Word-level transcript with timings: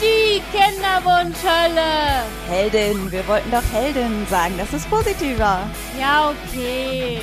Die 0.00 0.40
Kinderwunschhölle. 0.52 2.24
Heldin, 2.48 3.10
wir 3.10 3.26
wollten 3.26 3.50
doch 3.50 3.62
Heldin 3.72 4.26
sagen, 4.30 4.54
das 4.56 4.72
ist 4.72 4.88
positiver. 4.88 5.66
Ja, 5.98 6.30
okay. 6.30 7.20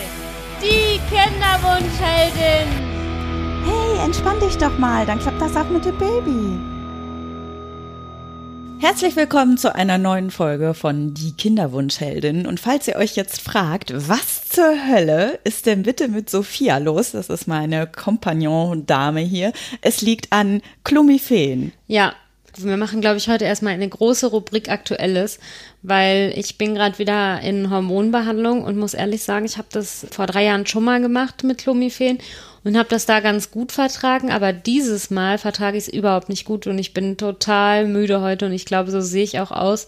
Die 0.61 0.99
Kinderwunschheldin. 1.09 2.67
Hey, 3.63 4.05
entspann 4.05 4.39
dich 4.39 4.57
doch 4.57 4.77
mal, 4.77 5.05
dann 5.05 5.19
klappt 5.19 5.41
das 5.41 5.55
auch 5.55 5.69
mit 5.69 5.85
dem 5.85 5.97
Baby. 5.97 6.59
Herzlich 8.79 9.15
willkommen 9.15 9.58
zu 9.58 9.76
einer 9.76 9.99
neuen 9.99 10.31
Folge 10.31 10.74
von 10.74 11.13
Die 11.13 11.33
Kinderwunschheldin. 11.33 12.47
Und 12.47 12.60
falls 12.60 12.88
ihr 12.88 12.96
euch 12.96 13.15
jetzt 13.15 13.40
fragt, 13.40 13.94
was 13.96 14.49
zur 14.49 14.74
Hölle 14.90 15.40
ist 15.44 15.68
denn 15.68 15.83
bitte 15.83 16.08
mit 16.08 16.31
Sophia 16.31 16.80
los? 16.80 17.12
Das 17.12 17.30
ist 17.30 17.48
meine 17.48 17.86
Kompagnon-Dame 17.86 19.22
hier. 19.22 19.54
Es 19.81 20.02
liegt 20.02 20.34
an 20.34 20.62
Klumifeen. 20.84 21.73
Ja, 21.86 22.13
wir 22.58 22.77
machen, 22.77 23.02
glaube 23.02 23.18
ich, 23.18 23.27
heute 23.27 23.46
erstmal 23.46 23.73
eine 23.73 23.88
große 23.88 24.28
Rubrik 24.28 24.70
Aktuelles, 24.70 25.40
weil 25.82 26.34
ich 26.36 26.58
bin 26.58 26.76
gerade 26.76 27.00
wieder 27.00 27.42
in 27.42 27.70
Hormonbehandlung 27.70 28.64
und 28.64 28.78
muss 28.78 28.94
ehrlich 28.94 29.23
sagen, 29.23 29.46
ich 29.46 29.58
habe 29.58 29.68
das 29.72 30.05
vor 30.12 30.28
drei 30.28 30.46
Jahren 30.46 30.68
schon 30.68 30.84
mal 30.84 31.02
gemacht 31.02 31.44
mit 31.44 31.59
Clomiphen 31.59 32.20
und 32.64 32.78
habe 32.78 32.90
das 32.90 33.06
da 33.06 33.20
ganz 33.20 33.52
gut 33.52 33.72
vertragen, 33.72 34.32
aber 34.32 34.54
dieses 34.54 35.09
Mal 35.09 35.38
vertrage 35.38 35.78
ich 35.78 35.88
es 35.88 35.94
überhaupt 35.94 36.30
nicht 36.30 36.45
gut 36.45 36.68
und 36.68 36.78
ich 36.78 36.94
bin 36.94 37.18
total 37.18 37.88
müde 37.88 38.22
heute 38.22 38.45
und 38.45 38.54
ich 38.54 38.66
glaube, 38.66 38.92
so 38.92 39.02
sehe 39.02 39.23
ich 39.23 39.40
auch 39.40 39.52
aus. 39.52 39.88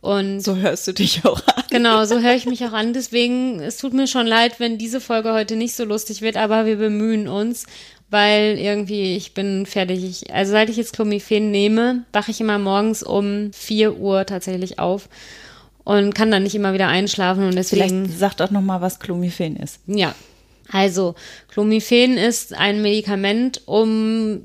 Und 0.00 0.40
so 0.40 0.54
hörst 0.54 0.86
du 0.86 0.92
dich 0.92 1.24
auch 1.24 1.42
an. 1.48 1.64
Genau, 1.70 2.04
so 2.04 2.20
höre 2.20 2.34
ich 2.34 2.46
mich 2.46 2.64
auch 2.66 2.72
an. 2.72 2.92
Deswegen, 2.92 3.60
es 3.60 3.78
tut 3.78 3.92
mir 3.92 4.06
schon 4.06 4.26
leid, 4.26 4.60
wenn 4.60 4.78
diese 4.78 5.00
Folge 5.00 5.32
heute 5.32 5.56
nicht 5.56 5.74
so 5.74 5.84
lustig 5.84 6.22
wird, 6.22 6.36
aber 6.36 6.66
wir 6.66 6.76
bemühen 6.76 7.26
uns, 7.26 7.66
weil 8.10 8.58
irgendwie 8.58 9.16
ich 9.16 9.34
bin 9.34 9.66
fertig. 9.66 10.32
Also 10.32 10.52
seit 10.52 10.70
ich 10.70 10.76
jetzt 10.76 10.92
Clomiphen 10.94 11.50
nehme, 11.50 12.04
wache 12.12 12.30
ich 12.30 12.40
immer 12.40 12.58
morgens 12.58 13.02
um 13.02 13.52
4 13.52 13.96
Uhr 13.96 14.26
tatsächlich 14.26 14.78
auf 14.78 15.08
und 15.84 16.14
kann 16.14 16.30
dann 16.30 16.42
nicht 16.42 16.54
immer 16.54 16.72
wieder 16.74 16.88
einschlafen 16.88 17.44
und 17.44 17.54
deswegen. 17.54 18.06
Vielleicht 18.06 18.18
sagt 18.18 18.42
auch 18.42 18.50
noch 18.50 18.62
mal, 18.62 18.80
was 18.80 18.98
Clomiphen 18.98 19.56
ist. 19.56 19.80
Ja, 19.86 20.14
also, 20.70 21.14
Clomiphen 21.48 22.18
ist 22.18 22.54
ein 22.54 22.82
Medikament, 22.82 23.62
um 23.66 24.42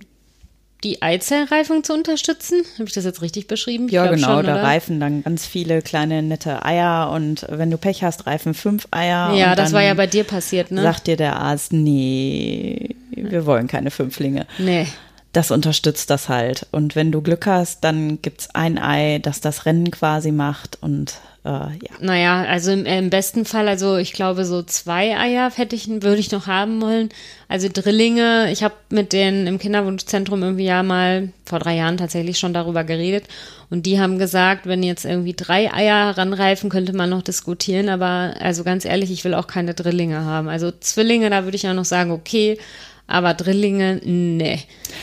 die 0.83 1.01
Eizellreifung 1.01 1.83
zu 1.83 1.93
unterstützen. 1.93 2.63
Habe 2.73 2.85
ich 2.87 2.93
das 2.93 3.05
jetzt 3.05 3.21
richtig 3.21 3.47
beschrieben? 3.47 3.87
Ich 3.87 3.93
ja, 3.93 4.07
genau. 4.07 4.35
Schon, 4.35 4.45
da 4.45 4.61
reifen 4.61 4.99
dann 4.99 5.23
ganz 5.23 5.45
viele 5.45 5.81
kleine 5.81 6.21
nette 6.21 6.65
Eier 6.65 7.11
und 7.11 7.45
wenn 7.49 7.71
du 7.71 7.77
Pech 7.77 8.03
hast, 8.03 8.27
reifen 8.27 8.53
fünf 8.53 8.87
Eier. 8.91 9.33
Ja, 9.33 9.55
das 9.55 9.73
war 9.73 9.81
ja 9.81 9.93
bei 9.93 10.07
dir 10.07 10.23
passiert, 10.23 10.71
ne? 10.71 10.81
Sagt 10.81 11.07
dir 11.07 11.17
der 11.17 11.37
Arzt, 11.37 11.73
nee, 11.73 12.95
wir 13.11 13.45
wollen 13.45 13.67
keine 13.67 13.91
Fünflinge. 13.91 14.45
Nee. 14.57 14.87
Das 15.31 15.49
unterstützt 15.49 16.09
das 16.09 16.29
halt. 16.29 16.67
Und 16.71 16.95
wenn 16.95 17.11
du 17.11 17.21
Glück 17.21 17.47
hast, 17.47 17.83
dann 17.83 18.21
gibt's 18.21 18.49
ein 18.53 18.77
Ei, 18.77 19.19
das 19.19 19.41
das 19.41 19.65
Rennen 19.65 19.89
quasi 19.89 20.31
macht 20.31 20.77
und 20.81 21.15
äh, 21.45 21.49
ja. 21.49 21.91
Naja, 21.99 22.43
also 22.43 22.71
im, 22.71 22.85
im, 22.85 23.09
besten 23.09 23.43
Fall, 23.43 23.67
also 23.67 23.97
ich 23.97 24.13
glaube, 24.13 24.45
so 24.45 24.63
zwei 24.63 25.17
Eier 25.17 25.51
hätte 25.53 25.75
ich, 25.75 25.89
würde 25.89 26.19
ich 26.19 26.31
noch 26.31 26.47
haben 26.47 26.81
wollen. 26.81 27.09
Also 27.49 27.67
Drillinge, 27.71 28.49
ich 28.51 28.63
habe 28.63 28.75
mit 28.89 29.11
denen 29.11 29.45
im 29.45 29.59
Kinderwunschzentrum 29.59 30.41
irgendwie 30.41 30.65
ja 30.65 30.83
mal 30.83 31.33
vor 31.45 31.59
drei 31.59 31.75
Jahren 31.75 31.97
tatsächlich 31.97 32.39
schon 32.39 32.53
darüber 32.53 32.85
geredet. 32.85 33.25
Und 33.69 33.85
die 33.85 33.99
haben 33.99 34.19
gesagt, 34.19 34.67
wenn 34.67 34.83
jetzt 34.83 35.03
irgendwie 35.03 35.33
drei 35.33 35.73
Eier 35.73 36.05
heranreifen, 36.05 36.69
könnte 36.69 36.93
man 36.93 37.09
noch 37.09 37.23
diskutieren. 37.23 37.89
Aber 37.89 38.35
also 38.39 38.63
ganz 38.63 38.85
ehrlich, 38.85 39.11
ich 39.11 39.25
will 39.25 39.33
auch 39.33 39.47
keine 39.47 39.73
Drillinge 39.73 40.23
haben. 40.23 40.47
Also 40.47 40.71
Zwillinge, 40.71 41.29
da 41.29 41.43
würde 41.43 41.57
ich 41.57 41.63
ja 41.63 41.73
noch 41.73 41.85
sagen, 41.85 42.11
okay. 42.11 42.57
Aber 43.05 43.33
Drillinge, 43.33 43.99
nee. 44.05 44.59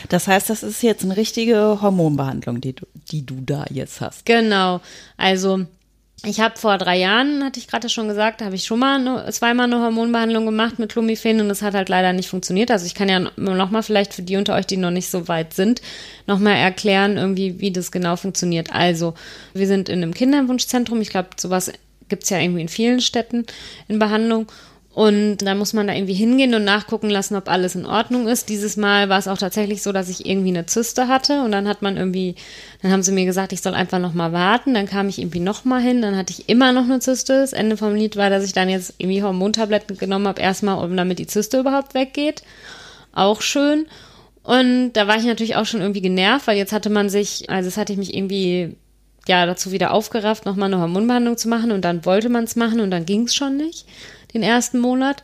Das 0.08 0.26
heißt, 0.26 0.48
das 0.48 0.62
ist 0.62 0.82
jetzt 0.82 1.04
eine 1.04 1.18
richtige 1.18 1.82
Hormonbehandlung, 1.82 2.62
die 2.62 2.72
du, 2.72 2.86
die 3.12 3.26
du 3.26 3.42
da 3.44 3.66
jetzt 3.70 4.00
hast. 4.00 4.24
Genau. 4.24 4.80
Also 5.18 5.66
ich 6.24 6.40
habe 6.40 6.58
vor 6.58 6.76
drei 6.76 6.98
Jahren, 6.98 7.42
hatte 7.42 7.58
ich 7.58 7.66
gerade 7.66 7.88
schon 7.88 8.06
gesagt, 8.06 8.42
habe 8.42 8.54
ich 8.54 8.64
schon 8.64 8.78
mal 8.78 8.98
eine, 8.98 9.30
zweimal 9.32 9.64
eine 9.64 9.82
Hormonbehandlung 9.82 10.44
gemacht 10.44 10.78
mit 10.78 10.92
Clomiphen 10.92 11.40
und 11.40 11.48
das 11.48 11.62
hat 11.62 11.74
halt 11.74 11.88
leider 11.88 12.12
nicht 12.12 12.28
funktioniert. 12.28 12.70
Also 12.70 12.84
ich 12.84 12.94
kann 12.94 13.08
ja 13.08 13.30
nochmal 13.36 13.82
vielleicht 13.82 14.12
für 14.12 14.22
die 14.22 14.36
unter 14.36 14.54
euch, 14.54 14.66
die 14.66 14.76
noch 14.76 14.90
nicht 14.90 15.08
so 15.08 15.28
weit 15.28 15.54
sind, 15.54 15.80
nochmal 16.26 16.56
erklären, 16.56 17.16
irgendwie, 17.16 17.60
wie 17.60 17.70
das 17.70 17.90
genau 17.90 18.16
funktioniert. 18.16 18.70
Also, 18.72 19.14
wir 19.54 19.66
sind 19.66 19.88
in 19.88 20.02
einem 20.02 20.12
Kinderwunschzentrum. 20.12 21.00
Ich 21.00 21.08
glaube, 21.08 21.30
sowas 21.38 21.72
gibt's 22.10 22.28
ja 22.28 22.38
irgendwie 22.38 22.62
in 22.62 22.68
vielen 22.68 23.00
Städten 23.00 23.46
in 23.88 23.98
Behandlung. 23.98 24.46
Und 25.00 25.38
dann 25.38 25.56
muss 25.56 25.72
man 25.72 25.86
da 25.86 25.94
irgendwie 25.94 26.12
hingehen 26.12 26.54
und 26.54 26.64
nachgucken 26.64 27.08
lassen, 27.08 27.34
ob 27.34 27.48
alles 27.48 27.74
in 27.74 27.86
Ordnung 27.86 28.28
ist. 28.28 28.50
Dieses 28.50 28.76
Mal 28.76 29.08
war 29.08 29.18
es 29.18 29.28
auch 29.28 29.38
tatsächlich 29.38 29.80
so, 29.82 29.92
dass 29.92 30.10
ich 30.10 30.26
irgendwie 30.26 30.50
eine 30.50 30.66
Zyste 30.66 31.08
hatte 31.08 31.40
und 31.42 31.52
dann 31.52 31.66
hat 31.66 31.80
man 31.80 31.96
irgendwie, 31.96 32.34
dann 32.82 32.92
haben 32.92 33.02
sie 33.02 33.12
mir 33.12 33.24
gesagt, 33.24 33.54
ich 33.54 33.62
soll 33.62 33.72
einfach 33.72 33.98
noch 33.98 34.12
mal 34.12 34.34
warten. 34.34 34.74
Dann 34.74 34.84
kam 34.84 35.08
ich 35.08 35.18
irgendwie 35.18 35.40
noch 35.40 35.64
mal 35.64 35.80
hin, 35.80 36.02
dann 36.02 36.18
hatte 36.18 36.34
ich 36.34 36.50
immer 36.50 36.72
noch 36.72 36.84
eine 36.84 36.98
Zyste. 36.98 37.40
Das 37.40 37.54
Ende 37.54 37.78
vom 37.78 37.94
Lied 37.94 38.16
war, 38.16 38.28
dass 38.28 38.44
ich 38.44 38.52
dann 38.52 38.68
jetzt 38.68 38.92
irgendwie 38.98 39.22
Hormontabletten 39.22 39.96
genommen 39.96 40.28
habe, 40.28 40.42
erstmal, 40.42 40.84
um 40.84 40.94
damit 40.94 41.18
die 41.18 41.26
Zyste 41.26 41.60
überhaupt 41.60 41.94
weggeht. 41.94 42.42
Auch 43.14 43.40
schön. 43.40 43.86
Und 44.42 44.92
da 44.92 45.06
war 45.06 45.16
ich 45.16 45.24
natürlich 45.24 45.56
auch 45.56 45.64
schon 45.64 45.80
irgendwie 45.80 46.02
genervt, 46.02 46.46
weil 46.46 46.58
jetzt 46.58 46.74
hatte 46.74 46.90
man 46.90 47.08
sich, 47.08 47.48
also 47.48 47.68
es 47.68 47.78
hatte 47.78 47.94
ich 47.94 47.98
mich 47.98 48.14
irgendwie 48.14 48.76
ja 49.26 49.46
dazu 49.46 49.72
wieder 49.72 49.94
aufgerafft, 49.94 50.44
nochmal 50.44 50.66
eine 50.66 50.82
Hormonbehandlung 50.82 51.38
zu 51.38 51.48
machen 51.48 51.72
und 51.72 51.86
dann 51.86 52.04
wollte 52.04 52.28
man 52.28 52.44
es 52.44 52.54
machen 52.54 52.80
und 52.80 52.90
dann 52.90 53.06
ging 53.06 53.22
es 53.22 53.34
schon 53.34 53.56
nicht 53.56 53.86
den 54.32 54.42
ersten 54.42 54.78
Monat. 54.78 55.22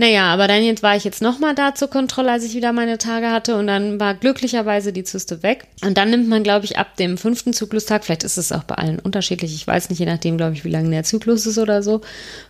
Naja, 0.00 0.26
aber 0.32 0.46
dann 0.46 0.62
jetzt 0.62 0.84
war 0.84 0.94
ich 0.94 1.02
jetzt 1.02 1.20
nochmal 1.20 1.56
da 1.56 1.74
zur 1.74 1.90
Kontrolle, 1.90 2.30
als 2.30 2.44
ich 2.44 2.54
wieder 2.54 2.72
meine 2.72 2.98
Tage 2.98 3.32
hatte 3.32 3.56
und 3.56 3.66
dann 3.66 3.98
war 3.98 4.14
glücklicherweise 4.14 4.92
die 4.92 5.02
Zyste 5.02 5.42
weg. 5.42 5.66
Und 5.84 5.98
dann 5.98 6.10
nimmt 6.10 6.28
man, 6.28 6.44
glaube 6.44 6.64
ich, 6.64 6.78
ab 6.78 6.96
dem 6.96 7.18
fünften 7.18 7.52
Zyklustag, 7.52 8.04
vielleicht 8.04 8.22
ist 8.22 8.36
es 8.36 8.52
auch 8.52 8.62
bei 8.62 8.76
allen 8.76 9.00
unterschiedlich, 9.00 9.52
ich 9.52 9.66
weiß 9.66 9.90
nicht, 9.90 9.98
je 9.98 10.06
nachdem, 10.06 10.36
glaube 10.36 10.54
ich, 10.54 10.64
wie 10.64 10.70
lange 10.70 10.90
der 10.90 11.02
Zyklus 11.02 11.46
ist 11.46 11.58
oder 11.58 11.82
so, 11.82 12.00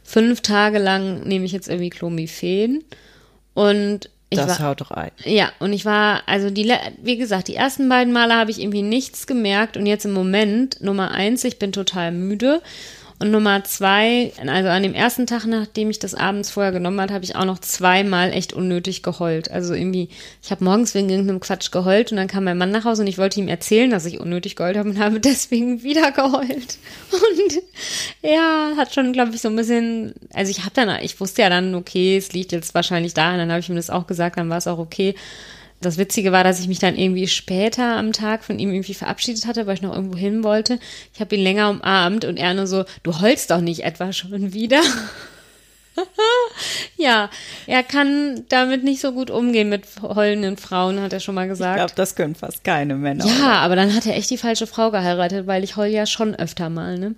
fünf 0.03 0.43
Tage 0.43 0.79
lang 0.79 1.27
nehme 1.27 1.47
ich 1.47 1.53
jetzt 1.53 1.69
irgendwie 1.69 1.89
Clomiphen 1.89 2.85
und 3.55 4.11
ich 4.31 4.39
das 4.39 4.61
war, 4.61 4.69
haut 4.69 4.83
doch 4.83 4.91
ein. 4.91 5.11
Ja, 5.25 5.51
und 5.59 5.73
ich 5.73 5.87
war, 5.87 6.23
also 6.27 6.51
die, 6.51 6.71
wie 7.03 7.17
gesagt, 7.17 7.49
die 7.49 7.55
ersten 7.55 7.89
beiden 7.89 8.13
Male 8.13 8.35
habe 8.35 8.51
ich 8.51 8.61
irgendwie 8.61 8.83
nichts 8.83 9.27
gemerkt 9.27 9.79
und 9.79 9.87
jetzt 9.87 10.05
im 10.05 10.13
Moment, 10.13 10.83
Nummer 10.83 11.13
eins, 11.13 11.45
ich 11.45 11.59
bin 11.59 11.73
total 11.73 12.13
müde. 12.13 12.61
Und 13.21 13.33
Nummer 13.33 13.65
zwei, 13.65 14.33
also 14.47 14.69
an 14.69 14.85
dem 14.85 14.95
ersten 14.95 15.27
Tag, 15.27 15.45
nachdem 15.45 15.91
ich 15.91 15.99
das 15.99 16.15
abends 16.15 16.51
vorher 16.51 16.71
genommen 16.71 17.01
habe, 17.01 17.13
habe 17.13 17.25
ich 17.25 17.35
auch 17.35 17.45
noch 17.45 17.59
zweimal 17.59 18.33
echt 18.33 18.53
unnötig 18.53 19.03
geheult. 19.03 19.51
Also 19.51 19.75
irgendwie, 19.75 20.09
ich 20.41 20.53
habe 20.53 20.63
morgens 20.63 20.95
wegen 20.95 21.09
irgendeinem 21.09 21.41
Quatsch 21.41 21.73
geheult 21.73 22.13
und 22.13 22.17
dann 22.17 22.29
kam 22.29 22.45
mein 22.45 22.59
Mann 22.59 22.71
nach 22.71 22.85
Hause 22.85 23.03
und 23.03 23.09
ich 23.09 23.19
wollte 23.19 23.41
ihm 23.41 23.49
erzählen, 23.49 23.91
dass 23.91 24.07
ich 24.07 24.21
unnötig 24.21 24.55
geheult 24.55 24.77
habe 24.77 24.91
und 24.91 24.99
habe 25.01 25.19
deswegen 25.19 25.83
wieder 25.83 26.13
geheult. 26.13 26.79
Und 27.11 27.63
ja, 28.23 28.73
hat 28.77 28.95
schon, 28.95 29.13
glaube 29.13 29.35
ich, 29.35 29.41
so 29.41 29.49
ein 29.49 29.57
bisschen, 29.57 30.15
also 30.33 30.51
ich 30.51 30.61
habe 30.61 30.75
dann, 30.75 31.03
ich 31.03 31.19
wusste 31.19 31.43
ja 31.43 31.49
dann, 31.49 31.75
okay, 31.75 32.17
es 32.17 32.33
liegt 32.33 32.53
jetzt 32.53 32.73
wahrscheinlich 32.75 33.15
daran, 33.15 33.39
dann 33.39 33.51
habe 33.51 33.61
ich 33.61 33.69
ihm 33.69 33.77
das 33.77 33.91
auch 33.91 34.07
gesagt, 34.07 34.39
dann 34.39 34.49
war 34.49 34.59
es 34.59 34.69
auch 34.69 34.79
okay. 34.79 35.17
Das 35.81 35.97
Witzige 35.97 36.33
war, 36.33 36.43
dass 36.43 36.61
ich 36.61 36.67
mich 36.67 36.81
dann 36.81 36.97
irgendwie 36.97 37.29
später 37.29 37.97
am 37.97 38.13
Tag 38.13 38.43
von 38.43 38.59
ihm 38.59 38.73
irgendwie 38.73 38.95
verabschiedet 38.95 39.47
hatte, 39.47 39.67
weil 39.67 39.75
ich 39.75 39.83
noch 39.83 39.95
irgendwo 39.95 40.17
hin 40.17 40.43
wollte. 40.43 40.81
Ich 41.15 41.21
habe 41.21 41.37
ihn 41.37 41.43
länger 41.43 41.71
umarmt 41.71 42.25
und 42.25 42.37
er 42.37 42.53
nur 42.55 42.67
so, 42.67 42.85
du 43.05 43.21
heulst 43.21 43.51
doch 43.51 43.61
nicht 43.61 43.85
etwa 43.85 44.13
schon 44.13 44.53
wieder. 44.53 44.81
ja, 46.97 47.31
er 47.67 47.83
kann 47.83 48.45
damit 48.49 48.83
nicht 48.83 49.01
so 49.01 49.13
gut 49.13 49.31
umgehen 49.31 49.69
mit 49.69 49.85
heulenden 50.03 50.57
Frauen, 50.57 51.01
hat 51.01 51.13
er 51.13 51.21
schon 51.21 51.35
mal 51.35 51.49
gesagt. 51.49 51.77
Ich 51.77 51.79
glaube, 51.79 51.93
das 51.95 52.15
können 52.17 52.35
fast 52.35 52.65
keine 52.65 52.95
Männer. 52.95 53.27
Ja, 53.27 53.59
aber 53.59 53.77
dann 53.77 53.95
hat 53.95 54.07
er 54.07 54.17
echt 54.17 54.31
die 54.31 54.39
falsche 54.39 54.67
Frau 54.67 54.91
geheiratet, 54.91 55.47
weil 55.47 55.65
ich 55.65 55.77
heul 55.77 55.89
ja 55.89 56.07
schon 56.07 56.35
öfter 56.35 56.71
mal, 56.71 56.99
ne? 56.99 57.15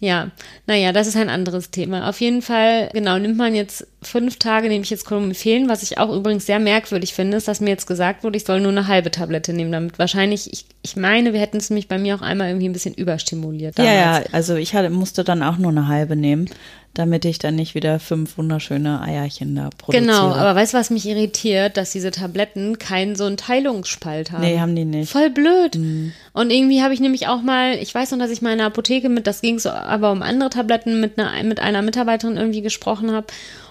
Ja, 0.00 0.32
naja, 0.66 0.92
das 0.92 1.06
ist 1.06 1.16
ein 1.16 1.30
anderes 1.30 1.70
Thema. 1.70 2.08
Auf 2.08 2.20
jeden 2.20 2.42
Fall, 2.42 2.90
genau, 2.92 3.16
nimmt 3.18 3.36
man 3.36 3.54
jetzt 3.54 3.86
fünf 4.02 4.38
Tage, 4.38 4.68
nehme 4.68 4.82
ich 4.82 4.90
jetzt 4.90 5.06
Chloromephen. 5.06 5.68
Was 5.68 5.82
ich 5.82 5.98
auch 5.98 6.14
übrigens 6.14 6.46
sehr 6.46 6.58
merkwürdig 6.58 7.14
finde, 7.14 7.36
ist, 7.36 7.48
dass 7.48 7.60
mir 7.60 7.70
jetzt 7.70 7.86
gesagt 7.86 8.24
wurde, 8.24 8.36
ich 8.36 8.44
soll 8.44 8.60
nur 8.60 8.72
eine 8.72 8.88
halbe 8.88 9.10
Tablette 9.10 9.52
nehmen, 9.52 9.72
damit 9.72 9.98
wahrscheinlich, 9.98 10.52
ich, 10.52 10.66
ich 10.82 10.96
meine, 10.96 11.32
wir 11.32 11.40
hätten 11.40 11.56
es 11.56 11.70
nämlich 11.70 11.88
bei 11.88 11.98
mir 11.98 12.16
auch 12.16 12.22
einmal 12.22 12.48
irgendwie 12.48 12.68
ein 12.68 12.72
bisschen 12.72 12.94
überstimuliert. 12.94 13.78
Damals. 13.78 13.94
Ja, 13.94 14.18
ja, 14.18 14.24
also 14.32 14.56
ich 14.56 14.74
hatte, 14.74 14.90
musste 14.90 15.24
dann 15.24 15.42
auch 15.42 15.58
nur 15.58 15.70
eine 15.70 15.88
halbe 15.88 16.16
nehmen 16.16 16.50
damit 16.94 17.24
ich 17.24 17.38
dann 17.38 17.56
nicht 17.56 17.74
wieder 17.74 17.98
fünf 17.98 18.38
wunderschöne 18.38 19.00
Eierchen 19.00 19.54
da 19.54 19.70
produziere. 19.76 20.06
Genau, 20.06 20.32
aber 20.32 20.54
weißt 20.54 20.72
du, 20.72 20.78
was 20.78 20.90
mich 20.90 21.06
irritiert? 21.06 21.76
Dass 21.76 21.90
diese 21.90 22.10
Tabletten 22.10 22.78
keinen 22.78 23.16
so 23.16 23.24
einen 23.24 23.36
Teilungsspalt 23.36 24.32
haben. 24.32 24.42
Nee, 24.42 24.60
haben 24.60 24.76
die 24.76 24.84
nicht. 24.84 25.10
Voll 25.10 25.30
blöd. 25.30 25.76
Mhm. 25.76 26.12
Und 26.32 26.50
irgendwie 26.50 26.82
habe 26.82 26.94
ich 26.94 27.00
nämlich 27.00 27.26
auch 27.28 27.42
mal, 27.42 27.74
ich 27.74 27.94
weiß 27.94 28.12
noch, 28.12 28.18
dass 28.18 28.30
ich 28.30 28.42
mal 28.42 28.52
in 28.52 28.58
der 28.58 28.68
Apotheke 28.68 29.08
mit, 29.08 29.26
das 29.26 29.40
ging 29.40 29.58
so 29.58 29.70
aber 29.70 30.12
um 30.12 30.22
andere 30.22 30.50
Tabletten, 30.50 31.00
mit 31.00 31.18
einer, 31.18 31.42
mit 31.42 31.60
einer 31.60 31.82
Mitarbeiterin 31.82 32.36
irgendwie 32.36 32.62
gesprochen 32.62 33.12
habe. 33.12 33.26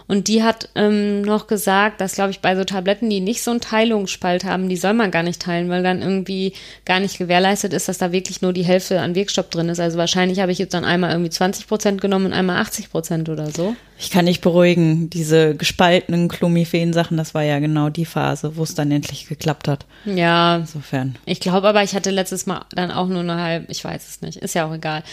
Und 0.07 0.27
die 0.27 0.44
hat 0.44 0.69
ähm, 0.75 1.21
noch 1.21 1.47
gesagt, 1.47 2.01
dass, 2.01 2.15
glaube 2.15 2.31
ich, 2.31 2.39
bei 2.41 2.55
so 2.55 2.63
Tabletten, 2.63 3.09
die 3.09 3.21
nicht 3.21 3.41
so 3.41 3.51
einen 3.51 3.61
Teilungsspalt 3.61 4.44
haben, 4.44 4.69
die 4.69 4.77
soll 4.77 4.94
man 4.94 5.11
gar 5.11 5.23
nicht 5.23 5.41
teilen, 5.41 5.69
weil 5.69 5.83
dann 5.83 6.01
irgendwie 6.01 6.53
gar 6.85 7.00
nicht 7.00 7.17
gewährleistet 7.17 7.73
ist, 7.73 7.88
dass 7.88 7.97
da 7.97 8.11
wirklich 8.11 8.41
nur 8.41 8.53
die 8.53 8.65
Hälfte 8.65 9.00
an 9.00 9.15
Wirkstoff 9.15 9.50
drin 9.50 9.69
ist. 9.69 9.79
Also 9.79 9.97
wahrscheinlich 9.97 10.39
habe 10.39 10.51
ich 10.51 10.59
jetzt 10.59 10.73
dann 10.73 10.85
einmal 10.85 11.11
irgendwie 11.11 11.29
20 11.29 11.67
Prozent 11.67 12.01
genommen 12.01 12.27
und 12.27 12.33
einmal 12.33 12.57
80 12.57 12.91
Prozent 12.91 13.29
oder 13.29 13.50
so. 13.51 13.75
Ich 13.97 14.09
kann 14.09 14.25
nicht 14.25 14.41
beruhigen. 14.41 15.09
Diese 15.09 15.55
gespaltenen 15.55 16.27
Clomiphen-Sachen, 16.27 17.15
das 17.15 17.33
war 17.33 17.44
ja 17.44 17.59
genau 17.59 17.89
die 17.89 18.05
Phase, 18.05 18.57
wo 18.57 18.63
es 18.63 18.75
dann 18.75 18.91
endlich 18.91 19.27
geklappt 19.27 19.67
hat. 19.67 19.85
Ja. 20.05 20.57
Insofern. 20.57 21.15
Ich 21.25 21.39
glaube 21.39 21.69
aber, 21.69 21.83
ich 21.83 21.95
hatte 21.95 22.11
letztes 22.11 22.45
Mal 22.45 22.65
dann 22.71 22.91
auch 22.91 23.07
nur 23.07 23.21
eine 23.21 23.41
halbe, 23.41 23.71
ich 23.71 23.83
weiß 23.83 24.09
es 24.09 24.21
nicht, 24.21 24.38
ist 24.38 24.55
ja 24.55 24.67
auch 24.67 24.73
egal. 24.73 25.03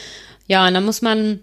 Ja, 0.48 0.66
und 0.66 0.74
dann 0.74 0.84
muss 0.84 1.00
man 1.00 1.38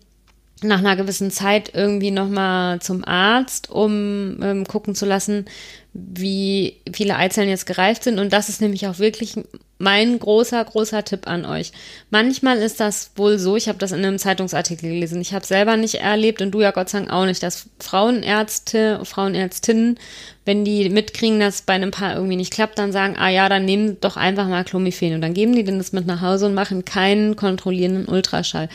nach 0.64 0.80
einer 0.80 0.96
gewissen 0.96 1.30
Zeit 1.30 1.72
irgendwie 1.74 2.12
nochmal 2.12 2.80
zum 2.82 3.06
Arzt, 3.06 3.70
um 3.70 4.40
ähm, 4.42 4.66
gucken 4.66 4.96
zu 4.96 5.06
lassen, 5.06 5.46
wie 5.94 6.78
viele 6.92 7.16
Eizellen 7.16 7.50
jetzt 7.50 7.66
gereift 7.66 8.04
sind. 8.04 8.20
Und 8.20 8.34
das 8.34 8.50
ist 8.50 8.62
nämlich 8.62 8.88
auch 8.88 9.00
wirklich 9.00 9.36
mein 9.80 10.18
großer, 10.18 10.64
großer 10.64 11.04
Tipp 11.04 11.28
an 11.28 11.46
euch. 11.46 11.72
Manchmal 12.10 12.58
ist 12.58 12.80
das 12.80 13.12
wohl 13.16 13.38
so, 13.38 13.56
ich 13.56 13.68
habe 13.68 13.78
das 13.78 13.92
in 13.92 14.04
einem 14.04 14.18
Zeitungsartikel 14.18 14.90
gelesen, 14.90 15.22
ich 15.22 15.34
habe 15.34 15.46
selber 15.46 15.78
nicht 15.78 15.96
erlebt 15.96 16.42
und 16.42 16.52
du 16.52 16.62
ja 16.62 16.72
Gott 16.72 16.90
sei 16.90 17.00
Dank 17.00 17.12
auch 17.12 17.26
nicht, 17.26 17.44
dass 17.44 17.68
Frauenärzte, 17.80 19.02
Frauenärztinnen, 19.04 20.00
wenn 20.46 20.66
die 20.66 20.90
mitkriegen, 20.90 21.40
dass 21.40 21.62
bei 21.62 21.74
einem 21.74 21.92
Paar 21.92 22.16
irgendwie 22.16 22.38
nicht 22.38 22.54
klappt, 22.54 22.80
dann 22.80 22.92
sagen, 22.92 23.16
ah 23.18 23.30
ja, 23.30 23.50
dann 23.50 23.66
nehmen 23.66 23.98
doch 24.02 24.18
einfach 24.18 24.48
mal 24.48 24.64
Clomiphen 24.64 25.14
und 25.14 25.22
dann 25.22 25.36
geben 25.36 25.54
die 25.54 25.64
denen 25.64 25.78
das 25.78 25.94
mit 25.94 26.08
nach 26.08 26.22
Hause 26.22 26.48
und 26.48 26.56
machen 26.56 26.86
keinen 26.86 27.36
kontrollierenden 27.36 28.08
Ultraschall. 28.08 28.70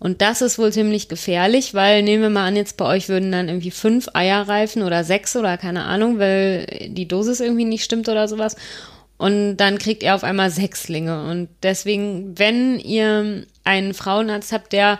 Und 0.00 0.22
das 0.22 0.40
ist 0.40 0.58
wohl 0.58 0.72
ziemlich 0.72 1.08
gefährlich, 1.08 1.74
weil 1.74 2.02
nehmen 2.02 2.22
wir 2.22 2.30
mal 2.30 2.46
an, 2.46 2.56
jetzt 2.56 2.78
bei 2.78 2.86
euch 2.86 3.10
würden 3.10 3.30
dann 3.30 3.48
irgendwie 3.48 3.70
fünf 3.70 4.08
Eier 4.14 4.48
reifen 4.48 4.82
oder 4.82 5.04
sechs 5.04 5.36
oder 5.36 5.58
keine 5.58 5.84
Ahnung, 5.84 6.18
weil 6.18 6.88
die 6.88 7.06
Dosis 7.06 7.40
irgendwie 7.40 7.66
nicht 7.66 7.84
stimmt 7.84 8.08
oder 8.08 8.26
sowas. 8.26 8.56
Und 9.18 9.58
dann 9.58 9.78
kriegt 9.78 10.02
ihr 10.02 10.14
auf 10.14 10.24
einmal 10.24 10.50
Sechslinge. 10.50 11.30
Und 11.30 11.50
deswegen, 11.62 12.38
wenn 12.38 12.80
ihr 12.80 13.44
einen 13.64 13.92
Frauenarzt 13.92 14.52
habt, 14.52 14.72
der 14.72 14.98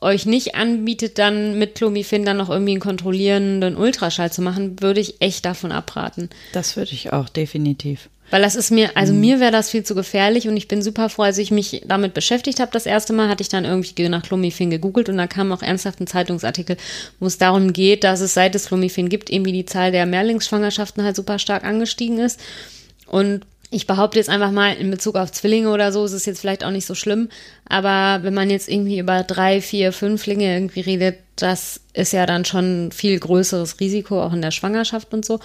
euch 0.00 0.26
nicht 0.26 0.56
anbietet, 0.56 1.18
dann 1.18 1.58
mit 1.58 1.76
Clomiphen 1.76 2.24
dann 2.24 2.36
noch 2.36 2.50
irgendwie 2.50 2.72
einen 2.72 2.80
kontrollierenden 2.80 3.76
Ultraschall 3.76 4.32
zu 4.32 4.42
machen, 4.42 4.80
würde 4.80 4.98
ich 4.98 5.22
echt 5.22 5.44
davon 5.44 5.70
abraten. 5.70 6.28
Das 6.52 6.76
würde 6.76 6.90
ich 6.92 7.12
auch 7.12 7.28
definitiv. 7.28 8.08
Weil 8.32 8.40
das 8.40 8.56
ist 8.56 8.70
mir, 8.70 8.96
also 8.96 9.12
mhm. 9.12 9.20
mir 9.20 9.40
wäre 9.40 9.52
das 9.52 9.68
viel 9.68 9.84
zu 9.84 9.94
gefährlich 9.94 10.48
und 10.48 10.56
ich 10.56 10.66
bin 10.66 10.80
super 10.80 11.10
froh, 11.10 11.24
als 11.24 11.36
ich 11.36 11.50
mich 11.50 11.82
damit 11.86 12.14
beschäftigt 12.14 12.60
habe. 12.60 12.72
Das 12.72 12.86
erste 12.86 13.12
Mal 13.12 13.28
hatte 13.28 13.42
ich 13.42 13.50
dann 13.50 13.66
irgendwie 13.66 14.08
nach 14.08 14.22
Clomiphen 14.22 14.70
gegoogelt 14.70 15.10
und 15.10 15.18
da 15.18 15.26
kam 15.26 15.52
auch 15.52 15.60
ernsthaft 15.60 16.00
ein 16.00 16.06
Zeitungsartikel, 16.06 16.78
wo 17.20 17.26
es 17.26 17.36
darum 17.36 17.74
geht, 17.74 18.04
dass 18.04 18.22
es 18.22 18.32
seit 18.32 18.54
es 18.54 18.68
Clomiphen 18.68 19.10
gibt, 19.10 19.28
irgendwie 19.28 19.52
die 19.52 19.66
Zahl 19.66 19.92
der 19.92 20.06
Mehrlingsschwangerschaften 20.06 21.04
halt 21.04 21.14
super 21.14 21.38
stark 21.38 21.62
angestiegen 21.62 22.20
ist. 22.20 22.40
Und 23.06 23.42
ich 23.70 23.86
behaupte 23.86 24.18
jetzt 24.18 24.30
einfach 24.30 24.50
mal, 24.50 24.76
in 24.76 24.90
Bezug 24.90 25.16
auf 25.16 25.30
Zwillinge 25.30 25.68
oder 25.68 25.92
so 25.92 26.02
ist 26.02 26.12
es 26.12 26.24
jetzt 26.24 26.40
vielleicht 26.40 26.64
auch 26.64 26.70
nicht 26.70 26.86
so 26.86 26.94
schlimm. 26.94 27.28
Aber 27.68 28.24
wenn 28.24 28.32
man 28.32 28.48
jetzt 28.48 28.70
irgendwie 28.70 28.98
über 28.98 29.24
drei, 29.24 29.60
vier, 29.60 29.92
fünflinge 29.92 30.54
irgendwie 30.54 30.80
redet, 30.80 31.18
das 31.36 31.80
ist 31.94 32.12
ja 32.12 32.26
dann 32.26 32.44
schon 32.44 32.92
viel 32.92 33.18
größeres 33.18 33.80
Risiko, 33.80 34.22
auch 34.22 34.32
in 34.32 34.42
der 34.42 34.50
Schwangerschaft 34.50 35.12
und 35.14 35.24
so. 35.24 35.34
Und 35.34 35.40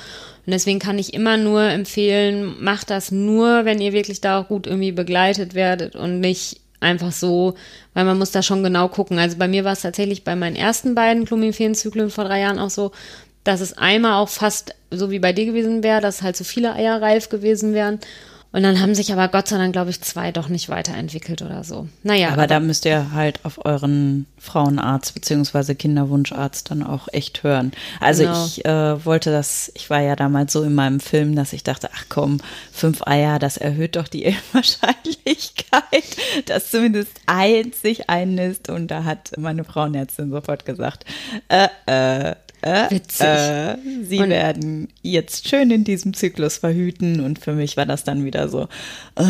deswegen 0.45 0.79
kann 0.79 0.99
ich 0.99 1.13
immer 1.13 1.37
nur 1.37 1.63
empfehlen, 1.63 2.61
macht 2.61 2.89
das 2.89 3.11
nur, 3.11 3.65
wenn 3.65 3.81
ihr 3.81 3.93
wirklich 3.93 4.21
da 4.21 4.39
auch 4.39 4.47
gut 4.47 4.67
irgendwie 4.67 4.91
begleitet 4.91 5.53
werdet 5.53 5.95
und 5.95 6.19
nicht 6.19 6.61
einfach 6.79 7.11
so, 7.11 7.55
weil 7.93 8.05
man 8.05 8.17
muss 8.17 8.31
da 8.31 8.43
schon 8.43 8.63
genau 8.63 8.87
gucken. 8.87 9.17
Also 9.17 9.37
bei 9.37 9.47
mir 9.47 9.63
war 9.63 9.73
es 9.73 9.81
tatsächlich 9.81 10.23
bei 10.23 10.35
meinen 10.35 10.55
ersten 10.55 10.93
beiden 10.93 11.25
Clomiphen-Zyklen 11.25 12.09
vor 12.09 12.25
drei 12.25 12.41
Jahren 12.41 12.59
auch 12.59 12.69
so, 12.69 12.91
dass 13.43 13.61
es 13.61 13.77
einmal 13.77 14.21
auch 14.21 14.29
fast 14.29 14.75
so 14.91 15.09
wie 15.09 15.19
bei 15.19 15.33
dir 15.33 15.45
gewesen 15.45 15.83
wäre, 15.83 16.01
dass 16.01 16.21
halt 16.21 16.35
so 16.35 16.43
viele 16.43 16.73
Eier 16.73 17.01
reif 17.01 17.29
gewesen 17.29 17.73
wären. 17.73 17.99
Und 18.51 18.63
dann 18.63 18.79
haben 18.79 18.95
sich 18.95 19.11
aber 19.11 19.27
Gott 19.27 19.47
sei 19.47 19.57
Dank, 19.57 19.73
glaube 19.73 19.89
ich, 19.89 20.01
zwei 20.01 20.31
doch 20.31 20.47
nicht 20.47 20.69
weiterentwickelt 20.69 21.41
oder 21.41 21.63
so. 21.63 21.87
Naja. 22.03 22.27
Aber, 22.27 22.37
aber 22.37 22.47
da 22.47 22.59
müsst 22.59 22.85
ihr 22.85 23.11
halt 23.11 23.39
auf 23.43 23.65
euren 23.65 24.25
Frauenarzt 24.39 25.13
beziehungsweise 25.13 25.75
Kinderwunscharzt 25.75 26.71
dann 26.71 26.81
auch 26.81 27.07
echt 27.11 27.43
hören. 27.43 27.71
Also 27.99 28.23
genau. 28.23 28.45
ich 28.45 28.65
äh, 28.65 29.05
wollte 29.05 29.31
das, 29.31 29.71
ich 29.75 29.89
war 29.89 29.99
ja 29.99 30.15
damals 30.15 30.53
so 30.53 30.63
in 30.63 30.73
meinem 30.73 30.99
Film, 30.99 31.35
dass 31.35 31.53
ich 31.53 31.63
dachte, 31.63 31.89
ach 31.93 32.05
komm, 32.07 32.39
fünf 32.71 33.05
Eier, 33.05 33.37
das 33.37 33.57
erhöht 33.57 33.95
doch 33.95 34.07
die 34.07 34.35
Wahrscheinlichkeit, 34.53 36.17
dass 36.45 36.71
zumindest 36.71 37.11
eins 37.25 37.81
sich 37.81 38.09
einnisst. 38.09 38.69
Und 38.69 38.87
da 38.87 39.03
hat 39.03 39.31
meine 39.37 39.65
Frauenärztin 39.65 40.31
sofort 40.31 40.65
gesagt, 40.65 41.05
äh, 41.49 41.67
äh, 41.85 42.35
äh, 42.61 42.89
Witzig. 42.89 43.25
Äh, 43.25 43.77
sie 44.03 44.19
und 44.19 44.29
werden 44.29 44.87
jetzt 45.01 45.47
schön 45.47 45.69
in 45.71 45.83
diesem 45.83 46.13
Zyklus 46.13 46.57
verhüten 46.57 47.19
und 47.19 47.39
für 47.39 47.53
mich 47.53 47.77
war 47.77 47.85
das 47.85 48.03
dann 48.03 48.25
wieder 48.25 48.49
so. 48.49 48.63
Äh, 49.15 49.23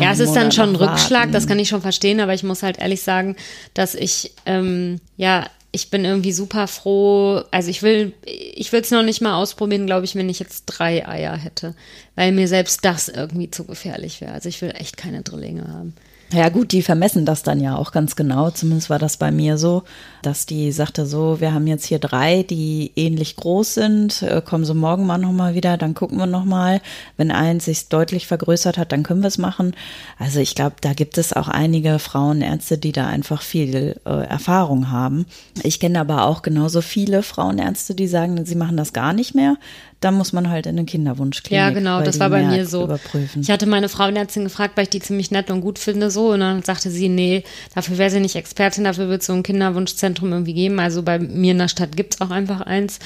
ja, 0.00 0.12
es 0.12 0.20
ist 0.20 0.34
dann 0.34 0.52
schon 0.52 0.70
ein 0.70 0.76
Rückschlag, 0.76 1.32
das 1.32 1.46
kann 1.46 1.58
ich 1.58 1.68
schon 1.68 1.82
verstehen, 1.82 2.20
aber 2.20 2.34
ich 2.34 2.42
muss 2.42 2.62
halt 2.62 2.78
ehrlich 2.78 3.02
sagen, 3.02 3.36
dass 3.72 3.94
ich, 3.94 4.32
ähm, 4.46 5.00
ja, 5.16 5.46
ich 5.74 5.90
bin 5.90 6.04
irgendwie 6.04 6.32
super 6.32 6.68
froh. 6.68 7.42
Also 7.50 7.68
ich 7.68 7.82
will, 7.82 8.12
ich 8.24 8.70
will 8.72 8.80
es 8.80 8.92
noch 8.92 9.02
nicht 9.02 9.20
mal 9.20 9.34
ausprobieren, 9.34 9.86
glaube 9.86 10.04
ich, 10.04 10.14
wenn 10.14 10.28
ich 10.28 10.38
jetzt 10.38 10.66
drei 10.66 11.06
Eier 11.08 11.36
hätte, 11.36 11.74
weil 12.14 12.30
mir 12.30 12.46
selbst 12.46 12.84
das 12.84 13.08
irgendwie 13.08 13.50
zu 13.50 13.64
gefährlich 13.64 14.20
wäre. 14.20 14.32
Also 14.32 14.48
ich 14.48 14.62
will 14.62 14.72
echt 14.76 14.96
keine 14.96 15.22
Drillinge 15.22 15.66
haben. 15.66 15.94
Ja 16.34 16.48
gut, 16.48 16.72
die 16.72 16.82
vermessen 16.82 17.24
das 17.24 17.44
dann 17.44 17.60
ja 17.60 17.76
auch 17.76 17.92
ganz 17.92 18.16
genau. 18.16 18.50
Zumindest 18.50 18.90
war 18.90 18.98
das 18.98 19.18
bei 19.18 19.30
mir 19.30 19.56
so, 19.56 19.84
dass 20.20 20.46
die 20.46 20.72
sagte 20.72 21.06
so, 21.06 21.40
wir 21.40 21.54
haben 21.54 21.68
jetzt 21.68 21.86
hier 21.86 22.00
drei, 22.00 22.42
die 22.42 22.90
ähnlich 22.96 23.36
groß 23.36 23.74
sind. 23.74 24.22
Äh, 24.22 24.42
kommen 24.44 24.64
Sie 24.64 24.74
morgen 24.74 25.06
mal 25.06 25.18
nochmal 25.18 25.54
wieder, 25.54 25.76
dann 25.76 25.94
gucken 25.94 26.18
wir 26.18 26.26
nochmal. 26.26 26.80
Wenn 27.16 27.30
eins 27.30 27.66
sich 27.66 27.88
deutlich 27.88 28.26
vergrößert 28.26 28.78
hat, 28.78 28.90
dann 28.90 29.04
können 29.04 29.22
wir 29.22 29.28
es 29.28 29.38
machen. 29.38 29.76
Also 30.18 30.40
ich 30.40 30.56
glaube, 30.56 30.74
da 30.80 30.92
gibt 30.92 31.18
es 31.18 31.32
auch 31.32 31.46
einige 31.46 32.00
Frauenärzte, 32.00 32.78
die 32.78 32.90
da 32.90 33.06
einfach 33.06 33.40
viel 33.40 34.00
äh, 34.04 34.26
Erfahrung 34.26 34.90
haben. 34.90 35.26
Ich 35.62 35.78
kenne 35.78 36.00
aber 36.00 36.24
auch 36.26 36.42
genauso 36.42 36.80
viele 36.80 37.22
Frauenärzte, 37.22 37.94
die 37.94 38.08
sagen, 38.08 38.44
sie 38.44 38.56
machen 38.56 38.76
das 38.76 38.92
gar 38.92 39.12
nicht 39.12 39.36
mehr 39.36 39.56
dann 40.04 40.14
muss 40.14 40.32
man 40.32 40.50
halt 40.50 40.66
in 40.66 40.76
eine 40.76 40.84
Kinderwunschklinik. 40.84 41.58
Ja, 41.58 41.70
genau, 41.70 42.02
das 42.02 42.20
war 42.20 42.28
bei 42.28 42.42
mir 42.42 42.66
so. 42.66 42.84
Überprüfen. 42.84 43.40
Ich 43.40 43.50
hatte 43.50 43.66
meine 43.66 43.88
Frauenärztin 43.88 44.44
gefragt, 44.44 44.76
weil 44.76 44.84
ich 44.84 44.90
die 44.90 45.00
ziemlich 45.00 45.30
nett 45.30 45.50
und 45.50 45.62
gut 45.62 45.78
finde, 45.78 46.10
so. 46.10 46.32
Und 46.32 46.40
dann 46.40 46.62
sagte 46.62 46.90
sie, 46.90 47.08
nee, 47.08 47.42
dafür 47.74 47.96
wäre 47.96 48.10
sie 48.10 48.20
nicht 48.20 48.36
Expertin, 48.36 48.84
dafür 48.84 49.08
wird 49.08 49.22
es 49.22 49.26
so 49.26 49.32
ein 49.32 49.42
Kinderwunschzentrum 49.42 50.30
irgendwie 50.30 50.52
geben. 50.52 50.78
Also 50.78 51.02
bei 51.02 51.18
mir 51.18 51.52
in 51.52 51.58
der 51.58 51.68
Stadt 51.68 51.96
gibt 51.96 52.14
es 52.14 52.20
auch 52.20 52.30
einfach 52.30 52.60
eins. 52.60 52.98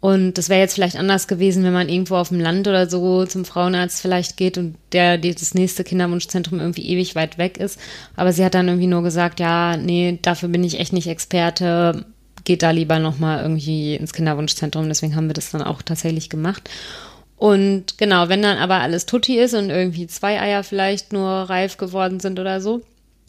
Und 0.00 0.36
das 0.36 0.50
wäre 0.50 0.60
jetzt 0.60 0.74
vielleicht 0.74 0.96
anders 0.96 1.28
gewesen, 1.28 1.64
wenn 1.64 1.72
man 1.72 1.88
irgendwo 1.88 2.16
auf 2.16 2.28
dem 2.28 2.38
Land 2.38 2.68
oder 2.68 2.90
so 2.90 3.24
zum 3.24 3.46
Frauenarzt 3.46 4.02
vielleicht 4.02 4.36
geht 4.36 4.58
und 4.58 4.76
der 4.92 5.16
das 5.16 5.54
nächste 5.54 5.82
Kinderwunschzentrum 5.82 6.60
irgendwie 6.60 6.86
ewig 6.86 7.14
weit 7.14 7.38
weg 7.38 7.56
ist. 7.56 7.80
Aber 8.14 8.34
sie 8.34 8.44
hat 8.44 8.52
dann 8.52 8.68
irgendwie 8.68 8.86
nur 8.86 9.02
gesagt, 9.02 9.40
ja, 9.40 9.78
nee, 9.78 10.18
dafür 10.20 10.50
bin 10.50 10.62
ich 10.62 10.78
echt 10.78 10.92
nicht 10.92 11.06
Experte 11.06 12.04
geht 12.44 12.62
da 12.62 12.70
lieber 12.70 12.98
nochmal 12.98 13.42
irgendwie 13.42 13.94
ins 13.96 14.12
Kinderwunschzentrum. 14.12 14.88
Deswegen 14.88 15.16
haben 15.16 15.28
wir 15.28 15.34
das 15.34 15.50
dann 15.50 15.62
auch 15.62 15.82
tatsächlich 15.82 16.30
gemacht. 16.30 16.68
Und 17.36 17.98
genau, 17.98 18.28
wenn 18.28 18.42
dann 18.42 18.58
aber 18.58 18.76
alles 18.76 19.06
tutti 19.06 19.38
ist 19.38 19.54
und 19.54 19.70
irgendwie 19.70 20.06
zwei 20.06 20.40
Eier 20.40 20.62
vielleicht 20.62 21.12
nur 21.12 21.28
reif 21.28 21.76
geworden 21.76 22.20
sind 22.20 22.38
oder 22.38 22.60
so, 22.60 22.82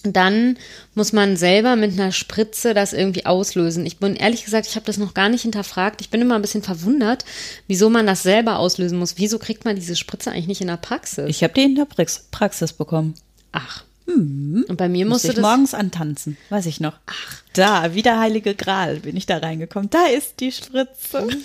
dann 0.03 0.57
muss 0.93 1.13
man 1.13 1.35
selber 1.35 1.75
mit 1.75 1.93
einer 1.93 2.11
Spritze 2.11 2.73
das 2.73 2.93
irgendwie 2.93 3.25
auslösen. 3.25 3.85
Ich 3.85 3.97
bin 3.97 4.15
ehrlich 4.15 4.45
gesagt, 4.45 4.67
ich 4.67 4.75
habe 4.75 4.85
das 4.85 4.97
noch 4.97 5.13
gar 5.13 5.29
nicht 5.29 5.41
hinterfragt. 5.41 6.01
Ich 6.01 6.09
bin 6.09 6.21
immer 6.21 6.35
ein 6.35 6.41
bisschen 6.41 6.61
verwundert, 6.61 7.25
wieso 7.67 7.89
man 7.89 8.05
das 8.05 8.23
selber 8.23 8.59
auslösen 8.59 8.99
muss. 8.99 9.17
Wieso 9.17 9.39
kriegt 9.39 9.65
man 9.65 9.75
diese 9.75 9.95
Spritze 9.95 10.31
eigentlich 10.31 10.47
nicht 10.47 10.61
in 10.61 10.67
der 10.67 10.77
Praxis? 10.77 11.25
Ich 11.27 11.43
habe 11.43 11.53
die 11.53 11.63
in 11.63 11.75
der 11.75 11.87
Praxis 12.31 12.73
bekommen. 12.73 13.15
Ach. 13.51 13.83
Hm. 14.07 14.65
Und 14.67 14.77
bei 14.77 14.87
mir 14.87 15.05
musste 15.05 15.29
ich 15.29 15.33
das 15.35 15.41
morgens 15.41 15.73
antanzen, 15.73 16.37
weiß 16.49 16.65
ich 16.67 16.79
noch. 16.79 16.93
Ach. 17.05 17.41
Da, 17.53 17.95
wie 17.95 18.01
der 18.01 18.19
heilige 18.19 18.55
Gral 18.55 18.97
bin 18.97 19.17
ich 19.17 19.25
da 19.25 19.37
reingekommen. 19.37 19.89
Da 19.89 20.05
ist 20.07 20.39
die 20.39 20.51
Spritze. 20.51 21.27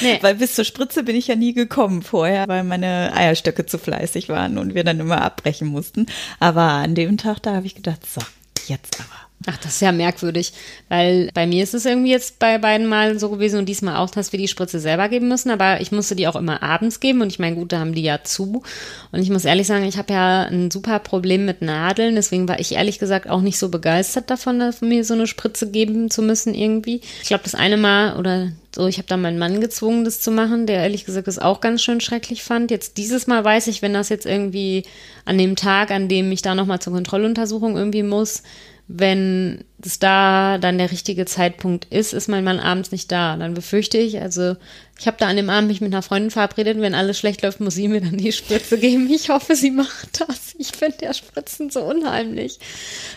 Nee. 0.00 0.18
Weil 0.20 0.36
bis 0.36 0.54
zur 0.54 0.64
Spritze 0.64 1.04
bin 1.04 1.16
ich 1.16 1.28
ja 1.28 1.36
nie 1.36 1.52
gekommen 1.52 2.02
vorher, 2.02 2.48
weil 2.48 2.64
meine 2.64 3.12
Eierstöcke 3.14 3.66
zu 3.66 3.78
fleißig 3.78 4.28
waren 4.28 4.58
und 4.58 4.74
wir 4.74 4.84
dann 4.84 5.00
immer 5.00 5.22
abbrechen 5.22 5.68
mussten. 5.68 6.06
Aber 6.40 6.62
an 6.62 6.94
dem 6.94 7.18
Tag, 7.18 7.40
da 7.42 7.54
habe 7.54 7.66
ich 7.66 7.74
gedacht, 7.74 8.00
so, 8.06 8.20
jetzt 8.68 9.00
aber. 9.00 9.32
Ach, 9.46 9.56
das 9.56 9.74
ist 9.74 9.80
ja 9.80 9.90
merkwürdig, 9.90 10.52
weil 10.88 11.28
bei 11.34 11.46
mir 11.46 11.64
ist 11.64 11.74
es 11.74 11.84
irgendwie 11.84 12.12
jetzt 12.12 12.38
bei 12.38 12.58
beiden 12.58 12.86
Mal 12.86 13.18
so 13.18 13.28
gewesen 13.28 13.58
und 13.58 13.68
diesmal 13.68 13.96
auch, 13.96 14.10
dass 14.10 14.30
wir 14.30 14.38
die 14.38 14.46
Spritze 14.46 14.78
selber 14.78 15.08
geben 15.08 15.26
müssen, 15.28 15.50
aber 15.50 15.80
ich 15.80 15.90
musste 15.90 16.14
die 16.14 16.28
auch 16.28 16.36
immer 16.36 16.62
abends 16.62 17.00
geben 17.00 17.22
und 17.22 17.28
ich 17.32 17.40
meine, 17.40 17.56
gut, 17.56 17.72
da 17.72 17.80
haben 17.80 17.94
die 17.94 18.02
ja 18.02 18.22
zu 18.22 18.62
und 19.10 19.20
ich 19.20 19.30
muss 19.30 19.44
ehrlich 19.44 19.66
sagen, 19.66 19.84
ich 19.84 19.98
habe 19.98 20.12
ja 20.12 20.42
ein 20.44 20.70
super 20.70 21.00
Problem 21.00 21.44
mit 21.44 21.60
Nadeln, 21.60 22.14
deswegen 22.14 22.46
war 22.46 22.60
ich 22.60 22.72
ehrlich 22.72 23.00
gesagt 23.00 23.28
auch 23.28 23.40
nicht 23.40 23.58
so 23.58 23.68
begeistert 23.68 24.30
davon, 24.30 24.62
mir 24.80 25.04
so 25.04 25.14
eine 25.14 25.26
Spritze 25.26 25.70
geben 25.70 26.08
zu 26.10 26.22
müssen 26.22 26.54
irgendwie. 26.54 27.00
Ich 27.22 27.28
glaube, 27.28 27.42
das 27.42 27.56
eine 27.56 27.76
Mal 27.76 28.16
oder 28.16 28.52
so, 28.74 28.86
ich 28.86 28.96
habe 28.98 29.08
da 29.08 29.16
meinen 29.16 29.38
Mann 29.38 29.60
gezwungen, 29.60 30.04
das 30.04 30.20
zu 30.20 30.30
machen, 30.30 30.66
der 30.66 30.78
ehrlich 30.82 31.04
gesagt 31.04 31.26
das 31.26 31.38
auch 31.38 31.60
ganz 31.60 31.82
schön 31.82 32.00
schrecklich 32.00 32.42
fand. 32.42 32.70
Jetzt 32.70 32.96
dieses 32.96 33.26
Mal 33.26 33.44
weiß 33.44 33.66
ich, 33.66 33.82
wenn 33.82 33.92
das 33.92 34.08
jetzt 34.08 34.24
irgendwie 34.24 34.84
an 35.24 35.36
dem 35.36 35.56
Tag, 35.56 35.90
an 35.90 36.08
dem 36.08 36.32
ich 36.32 36.42
da 36.42 36.54
nochmal 36.54 36.80
zur 36.80 36.94
Kontrolluntersuchung 36.94 37.76
irgendwie 37.76 38.02
muss, 38.02 38.42
wenn 38.88 39.64
es 39.86 39.98
da 39.98 40.58
dann 40.58 40.78
der 40.78 40.90
richtige 40.90 41.26
Zeitpunkt 41.26 41.86
ist, 41.86 42.12
ist 42.12 42.28
mein 42.28 42.44
Mann 42.44 42.60
abends 42.60 42.92
nicht 42.92 43.10
da. 43.10 43.36
Dann 43.36 43.54
befürchte 43.54 43.98
ich, 43.98 44.20
also 44.20 44.56
ich 45.02 45.06
habe 45.06 45.16
da 45.18 45.26
an 45.26 45.36
dem 45.36 45.50
Abend 45.50 45.68
mich 45.68 45.80
mit 45.80 45.92
einer 45.92 46.02
Freundin 46.02 46.30
verabredet, 46.30 46.80
wenn 46.80 46.94
alles 46.94 47.18
schlecht 47.18 47.42
läuft, 47.42 47.60
muss 47.60 47.74
sie 47.74 47.88
mir 47.88 48.00
dann 48.00 48.18
die 48.18 48.30
Spritze 48.30 48.78
geben. 48.78 49.10
Ich 49.10 49.30
hoffe, 49.30 49.56
sie 49.56 49.72
macht 49.72 50.20
das. 50.20 50.54
Ich 50.58 50.68
finde 50.68 50.98
der 50.98 51.12
Spritzen 51.12 51.70
so 51.70 51.80
unheimlich. 51.80 52.60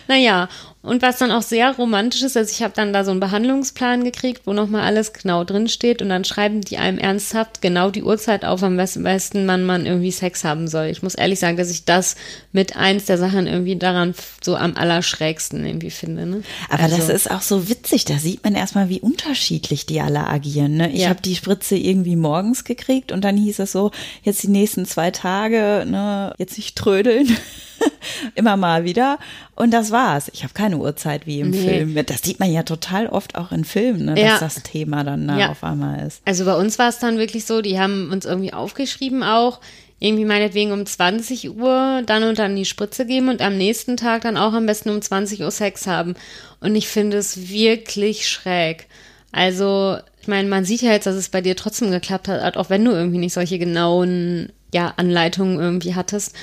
Naja, 0.08 0.48
und 0.82 1.02
was 1.02 1.18
dann 1.18 1.32
auch 1.32 1.42
sehr 1.42 1.72
romantisch 1.76 2.22
ist, 2.22 2.36
also 2.36 2.50
ich 2.50 2.62
habe 2.62 2.72
dann 2.74 2.92
da 2.92 3.04
so 3.04 3.10
einen 3.10 3.20
Behandlungsplan 3.20 4.04
gekriegt, 4.04 4.42
wo 4.46 4.52
nochmal 4.52 4.82
alles 4.82 5.12
genau 5.12 5.44
drin 5.44 5.68
steht 5.68 6.00
und 6.00 6.08
dann 6.08 6.24
schreiben 6.24 6.60
die 6.60 6.78
einem 6.78 6.98
ernsthaft 6.98 7.60
genau 7.60 7.90
die 7.90 8.02
Uhrzeit 8.02 8.44
auf, 8.44 8.62
am 8.62 8.76
besten 8.76 9.46
man 9.46 9.64
man 9.64 9.84
irgendwie 9.84 10.12
Sex 10.12 10.44
haben 10.44 10.68
soll. 10.68 10.86
Ich 10.86 11.02
muss 11.02 11.14
ehrlich 11.14 11.40
sagen, 11.40 11.56
dass 11.56 11.70
ich 11.70 11.84
das 11.84 12.16
mit 12.52 12.76
eins 12.76 13.04
der 13.06 13.18
Sachen 13.18 13.46
irgendwie 13.46 13.76
daran 13.76 14.14
so 14.42 14.56
am 14.56 14.76
allerschrägsten 14.76 15.66
irgendwie 15.66 15.90
finde. 15.90 16.26
Ne? 16.26 16.42
Aber 16.68 16.84
also, 16.84 16.96
das 16.96 17.08
ist 17.08 17.30
auch 17.30 17.42
so 17.42 17.68
witzig, 17.68 18.04
da 18.04 18.18
sieht 18.18 18.44
man 18.44 18.54
erstmal, 18.54 18.88
wie 18.88 19.00
unterschiedlich 19.00 19.86
die 19.86 20.00
alle 20.00 20.26
agieren. 20.26 20.76
Ne? 20.76 20.92
Ich 20.92 21.02
ja. 21.02 21.08
habe 21.08 21.22
die 21.22 21.36
Spritze 21.36 21.76
irgendwie 21.76 22.16
morgens 22.16 22.64
gekriegt 22.64 23.12
und 23.12 23.24
dann 23.24 23.36
hieß 23.36 23.58
es 23.60 23.72
so, 23.72 23.90
jetzt 24.22 24.42
die 24.42 24.48
nächsten 24.48 24.86
zwei 24.86 25.10
Tage, 25.10 25.84
ne, 25.86 26.34
jetzt 26.38 26.56
nicht 26.56 26.76
trödeln. 26.76 27.36
immer 28.34 28.56
mal 28.56 28.84
wieder. 28.84 29.18
Und 29.54 29.72
das 29.72 29.90
war's. 29.90 30.30
Ich 30.32 30.42
habe 30.42 30.54
keine 30.54 30.78
Uhrzeit 30.78 31.26
wie 31.26 31.40
im 31.40 31.50
nee. 31.50 31.68
Film. 31.68 32.06
Das 32.06 32.22
sieht 32.22 32.40
man 32.40 32.50
ja 32.50 32.62
total 32.62 33.06
oft 33.06 33.36
auch 33.36 33.52
in 33.52 33.64
Filmen, 33.64 34.06
ne, 34.06 34.14
dass 34.14 34.24
ja. 34.24 34.38
das 34.38 34.62
Thema 34.62 35.04
dann 35.04 35.26
ne, 35.26 35.40
ja. 35.40 35.50
auf 35.50 35.64
einmal 35.64 36.06
ist. 36.06 36.22
Also 36.24 36.44
bei 36.44 36.54
uns 36.54 36.78
war 36.78 36.88
es 36.88 36.98
dann 36.98 37.18
wirklich 37.18 37.44
so, 37.46 37.62
die 37.62 37.78
haben 37.78 38.10
uns 38.10 38.24
irgendwie 38.24 38.52
aufgeschrieben 38.52 39.22
auch, 39.22 39.60
irgendwie 39.98 40.24
meinetwegen 40.24 40.72
um 40.72 40.84
20 40.84 41.56
Uhr 41.56 42.02
dann 42.04 42.22
und 42.24 42.38
dann 42.38 42.54
die 42.54 42.66
Spritze 42.66 43.06
geben 43.06 43.28
und 43.28 43.40
am 43.40 43.56
nächsten 43.56 43.96
Tag 43.96 44.22
dann 44.22 44.36
auch 44.36 44.52
am 44.52 44.66
besten 44.66 44.90
um 44.90 45.00
20 45.00 45.40
Uhr 45.42 45.50
Sex 45.50 45.86
haben. 45.86 46.14
Und 46.60 46.74
ich 46.74 46.88
finde 46.88 47.16
es 47.16 47.48
wirklich 47.48 48.28
schräg. 48.28 48.86
Also, 49.32 49.98
ich 50.20 50.28
meine, 50.28 50.48
man 50.48 50.64
sieht 50.64 50.82
ja 50.82 50.92
jetzt, 50.92 51.06
dass 51.06 51.16
es 51.16 51.30
bei 51.30 51.40
dir 51.40 51.56
trotzdem 51.56 51.90
geklappt 51.90 52.28
hat, 52.28 52.56
auch 52.56 52.70
wenn 52.70 52.84
du 52.84 52.92
irgendwie 52.92 53.18
nicht 53.18 53.32
solche 53.32 53.58
genauen 53.58 54.52
ja, 54.72 54.92
Anleitungen 54.96 55.58
irgendwie 55.58 55.94
hattest. 55.94 56.34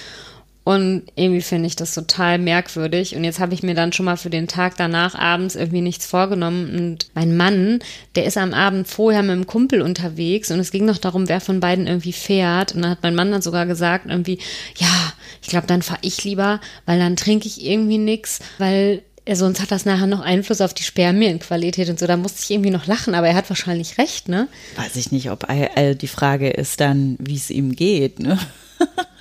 Und 0.63 1.03
irgendwie 1.15 1.41
finde 1.41 1.67
ich 1.67 1.75
das 1.75 1.93
total 1.93 2.38
merkwürdig. 2.38 3.15
Und 3.15 3.25
jetzt 3.25 3.39
habe 3.39 3.53
ich 3.53 3.63
mir 3.63 3.75
dann 3.75 3.91
schon 3.91 4.05
mal 4.05 4.15
für 4.15 4.29
den 4.29 4.48
Tag 4.48 4.77
danach 4.77 5.13
abends 5.13 5.55
irgendwie 5.55 5.82
nichts 5.82 6.05
vorgenommen. 6.05 6.74
Und 6.77 7.08
mein 7.13 7.36
Mann, 7.36 7.79
der 8.15 8.24
ist 8.24 8.38
am 8.38 8.53
Abend 8.53 8.88
vorher 8.88 9.24
mit 9.24 9.32
einem 9.32 9.48
Kumpel 9.48 9.82
unterwegs 9.82 10.51
und 10.51 10.60
es 10.60 10.72
ging 10.72 10.86
noch 10.86 10.98
darum, 10.98 11.27
wer 11.27 11.41
von 11.41 11.60
beiden 11.60 11.88
irgendwie 11.88 12.13
fährt. 12.13 12.74
Und 12.74 12.84
dann 12.84 12.91
hat 12.91 13.03
mein 13.03 13.15
Mann 13.15 13.32
dann 13.32 13.41
sogar 13.41 13.65
gesagt, 13.65 14.05
irgendwie, 14.08 14.39
ja, 14.77 15.13
ich 15.41 15.50
glaube, 15.50 15.67
dann 15.67 15.82
fahre 15.82 16.00
ich 16.01 16.24
lieber, 16.24 16.62
weil 16.86 16.98
dann 16.98 17.17
trinke 17.17 17.48
ich 17.48 17.65
irgendwie 17.65 17.98
nichts, 17.98 18.39
weil 18.58 19.03
sonst 19.32 19.62
hat 19.62 19.72
das 19.72 19.86
nachher 19.86 20.08
noch 20.08 20.22
Einfluss 20.22 20.62
auf 20.62 20.74
die 20.74 20.84
Spermienqualität 20.84 21.89
und 21.89 22.00
so. 22.00 22.08
Da 22.08 22.15
musste 22.15 22.41
ich 22.41 22.51
irgendwie 22.51 22.72
noch 22.72 22.88
lachen, 22.88 23.15
aber 23.15 23.27
er 23.27 23.36
hat 23.36 23.50
wahrscheinlich 23.50 23.98
recht, 23.98 24.29
ne? 24.29 24.48
Weiß 24.77 24.96
ich 24.96 25.12
nicht, 25.12 25.29
ob 25.29 25.50
äh, 25.50 25.96
die 25.96 26.08
Frage 26.08 26.50
ist 26.50 26.79
dann, 26.79 27.17
wie 27.20 27.36
es 27.36 27.50
ihm 27.50 27.75
geht, 27.75 28.20
ne? 28.20 28.39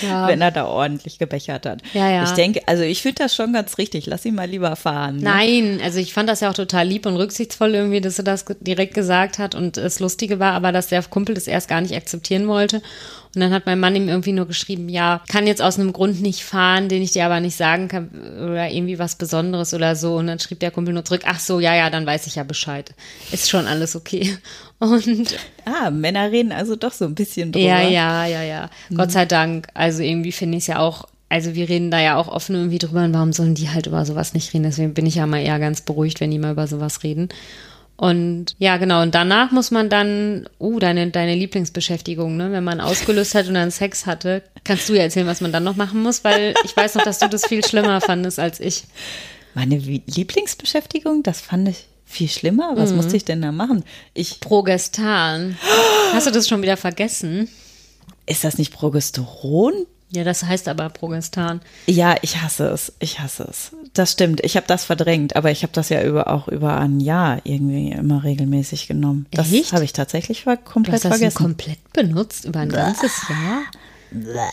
ja. 0.00 0.28
wenn 0.28 0.40
er 0.40 0.50
da 0.50 0.66
ordentlich 0.66 1.18
gebechert 1.18 1.66
hat. 1.66 1.82
Ja, 1.92 2.10
ja. 2.10 2.24
Ich 2.24 2.30
denke, 2.30 2.62
also 2.66 2.82
ich 2.82 3.02
finde 3.02 3.22
das 3.22 3.34
schon 3.34 3.52
ganz 3.52 3.78
richtig. 3.78 4.06
Lass 4.06 4.24
ihn 4.24 4.34
mal 4.34 4.48
lieber 4.48 4.74
fahren. 4.76 5.16
Ne? 5.16 5.24
Nein, 5.24 5.80
also 5.82 5.98
ich 5.98 6.12
fand 6.12 6.28
das 6.28 6.40
ja 6.40 6.50
auch 6.50 6.54
total 6.54 6.86
lieb 6.86 7.06
und 7.06 7.16
rücksichtsvoll 7.16 7.74
irgendwie, 7.74 8.00
dass 8.00 8.18
er 8.18 8.24
das 8.24 8.44
direkt 8.60 8.94
gesagt 8.94 9.38
hat 9.38 9.54
und 9.54 9.76
es 9.76 10.00
Lustige 10.00 10.38
war, 10.38 10.52
aber 10.52 10.72
dass 10.72 10.88
der 10.88 11.02
Kumpel 11.02 11.34
das 11.34 11.46
erst 11.46 11.68
gar 11.68 11.80
nicht 11.80 11.94
akzeptieren 11.94 12.48
wollte. 12.48 12.82
Und 13.34 13.40
dann 13.40 13.52
hat 13.52 13.64
mein 13.64 13.80
Mann 13.80 13.96
ihm 13.96 14.08
irgendwie 14.08 14.32
nur 14.32 14.46
geschrieben, 14.46 14.90
ja, 14.90 15.22
kann 15.26 15.46
jetzt 15.46 15.62
aus 15.62 15.78
einem 15.78 15.94
Grund 15.94 16.20
nicht 16.20 16.42
fahren, 16.42 16.88
den 16.90 17.02
ich 17.02 17.12
dir 17.12 17.24
aber 17.24 17.40
nicht 17.40 17.56
sagen 17.56 17.88
kann 17.88 18.10
oder 18.36 18.70
irgendwie 18.70 18.98
was 18.98 19.16
Besonderes 19.16 19.72
oder 19.72 19.96
so. 19.96 20.16
Und 20.16 20.26
dann 20.26 20.38
schrieb 20.38 20.60
der 20.60 20.70
Kumpel 20.70 20.92
nur 20.92 21.04
zurück, 21.04 21.22
ach 21.24 21.40
so, 21.40 21.58
ja, 21.58 21.74
ja, 21.74 21.88
dann 21.88 22.04
weiß 22.04 22.26
ich 22.26 22.34
ja 22.34 22.42
Bescheid. 22.42 22.94
Ist 23.30 23.48
schon 23.48 23.66
alles 23.66 23.96
okay. 23.96 24.36
Und 24.78 25.34
ah, 25.64 25.90
Männer 25.90 26.30
reden 26.30 26.52
also 26.52 26.76
doch 26.76 26.92
so 26.92 27.06
ein 27.06 27.14
bisschen 27.14 27.52
drüber. 27.52 27.64
Ja, 27.64 27.80
ja, 27.80 28.26
ja, 28.26 28.42
ja. 28.42 28.70
Mhm. 28.90 28.96
Gott 28.96 29.12
sei 29.12 29.24
Dank. 29.24 29.68
Also 29.72 30.02
irgendwie 30.02 30.32
finde 30.32 30.58
ich 30.58 30.64
es 30.64 30.66
ja 30.68 30.78
auch 30.78 31.06
also 31.32 31.54
wir 31.54 31.66
reden 31.66 31.90
da 31.90 31.98
ja 31.98 32.18
auch 32.18 32.28
offen 32.28 32.54
irgendwie 32.56 32.78
drüber 32.78 33.02
und 33.04 33.14
warum 33.14 33.32
sollen 33.32 33.54
die 33.54 33.70
halt 33.70 33.86
über 33.86 34.04
sowas 34.04 34.34
nicht 34.34 34.52
reden? 34.52 34.64
Deswegen 34.64 34.92
bin 34.92 35.06
ich 35.06 35.14
ja 35.14 35.26
mal 35.26 35.40
eher 35.40 35.58
ganz 35.58 35.80
beruhigt, 35.80 36.20
wenn 36.20 36.30
die 36.30 36.38
mal 36.38 36.52
über 36.52 36.66
sowas 36.66 37.02
reden. 37.04 37.30
Und 37.96 38.56
ja, 38.58 38.78
genau. 38.78 39.02
Und 39.02 39.14
danach 39.14 39.52
muss 39.52 39.70
man 39.70 39.88
dann, 39.88 40.48
uh, 40.58 40.78
deine, 40.80 41.10
deine 41.10 41.34
Lieblingsbeschäftigung, 41.34 42.36
ne? 42.36 42.50
Wenn 42.50 42.64
man 42.64 42.80
ausgelöst 42.80 43.34
hat 43.34 43.46
und 43.46 43.54
dann 43.54 43.70
Sex 43.70 44.06
hatte, 44.06 44.42
kannst 44.64 44.88
du 44.88 44.94
ja 44.94 45.02
erzählen, 45.02 45.26
was 45.26 45.40
man 45.40 45.52
dann 45.52 45.64
noch 45.64 45.76
machen 45.76 46.02
muss, 46.02 46.24
weil 46.24 46.54
ich 46.64 46.76
weiß 46.76 46.96
noch, 46.96 47.04
dass 47.04 47.18
du 47.18 47.28
das 47.28 47.46
viel 47.46 47.64
schlimmer 47.64 48.00
fandest 48.00 48.38
als 48.38 48.60
ich. 48.60 48.84
Meine 49.54 49.76
Lieblingsbeschäftigung, 49.76 51.22
das 51.22 51.40
fand 51.40 51.68
ich 51.68 51.86
viel 52.04 52.28
schlimmer. 52.28 52.72
Was 52.76 52.90
mhm. 52.90 52.96
musste 52.96 53.16
ich 53.16 53.24
denn 53.24 53.42
da 53.42 53.52
machen? 53.52 53.84
Ich 54.14 54.40
Progestan. 54.40 55.56
Hast 56.12 56.26
du 56.26 56.30
das 56.30 56.48
schon 56.48 56.62
wieder 56.62 56.76
vergessen? 56.76 57.48
Ist 58.26 58.44
das 58.44 58.58
nicht 58.58 58.72
Progesteron? 58.72 59.86
Ja, 60.10 60.24
das 60.24 60.44
heißt 60.44 60.68
aber 60.68 60.90
Progestan. 60.90 61.60
Ja, 61.86 62.16
ich 62.22 62.42
hasse 62.42 62.68
es. 62.68 62.92
Ich 62.98 63.18
hasse 63.18 63.46
es. 63.48 63.72
Das 63.94 64.12
stimmt. 64.12 64.40
Ich 64.42 64.56
habe 64.56 64.66
das 64.66 64.84
verdrängt, 64.84 65.36
aber 65.36 65.50
ich 65.50 65.62
habe 65.62 65.72
das 65.74 65.90
ja 65.90 66.02
über, 66.02 66.28
auch 66.28 66.48
über 66.48 66.78
ein 66.78 67.00
Jahr 67.00 67.40
irgendwie 67.44 67.90
immer 67.92 68.24
regelmäßig 68.24 68.88
genommen. 68.88 69.26
Das 69.32 69.52
habe 69.72 69.84
ich 69.84 69.92
tatsächlich 69.92 70.44
komplett 70.44 70.88
du 70.88 70.92
hast 70.92 71.04
das 71.04 71.18
vergessen. 71.18 71.36
komplett 71.36 71.92
benutzt 71.92 72.46
über 72.46 72.60
ein 72.60 72.68
Blah. 72.68 72.86
ganzes 72.86 73.28
Jahr? 73.28 73.62
Blah. 74.10 74.50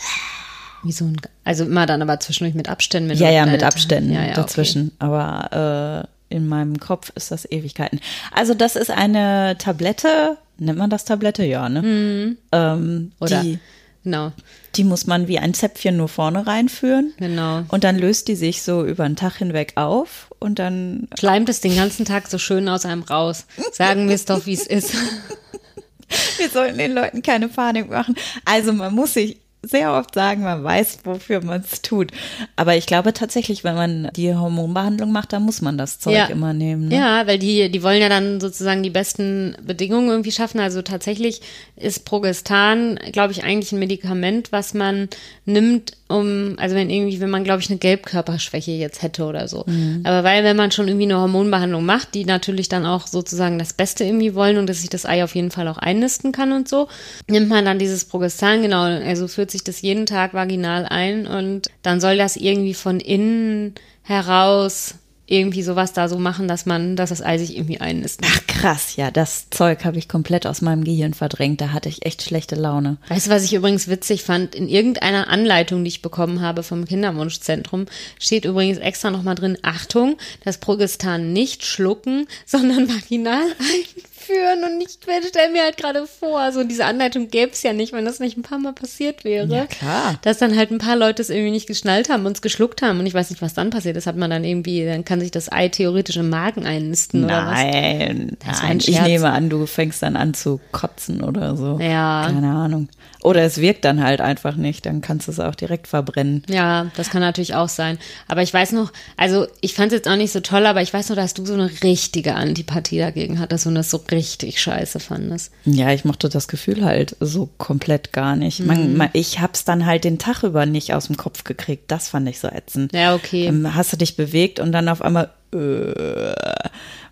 Wie 0.82 0.92
so 0.92 1.06
ein, 1.06 1.16
also 1.44 1.64
immer 1.64 1.86
dann 1.86 2.02
aber 2.02 2.20
zwischendurch 2.20 2.54
mit 2.54 2.68
Abständen. 2.68 3.08
Mit 3.08 3.18
ja, 3.18 3.30
ja, 3.30 3.46
mit 3.46 3.62
Abständen 3.62 4.12
ja, 4.12 4.26
ja, 4.26 4.34
dazwischen. 4.34 4.92
Okay. 4.98 5.06
Aber 5.06 6.06
äh, 6.30 6.34
in 6.34 6.46
meinem 6.46 6.78
Kopf 6.78 7.10
ist 7.14 7.30
das 7.30 7.50
Ewigkeiten. 7.50 8.00
Also 8.32 8.54
das 8.54 8.76
ist 8.76 8.90
eine 8.90 9.56
Tablette. 9.58 10.36
Nennt 10.58 10.78
man 10.78 10.90
das 10.90 11.04
Tablette? 11.04 11.44
Ja, 11.44 11.68
ne? 11.68 11.82
Mhm. 11.82 12.38
Ähm, 12.52 13.12
Oder 13.20 13.42
die, 13.42 13.58
Genau. 14.04 14.32
Die 14.76 14.84
muss 14.84 15.06
man 15.06 15.26
wie 15.26 15.38
ein 15.38 15.54
Zäpfchen 15.54 15.96
nur 15.96 16.08
vorne 16.08 16.46
reinführen. 16.46 17.12
Genau. 17.18 17.64
Und 17.68 17.84
dann 17.84 17.98
löst 17.98 18.28
die 18.28 18.36
sich 18.36 18.62
so 18.62 18.84
über 18.84 19.04
den 19.04 19.16
Tag 19.16 19.36
hinweg 19.36 19.72
auf 19.76 20.32
und 20.38 20.58
dann. 20.58 21.08
Schleimt 21.18 21.48
es 21.48 21.60
den 21.60 21.74
ganzen 21.74 22.04
Tag 22.04 22.28
so 22.28 22.38
schön 22.38 22.68
aus 22.68 22.84
einem 22.84 23.02
raus. 23.02 23.46
Sagen 23.72 24.08
wir 24.08 24.14
es 24.14 24.24
doch, 24.24 24.46
wie 24.46 24.54
es 24.54 24.66
ist. 24.66 24.94
Wir 26.38 26.48
sollten 26.48 26.78
den 26.78 26.92
Leuten 26.92 27.22
keine 27.22 27.48
Panik 27.48 27.88
machen. 27.88 28.16
Also 28.44 28.72
man 28.72 28.92
muss 28.92 29.14
sich 29.14 29.38
sehr 29.62 29.92
oft 29.92 30.14
sagen, 30.14 30.42
man 30.42 30.64
weiß, 30.64 31.00
wofür 31.04 31.42
man 31.44 31.60
es 31.60 31.82
tut. 31.82 32.12
Aber 32.56 32.76
ich 32.76 32.86
glaube 32.86 33.12
tatsächlich, 33.12 33.62
wenn 33.62 33.74
man 33.74 34.10
die 34.16 34.34
Hormonbehandlung 34.34 35.12
macht, 35.12 35.32
dann 35.32 35.42
muss 35.42 35.60
man 35.60 35.76
das 35.76 35.98
Zeug 35.98 36.14
ja. 36.14 36.26
immer 36.26 36.52
nehmen. 36.52 36.88
Ne? 36.88 36.96
Ja, 36.96 37.26
weil 37.26 37.38
die, 37.38 37.70
die 37.70 37.82
wollen 37.82 38.00
ja 38.00 38.08
dann 38.08 38.40
sozusagen 38.40 38.82
die 38.82 38.90
besten 38.90 39.56
Bedingungen 39.62 40.08
irgendwie 40.08 40.32
schaffen. 40.32 40.60
Also 40.60 40.82
tatsächlich 40.82 41.42
ist 41.76 42.04
Progestan, 42.04 42.98
glaube 43.12 43.32
ich, 43.32 43.44
eigentlich 43.44 43.72
ein 43.72 43.78
Medikament, 43.78 44.50
was 44.50 44.72
man 44.72 45.08
nimmt, 45.44 45.92
um, 46.10 46.56
also 46.58 46.74
wenn 46.74 46.90
irgendwie, 46.90 47.20
wenn 47.20 47.30
man, 47.30 47.44
glaube 47.44 47.60
ich, 47.60 47.70
eine 47.70 47.78
Gelbkörperschwäche 47.78 48.72
jetzt 48.72 49.02
hätte 49.02 49.24
oder 49.24 49.48
so. 49.48 49.64
Mhm. 49.66 50.02
Aber 50.04 50.24
weil, 50.24 50.44
wenn 50.44 50.56
man 50.56 50.70
schon 50.70 50.88
irgendwie 50.88 51.06
eine 51.06 51.18
Hormonbehandlung 51.18 51.84
macht, 51.84 52.14
die 52.14 52.24
natürlich 52.24 52.68
dann 52.68 52.84
auch 52.84 53.06
sozusagen 53.06 53.58
das 53.58 53.72
Beste 53.72 54.04
irgendwie 54.04 54.34
wollen 54.34 54.58
und 54.58 54.68
dass 54.68 54.80
sich 54.80 54.90
das 54.90 55.06
Ei 55.06 55.24
auf 55.24 55.34
jeden 55.34 55.50
Fall 55.50 55.68
auch 55.68 55.78
einnisten 55.78 56.32
kann 56.32 56.52
und 56.52 56.68
so, 56.68 56.88
nimmt 57.28 57.48
man 57.48 57.64
dann 57.64 57.78
dieses 57.78 58.04
Progestan, 58.04 58.62
genau, 58.62 58.82
also 58.82 59.28
führt 59.28 59.50
sich 59.50 59.64
das 59.64 59.80
jeden 59.80 60.06
Tag 60.06 60.34
vaginal 60.34 60.86
ein 60.86 61.26
und 61.26 61.68
dann 61.82 62.00
soll 62.00 62.16
das 62.16 62.36
irgendwie 62.36 62.74
von 62.74 63.00
innen 63.00 63.74
heraus 64.02 64.94
irgendwie 65.30 65.62
sowas 65.62 65.92
da 65.92 66.08
so 66.08 66.18
machen, 66.18 66.48
dass 66.48 66.66
man, 66.66 66.96
dass 66.96 67.10
das 67.10 67.22
Ei 67.22 67.38
sich 67.38 67.56
irgendwie 67.56 67.80
einnistet. 67.80 68.26
Ach 68.28 68.46
krass, 68.48 68.96
ja, 68.96 69.10
das 69.10 69.48
Zeug 69.50 69.84
habe 69.84 69.96
ich 69.96 70.08
komplett 70.08 70.46
aus 70.46 70.60
meinem 70.60 70.82
Gehirn 70.82 71.14
verdrängt. 71.14 71.60
Da 71.60 71.72
hatte 71.72 71.88
ich 71.88 72.04
echt 72.04 72.22
schlechte 72.22 72.56
Laune. 72.56 72.98
Weißt 73.08 73.28
du, 73.28 73.30
was 73.30 73.44
ich 73.44 73.54
übrigens 73.54 73.86
witzig 73.86 74.24
fand? 74.24 74.56
In 74.56 74.68
irgendeiner 74.68 75.28
Anleitung, 75.28 75.84
die 75.84 75.88
ich 75.88 76.02
bekommen 76.02 76.40
habe 76.40 76.64
vom 76.64 76.84
Kinderwunschzentrum, 76.84 77.86
steht 78.18 78.44
übrigens 78.44 78.78
extra 78.78 79.10
nochmal 79.10 79.36
drin, 79.36 79.56
Achtung, 79.62 80.16
das 80.44 80.58
Progestan 80.58 81.32
nicht 81.32 81.64
schlucken, 81.64 82.26
sondern 82.44 82.88
vaginal 82.88 83.44
ein 83.58 84.02
führen 84.20 84.64
und 84.64 84.80
ich 84.80 84.98
stelle 85.28 85.50
mir 85.52 85.62
halt 85.62 85.76
gerade 85.76 86.06
vor, 86.06 86.52
so 86.52 86.64
diese 86.64 86.84
Anleitung 86.84 87.28
gäbe 87.28 87.52
es 87.52 87.62
ja 87.62 87.72
nicht, 87.72 87.92
wenn 87.92 88.04
das 88.04 88.20
nicht 88.20 88.36
ein 88.36 88.42
paar 88.42 88.58
Mal 88.58 88.72
passiert 88.72 89.24
wäre. 89.24 89.46
Ja, 89.46 89.66
klar. 89.66 90.18
Dass 90.22 90.38
dann 90.38 90.56
halt 90.56 90.70
ein 90.70 90.78
paar 90.78 90.96
Leute 90.96 91.22
es 91.22 91.30
irgendwie 91.30 91.50
nicht 91.50 91.66
geschnallt 91.66 92.08
haben 92.08 92.26
und 92.26 92.36
es 92.36 92.42
geschluckt 92.42 92.82
haben 92.82 93.00
und 93.00 93.06
ich 93.06 93.14
weiß 93.14 93.30
nicht, 93.30 93.42
was 93.42 93.54
dann 93.54 93.70
passiert 93.70 93.96
ist. 93.96 94.06
Hat 94.06 94.16
man 94.16 94.30
dann 94.30 94.44
irgendwie, 94.44 94.84
dann 94.84 95.04
kann 95.04 95.20
sich 95.20 95.30
das 95.30 95.50
Ei 95.50 95.68
theoretisch 95.68 96.16
im 96.16 96.28
Magen 96.28 96.66
einnisten 96.66 97.22
nein, 97.22 97.30
oder 97.30 97.46
was? 97.46 97.62
Nein, 97.62 98.36
nein. 98.44 98.78
Ich 98.78 99.00
nehme 99.00 99.30
an, 99.30 99.50
du 99.50 99.66
fängst 99.66 100.02
dann 100.02 100.16
an 100.16 100.34
zu 100.34 100.60
kotzen 100.72 101.22
oder 101.22 101.56
so. 101.56 101.78
Ja. 101.80 102.24
Keine 102.26 102.50
Ahnung. 102.50 102.88
Oder 103.22 103.42
es 103.42 103.60
wirkt 103.60 103.84
dann 103.84 104.02
halt 104.02 104.20
einfach 104.20 104.56
nicht, 104.56 104.86
dann 104.86 105.02
kannst 105.02 105.28
du 105.28 105.32
es 105.32 105.40
auch 105.40 105.54
direkt 105.54 105.86
verbrennen. 105.86 106.42
Ja, 106.48 106.86
das 106.96 107.10
kann 107.10 107.20
natürlich 107.20 107.54
auch 107.54 107.68
sein. 107.68 107.98
Aber 108.28 108.42
ich 108.42 108.52
weiß 108.52 108.72
noch, 108.72 108.92
also 109.16 109.46
ich 109.60 109.74
fand 109.74 109.92
es 109.92 109.98
jetzt 109.98 110.08
auch 110.08 110.16
nicht 110.16 110.32
so 110.32 110.40
toll, 110.40 110.64
aber 110.66 110.80
ich 110.80 110.92
weiß 110.92 111.10
noch, 111.10 111.16
dass 111.16 111.34
du 111.34 111.44
so 111.44 111.52
eine 111.54 111.70
richtige 111.82 112.34
Antipathie 112.34 112.98
dagegen 112.98 113.38
hattest 113.38 113.66
und 113.66 113.74
das 113.74 113.90
so 113.90 113.98
richtig 114.10 114.60
scheiße 114.60 115.00
fandest. 115.00 115.52
Ja, 115.64 115.90
ich 115.92 116.04
mochte 116.04 116.28
das 116.28 116.48
Gefühl 116.48 116.84
halt 116.84 117.16
so 117.20 117.48
komplett 117.58 118.12
gar 118.12 118.36
nicht. 118.36 118.60
Man, 118.60 118.92
Mhm. 118.92 118.96
man, 118.96 119.08
ich 119.12 119.40
hab's 119.40 119.64
dann 119.64 119.86
halt 119.86 120.04
den 120.04 120.18
Tag 120.18 120.42
über 120.42 120.66
nicht 120.66 120.94
aus 120.94 121.06
dem 121.06 121.16
Kopf 121.16 121.44
gekriegt. 121.44 121.84
Das 121.90 122.08
fand 122.08 122.28
ich 122.28 122.40
so 122.40 122.48
ätzend. 122.48 122.92
Ja, 122.92 123.14
okay. 123.14 123.46
Ähm, 123.46 123.74
hast 123.74 123.92
du 123.92 123.96
dich 123.96 124.16
bewegt 124.16 124.60
und 124.60 124.72
dann 124.72 124.88
auf 124.88 125.02
einmal, 125.02 125.30
äh, 125.54 126.32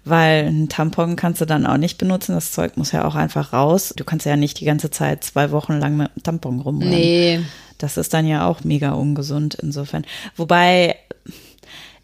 weil 0.05 0.47
ein 0.47 0.69
Tampon 0.69 1.17
kannst 1.17 1.41
du 1.41 1.45
dann 1.45 1.67
auch 1.67 1.77
nicht 1.77 1.99
benutzen. 1.99 2.35
Das 2.35 2.53
Zeug 2.53 2.77
muss 2.77 2.93
ja 2.93 3.05
auch 3.05 3.15
einfach 3.15 3.53
raus. 3.53 3.93
Du 3.97 4.05
kannst 4.05 4.25
ja 4.27 4.37
nicht 4.37 4.61
die 4.61 4.65
ganze 4.65 4.91
Zeit 4.91 5.25
zwei 5.25 5.51
Wochen 5.51 5.75
lang 5.79 5.97
mit 5.97 6.11
einem 6.15 6.23
Tampon 6.23 6.61
rumrennen. 6.61 6.95
Nee. 6.99 7.41
Das 7.79 7.97
ist 7.97 8.13
dann 8.15 8.27
ja 8.27 8.47
auch 8.47 8.65
mega 8.65 8.93
ungesund 8.93 9.55
insofern. 9.55 10.05
Wobei 10.35 10.97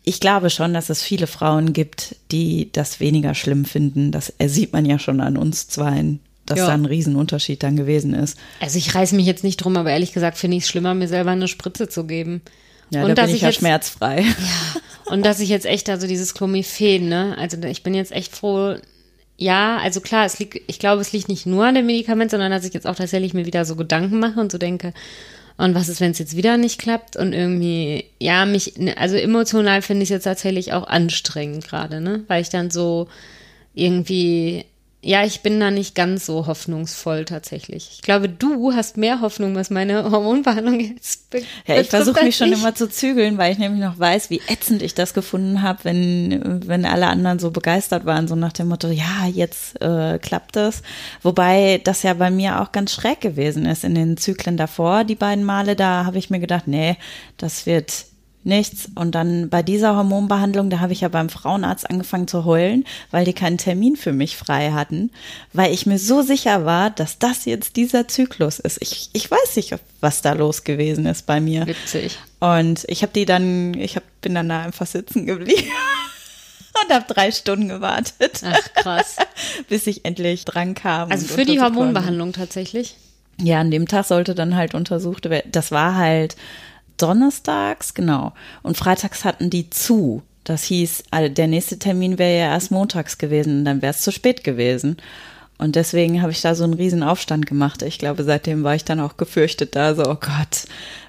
ich 0.05 0.21
glaube 0.21 0.51
schon, 0.51 0.75
dass 0.75 0.91
es 0.91 1.03
viele 1.03 1.27
Frauen 1.27 1.73
gibt, 1.73 2.17
die 2.31 2.69
das 2.73 3.01
weniger 3.01 3.35
schlimm 3.35 3.65
finden. 3.65 4.11
Das 4.13 4.33
sieht 4.45 4.73
man 4.73 4.85
ja 4.85 4.99
schon 4.99 5.21
an 5.21 5.37
uns 5.37 5.69
zweien, 5.69 6.21
dass 6.47 6.59
Ja. 6.59 6.67
da 6.67 6.75
ein 6.75 6.85
Riesenunterschied 6.85 7.63
dann 7.63 7.77
gewesen 7.77 8.13
ist. 8.15 8.39
Also 8.61 8.77
ich 8.79 8.95
reiß 8.95 9.13
mich 9.13 9.27
jetzt 9.27 9.45
nicht 9.45 9.57
drum, 9.59 9.77
aber 9.77 9.91
ehrlich 9.91 10.13
gesagt 10.13 10.37
finde 10.37 10.59
ich 10.59 10.65
es 10.65 10.69
schlimmer, 10.69 10.95
mir 10.95 11.09
selber 11.09 11.31
eine 11.31 11.49
Spritze 11.49 11.89
zu 11.89 12.05
geben. 12.05 12.43
Ja, 12.91 13.03
und 13.03 13.09
da 13.11 13.15
dass 13.15 13.27
bin 13.29 13.37
ich, 13.37 13.43
ja 13.43 13.49
jetzt, 13.49 13.59
schmerzfrei. 13.59 14.25
und 15.07 15.25
dass 15.25 15.41
ich 15.41 15.49
jetzt 15.49 15.65
echt, 15.67 15.89
also 15.89 16.07
dieses 16.07 16.35
Clomiphen, 16.35 17.09
ne, 17.09 17.35
also 17.39 17.57
ich 17.63 17.83
bin 17.83 17.95
jetzt 17.95 18.13
echt 18.13 18.37
froh, 18.37 18.75
ja, 19.39 19.79
also 19.79 20.01
klar, 20.01 20.27
es 20.27 20.39
liegt, 20.39 20.61
ich 20.69 20.79
glaube, 20.79 21.01
es 21.01 21.13
liegt 21.13 21.29
nicht 21.29 21.47
nur 21.47 21.65
an 21.65 21.75
dem 21.75 21.87
Medikament, 21.87 22.31
sondern 22.31 22.53
dass 22.53 22.65
ich 22.65 22.75
jetzt 22.75 22.87
auch 22.87 22.95
tatsächlich 22.95 23.33
mir 23.35 23.47
wieder 23.47 23.65
so 23.65 23.75
Gedanken 23.75 24.21
mache 24.21 24.39
und 24.39 24.53
so 24.53 24.59
denke, 24.59 24.93
und 25.57 25.75
was 25.75 25.89
ist, 25.89 26.01
wenn 26.01 26.11
es 26.11 26.19
jetzt 26.19 26.37
wieder 26.37 26.57
nicht 26.57 26.81
klappt? 26.81 27.17
Und 27.17 27.33
irgendwie, 27.33 28.07
ja, 28.19 28.45
mich, 28.45 28.75
also 28.97 29.17
emotional 29.17 29.83
finde 29.83 30.03
ich 30.03 30.09
es 30.09 30.15
jetzt 30.15 30.25
tatsächlich 30.25 30.73
auch 30.73 30.87
anstrengend 30.87 31.65
gerade, 31.67 32.01
ne, 32.01 32.25
weil 32.27 32.43
ich 32.43 32.49
dann 32.49 32.71
so 32.71 33.09
irgendwie, 33.75 34.65
ja, 35.05 35.23
ich 35.23 35.43
bin 35.43 35.61
da 35.61 35.71
nicht 35.71 35.95
ganz 35.95 36.25
so 36.25 36.47
hoffnungsvoll 36.47 37.27
tatsächlich. 37.27 37.91
Ich 37.93 38.03
glaube, 38.03 38.29
du 38.29 38.73
hast 38.73 38.97
mehr 38.97 39.21
Hoffnung, 39.21 39.55
was 39.55 39.69
meine 39.69 40.11
Hormonbehandlung 40.11 40.81
jetzt 40.81 41.29
be 41.29 41.43
Ja, 41.67 41.79
ich 41.79 41.91
versuche 41.91 42.25
mich 42.25 42.37
schon 42.37 42.53
ich. 42.53 42.59
immer 42.59 42.75
zu 42.75 42.89
zügeln, 42.89 43.37
weil 43.37 43.53
ich 43.53 43.59
nämlich 43.59 43.83
noch 43.83 43.99
weiß, 43.99 44.31
wie 44.31 44.41
ätzend 44.49 44.81
ich 44.81 44.95
das 44.95 45.13
gefunden 45.13 45.61
habe, 45.61 45.81
wenn, 45.85 46.67
wenn 46.67 46.87
alle 46.87 47.09
anderen 47.09 47.39
so 47.39 47.51
begeistert 47.51 48.07
waren, 48.07 48.29
so 48.29 48.35
nach 48.35 48.53
dem 48.55 48.69
Motto, 48.69 48.89
ja, 48.89 49.27
jetzt 49.31 49.81
äh, 49.83 50.19
klappt 50.19 50.57
es. 50.57 50.83
Wobei 51.23 51.83
das 51.85 52.03
ja 52.03 52.15
bei 52.15 52.31
mir 52.31 52.63
auch 52.63 52.73
ganz 52.73 52.93
schräg 52.95 53.21
gewesen 53.21 53.67
ist 53.67 53.85
in 53.85 53.95
den 53.95 54.17
Zyklen 54.17 54.57
davor, 54.57 55.05
die 55.05 55.17
beiden 55.17 55.45
Male, 55.45 55.77
da 55.77 56.07
habe 56.07 56.17
ich 56.17 56.31
mir 56.31 56.41
gedacht, 56.41 56.67
nee, 56.67 56.97
das 57.37 57.67
wird 57.67 58.07
nichts. 58.45 58.89
Und 58.95 59.15
dann 59.15 59.49
bei 59.49 59.63
dieser 59.63 59.97
Hormonbehandlung, 59.97 60.71
da 60.71 60.81
habe 60.81 60.93
ich 60.93 61.01
ja 61.01 61.09
beim 61.09 61.29
Frauenarzt 61.29 61.89
angefangen 61.89 62.29
zu 62.29 62.45
heulen, 62.45 62.85
weil 63.11 63.25
die 63.25 63.33
keinen 63.33 63.59
Termin 63.59 63.97
für 63.97 64.13
mich 64.13 64.37
frei 64.37 64.73
hatten, 64.73 65.11
weil 65.53 65.73
ich 65.73 65.87
mir 65.87 65.99
so 65.99 66.23
sicher 66.23 66.65
war, 66.65 66.91
dass 66.91 67.19
das 67.19 67.45
jetzt 67.45 67.77
dieser 67.77 68.09
Zyklus 68.09 68.59
ist. 68.59 68.79
Ich, 68.81 69.11
ich 69.13 69.31
weiß 69.31 69.57
nicht, 69.57 69.75
was 70.01 70.23
da 70.23 70.33
los 70.33 70.65
gewesen 70.65 71.07
ist 71.07 71.27
bei 71.27 71.41
mir. 71.41 71.67
Witzig. 71.67 72.19
Und 72.41 72.85
ich 72.89 73.03
habe 73.03 73.13
die 73.13 73.25
dann, 73.25 73.75
ich 73.75 73.97
hab, 73.97 74.05
bin 74.21 74.35
dann 74.35 74.49
da 74.49 74.63
einfach 74.63 74.87
sitzen 74.87 75.27
geblieben 75.27 75.63
und 76.85 76.95
habe 76.95 77.13
drei 77.13 77.31
Stunden 77.31 77.69
gewartet, 77.69 78.43
Ach, 78.45 78.75
krass. 78.75 79.17
bis 79.69 79.87
ich 79.87 80.05
endlich 80.05 80.45
dran 80.45 80.75
kam. 80.75 81.11
Also 81.11 81.27
für 81.27 81.45
die. 81.45 81.61
Hormonbehandlung 81.61 82.33
tatsächlich. 82.33 82.97
Ja, 83.41 83.61
an 83.61 83.71
dem 83.71 83.89
Tag 83.89 84.05
sollte 84.05 84.35
dann 84.35 84.55
halt 84.55 84.75
untersucht 84.75 85.29
werden. 85.29 85.51
Das 85.51 85.73
war 85.73 85.97
halt 85.97 86.37
donnerstags, 86.97 87.95
genau. 87.95 88.33
Und 88.63 88.77
freitags 88.77 89.25
hatten 89.25 89.51
die 89.51 89.71
zu. 89.71 90.23
Das 90.45 90.65
hieß, 90.65 91.05
also 91.11 91.33
der 91.33 91.47
nächste 91.47 91.79
Termin 91.79 92.19
wäre 92.19 92.39
ja 92.39 92.53
erst 92.53 92.71
montags 92.71 93.17
gewesen, 93.17 93.65
dann 93.65 93.81
wäre 93.81 93.93
es 93.93 94.03
zu 94.03 94.13
spät 94.13 94.45
gewesen. 94.45 94.99
Und 95.57 95.77
deswegen 95.77 96.21
habe 96.21 96.33
ich 96.33 96.43
da 96.43 96.55
so 96.55 96.65
einen 96.65 96.75
riesen 96.75 97.03
Aufstand 97.03 97.47
gemacht. 97.47 97.83
Ich 97.83 97.99
glaube, 97.99 98.25
seitdem 98.25 98.65
war 98.65 98.75
ich 98.75 98.85
dann 98.85 99.01
auch 99.01 99.17
gefürchtet 99.17 99.77
da, 99.77 99.95
so, 99.95 100.03
oh 100.03 100.17
Gott. 100.17 100.65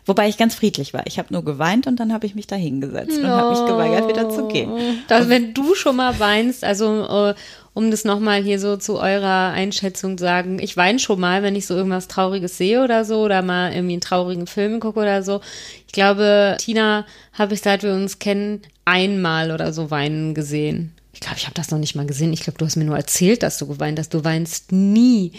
Wobei 0.06 0.30
ich 0.30 0.38
ganz 0.38 0.54
friedlich 0.54 0.94
war. 0.94 1.08
Ich 1.08 1.18
habe 1.18 1.34
nur 1.34 1.44
geweint 1.44 1.88
und 1.88 2.00
dann 2.00 2.14
habe 2.14 2.28
ich 2.28 2.36
mich 2.36 2.46
da 2.46 2.56
hingesetzt 2.56 3.18
und 3.18 3.28
habe 3.28 3.50
mich 3.50 3.66
geweigert, 3.66 4.08
wieder 4.08 4.30
zu 4.30 4.48
gehen. 4.48 4.70
Wenn 5.08 5.54
du 5.56 5.74
schon 5.74 5.96
mal 5.96 6.20
weinst, 6.20 6.64
also 6.64 7.30
äh, 7.30 7.36
um 7.76 7.92
das 7.92 8.06
nochmal 8.06 8.42
hier 8.42 8.58
so 8.58 8.78
zu 8.78 8.98
eurer 8.98 9.52
Einschätzung 9.52 10.18
sagen, 10.18 10.60
ich 10.60 10.78
weine 10.78 10.98
schon 10.98 11.20
mal, 11.20 11.44
wenn 11.44 11.58
ich 11.58 11.68
so 11.68 11.76
irgendwas 11.76 12.08
Trauriges 12.08 12.58
sehe 12.58 12.82
oder 12.82 13.04
so 13.04 13.22
oder 13.22 13.42
mal 13.42 13.74
irgendwie 13.74 13.94
einen 13.96 14.02
traurigen 14.02 14.48
Film 14.48 14.80
gucke 14.80 15.02
oder 15.02 15.22
so. 15.22 15.42
Ich 15.86 15.92
glaube, 15.92 16.56
Tina 16.58 17.06
habe 17.34 17.54
ich, 17.54 17.62
seit 17.62 17.84
wir 17.84 17.92
uns 17.92 18.18
kennen, 18.18 18.62
einmal 18.86 19.52
oder 19.52 19.74
so 19.74 19.92
weinen 19.92 20.34
gesehen. 20.34 20.94
Ich 21.14 21.20
glaube, 21.20 21.36
ich 21.38 21.46
habe 21.46 21.54
das 21.54 21.70
noch 21.70 21.78
nicht 21.78 21.96
mal 21.96 22.06
gesehen. 22.06 22.32
Ich 22.32 22.42
glaube, 22.42 22.58
du 22.58 22.66
hast 22.66 22.78
mir 22.78 22.86
nur 22.86 22.98
erzählt, 22.98 23.44
dass 23.44 23.58
du 23.58 23.68
geweint 23.68 24.00
hast. 24.00 24.14
Du 24.14 24.24
weinst 24.24 24.72
nie. 24.72 25.34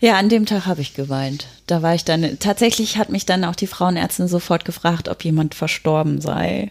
Ja, 0.00 0.16
an 0.16 0.28
dem 0.28 0.44
Tag 0.44 0.66
habe 0.66 0.80
ich 0.80 0.94
geweint. 0.94 1.46
Da 1.66 1.80
war 1.80 1.94
ich 1.94 2.04
dann, 2.04 2.38
tatsächlich 2.38 2.98
hat 2.98 3.08
mich 3.08 3.24
dann 3.24 3.44
auch 3.44 3.54
die 3.54 3.66
Frauenärztin 3.66 4.28
sofort 4.28 4.64
gefragt, 4.64 5.08
ob 5.08 5.24
jemand 5.24 5.54
verstorben 5.54 6.20
sei 6.20 6.70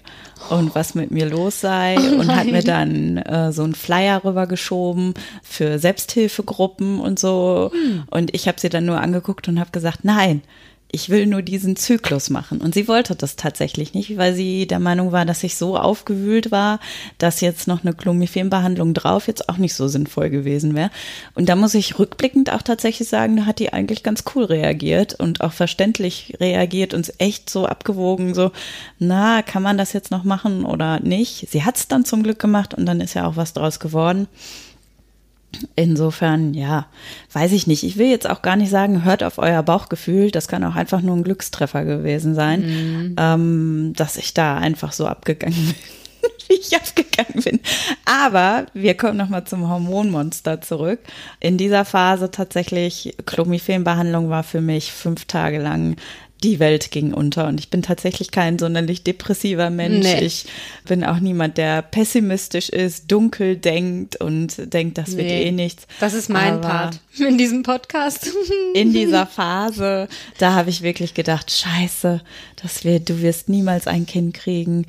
und 0.50 0.75
was 0.75 0.94
mit 0.94 1.10
mir 1.10 1.27
los 1.27 1.62
sei 1.62 1.98
und 1.98 2.36
hat 2.36 2.46
mir 2.46 2.64
dann 2.64 3.18
äh, 3.18 3.51
so 3.51 3.64
einen 3.64 3.75
Flyer 3.75 4.24
rübergeschoben 4.24 5.16
für 5.42 5.79
Selbsthilfegruppen 5.79 7.00
und 7.00 7.18
so. 7.18 7.72
Und 8.12 8.36
ich 8.36 8.48
habe 8.48 8.59
sie 8.59 8.70
dann 8.70 8.86
nur 8.86 9.01
angeguckt 9.01 9.48
und 9.48 9.59
habe 9.59 9.72
gesagt, 9.72 10.00
nein, 10.03 10.42
ich 10.96 11.10
will 11.10 11.25
nur 11.25 11.42
diesen 11.42 11.75
Zyklus 11.75 12.29
machen. 12.29 12.62
Und 12.62 12.75
sie 12.75 12.88
wollte 12.88 13.16
das 13.16 13.36
tatsächlich 13.36 13.96
nicht, 13.96 14.16
weil 14.16 14.36
sie 14.36 14.68
der 14.68 14.77
Meinung 14.77 15.12
war, 15.12 15.25
dass 15.25 15.44
ich 15.44 15.56
so 15.56 15.75
aufgewühlt 15.75 16.51
war, 16.51 16.79
dass 17.18 17.42
jetzt 17.42 17.68
noch 17.68 17.84
eine 17.84 17.94
Clomiphen-Behandlung 17.94 18.94
drauf 18.94 19.27
jetzt 19.27 19.50
auch 19.50 19.58
nicht 19.58 19.74
so 19.74 19.88
sinnvoll 19.88 20.29
gewesen 20.29 20.75
wäre. 20.75 20.92
Und 21.34 21.50
da 21.50 21.56
muss 21.56 21.74
ich 21.74 21.98
rückblickend 21.98 22.53
auch 22.53 22.62
tatsächlich 22.62 23.10
sagen, 23.10 23.36
da 23.36 23.46
hat 23.48 23.58
die 23.58 23.74
eigentlich 23.74 24.03
ganz 24.03 24.24
cool 24.36 24.44
reagiert 24.44 25.16
und 25.16 25.42
auch 25.42 25.53
verständlich 25.53 26.38
reagiert, 26.40 26.94
uns 26.94 27.12
echt 27.18 27.50
so 27.50 27.66
abgewogen, 27.66 28.36
so, 28.36 28.51
na, 29.00 29.42
kann 29.42 29.64
man 29.64 29.79
das 29.79 29.94
jetzt 29.94 30.12
noch 30.12 30.24
machen 30.24 30.64
oder 30.64 31.00
nicht? 31.00 31.48
Sie 31.50 31.64
hat 31.64 31.77
es 31.77 31.88
dann 31.88 32.06
zum 32.06 32.22
Glück 32.22 32.38
gemacht 32.38 32.75
und 32.75 32.86
dann 32.86 33.01
ist 33.01 33.16
ja 33.16 33.25
auch 33.25 33.36
was 33.36 33.53
draus 33.53 33.79
geworden. 33.79 34.27
Insofern, 35.75 36.53
ja, 36.53 36.87
weiß 37.31 37.51
ich 37.51 37.68
nicht. 37.68 37.83
Ich 37.83 37.98
will 37.98 38.07
jetzt 38.07 38.29
auch 38.29 38.42
gar 38.42 38.55
nicht 38.55 38.70
sagen, 38.70 39.03
hört 39.03 39.24
auf 39.24 39.37
euer 39.37 39.63
Bauchgefühl. 39.63 40.31
Das 40.31 40.48
kann 40.48 40.63
auch 40.63 40.75
einfach 40.75 41.01
nur 41.01 41.16
ein 41.16 41.24
Glückstreffer 41.24 41.85
gewesen 41.85 42.35
sein, 42.35 43.16
ähm, 43.18 43.94
dass 43.96 44.18
ich 44.18 44.33
da 44.33 44.57
einfach 44.57 44.92
so 44.92 45.05
abgegangen 45.07 45.55
bin, 45.55 46.31
wie 46.48 46.55
ich 46.55 46.75
abgegangen 46.75 47.44
bin. 47.44 47.59
Aber 48.05 48.66
wir 48.74 48.96
kommen 48.96 49.18
nochmal 49.18 49.46
zum 49.46 49.70
Hormonmonster 49.70 50.61
zurück. 50.61 51.00
In 51.39 51.57
dieser 51.57 51.85
Phase 51.85 52.31
tatsächlich, 52.31 53.16
Clomiphen-Behandlung 53.25 54.29
war 54.29 54.44
für 54.44 54.61
mich 54.61 54.92
fünf 54.92 55.25
Tage 55.25 55.59
lang 55.59 55.96
die 56.44 56.60
Welt 56.60 56.92
ging 56.92 57.14
unter 57.14 57.48
und 57.48 57.60
ich 57.60 57.70
bin 57.70 57.82
tatsächlich 57.82 58.32
kein 58.32 58.60
sonderlich 58.60 59.03
depressiver 59.03 59.70
Mensch. 59.70 60.06
Nee. 60.06 60.20
Ich 60.25 60.46
bin 60.86 61.03
auch 61.03 61.20
niemand, 61.20 61.58
der 61.58 61.82
pessimistisch 61.82 62.70
ist, 62.70 63.12
dunkel 63.12 63.56
denkt 63.58 64.18
und 64.18 64.74
denkt, 64.74 64.98
das 64.98 65.16
wird 65.16 65.27
Nee. 65.27 65.44
eh 65.44 65.51
nichts. 65.51 65.88
Das 66.00 66.14
ist 66.14 66.29
mein 66.29 66.56
Aber 66.56 66.68
Part 66.68 67.00
in 67.18 67.38
diesem 67.38 67.64
Podcast. 67.64 68.29
In 68.75 68.92
dieser 68.92 69.25
Phase, 69.25 70.08
da 70.40 70.53
habe 70.53 70.70
ich 70.70 70.82
wirklich 70.82 71.14
gedacht, 71.14 71.51
scheiße, 71.51 72.22
das 72.62 72.84
wird, 72.84 73.08
du 73.10 73.22
wirst 73.22 73.50
niemals 73.50 73.88
ein 73.88 74.06
Kind 74.06 74.34
kriegen. 74.34 74.86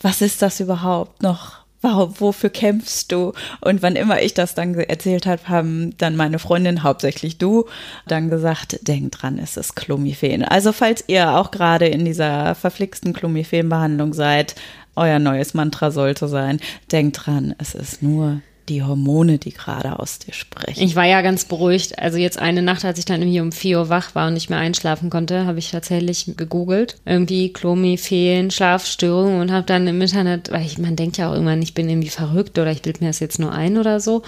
Was 0.00 0.20
ist 0.22 0.42
das 0.42 0.60
überhaupt 0.60 1.22
noch? 1.22 1.63
Warum, 1.84 2.18
wofür 2.18 2.48
kämpfst 2.48 3.12
du? 3.12 3.34
Und 3.60 3.82
wann 3.82 3.94
immer 3.94 4.22
ich 4.22 4.32
das 4.32 4.54
dann 4.54 4.72
erzählt 4.74 5.26
habe, 5.26 5.46
haben 5.50 5.94
dann 5.98 6.16
meine 6.16 6.38
Freundin, 6.38 6.82
hauptsächlich 6.82 7.36
du, 7.36 7.66
dann 8.06 8.30
gesagt, 8.30 8.88
denk 8.88 9.12
dran, 9.12 9.38
es 9.38 9.58
ist 9.58 9.76
Clomiphen. 9.76 10.44
Also 10.44 10.72
falls 10.72 11.04
ihr 11.08 11.36
auch 11.36 11.50
gerade 11.50 11.86
in 11.86 12.06
dieser 12.06 12.54
verflixten 12.54 13.12
Clomiphen-Behandlung 13.12 14.14
seid, 14.14 14.54
euer 14.96 15.18
neues 15.18 15.52
Mantra 15.52 15.90
sollte 15.90 16.26
sein, 16.26 16.58
denkt 16.90 17.26
dran, 17.26 17.54
es 17.58 17.74
ist 17.74 18.02
nur 18.02 18.40
die 18.68 18.82
Hormone, 18.82 19.38
die 19.38 19.52
gerade 19.52 19.98
aus 19.98 20.18
dir 20.18 20.32
sprechen. 20.32 20.82
Ich 20.82 20.96
war 20.96 21.04
ja 21.04 21.22
ganz 21.22 21.44
beruhigt. 21.44 21.98
Also 21.98 22.18
jetzt 22.18 22.38
eine 22.38 22.62
Nacht, 22.62 22.84
als 22.84 22.98
ich 22.98 23.04
dann 23.04 23.20
irgendwie 23.20 23.40
um 23.40 23.52
4 23.52 23.78
Uhr 23.78 23.88
wach 23.88 24.14
war 24.14 24.28
und 24.28 24.34
nicht 24.34 24.50
mehr 24.50 24.58
einschlafen 24.58 25.10
konnte, 25.10 25.46
habe 25.46 25.58
ich 25.58 25.70
tatsächlich 25.70 26.32
gegoogelt. 26.36 26.96
Irgendwie 27.04 27.52
Clomiphen, 27.52 28.50
Schlafstörungen 28.50 29.40
und 29.40 29.52
habe 29.52 29.66
dann 29.66 29.86
im 29.86 30.00
Internet, 30.00 30.50
weil 30.50 30.64
ich, 30.64 30.78
man 30.78 30.96
denkt 30.96 31.18
ja 31.18 31.28
auch 31.28 31.34
irgendwann, 31.34 31.62
ich 31.62 31.74
bin 31.74 31.88
irgendwie 31.88 32.08
verrückt 32.08 32.58
oder 32.58 32.70
ich 32.70 32.82
bilde 32.82 33.00
mir 33.00 33.10
das 33.10 33.20
jetzt 33.20 33.38
nur 33.38 33.52
ein 33.52 33.76
oder 33.78 34.00
so. 34.00 34.22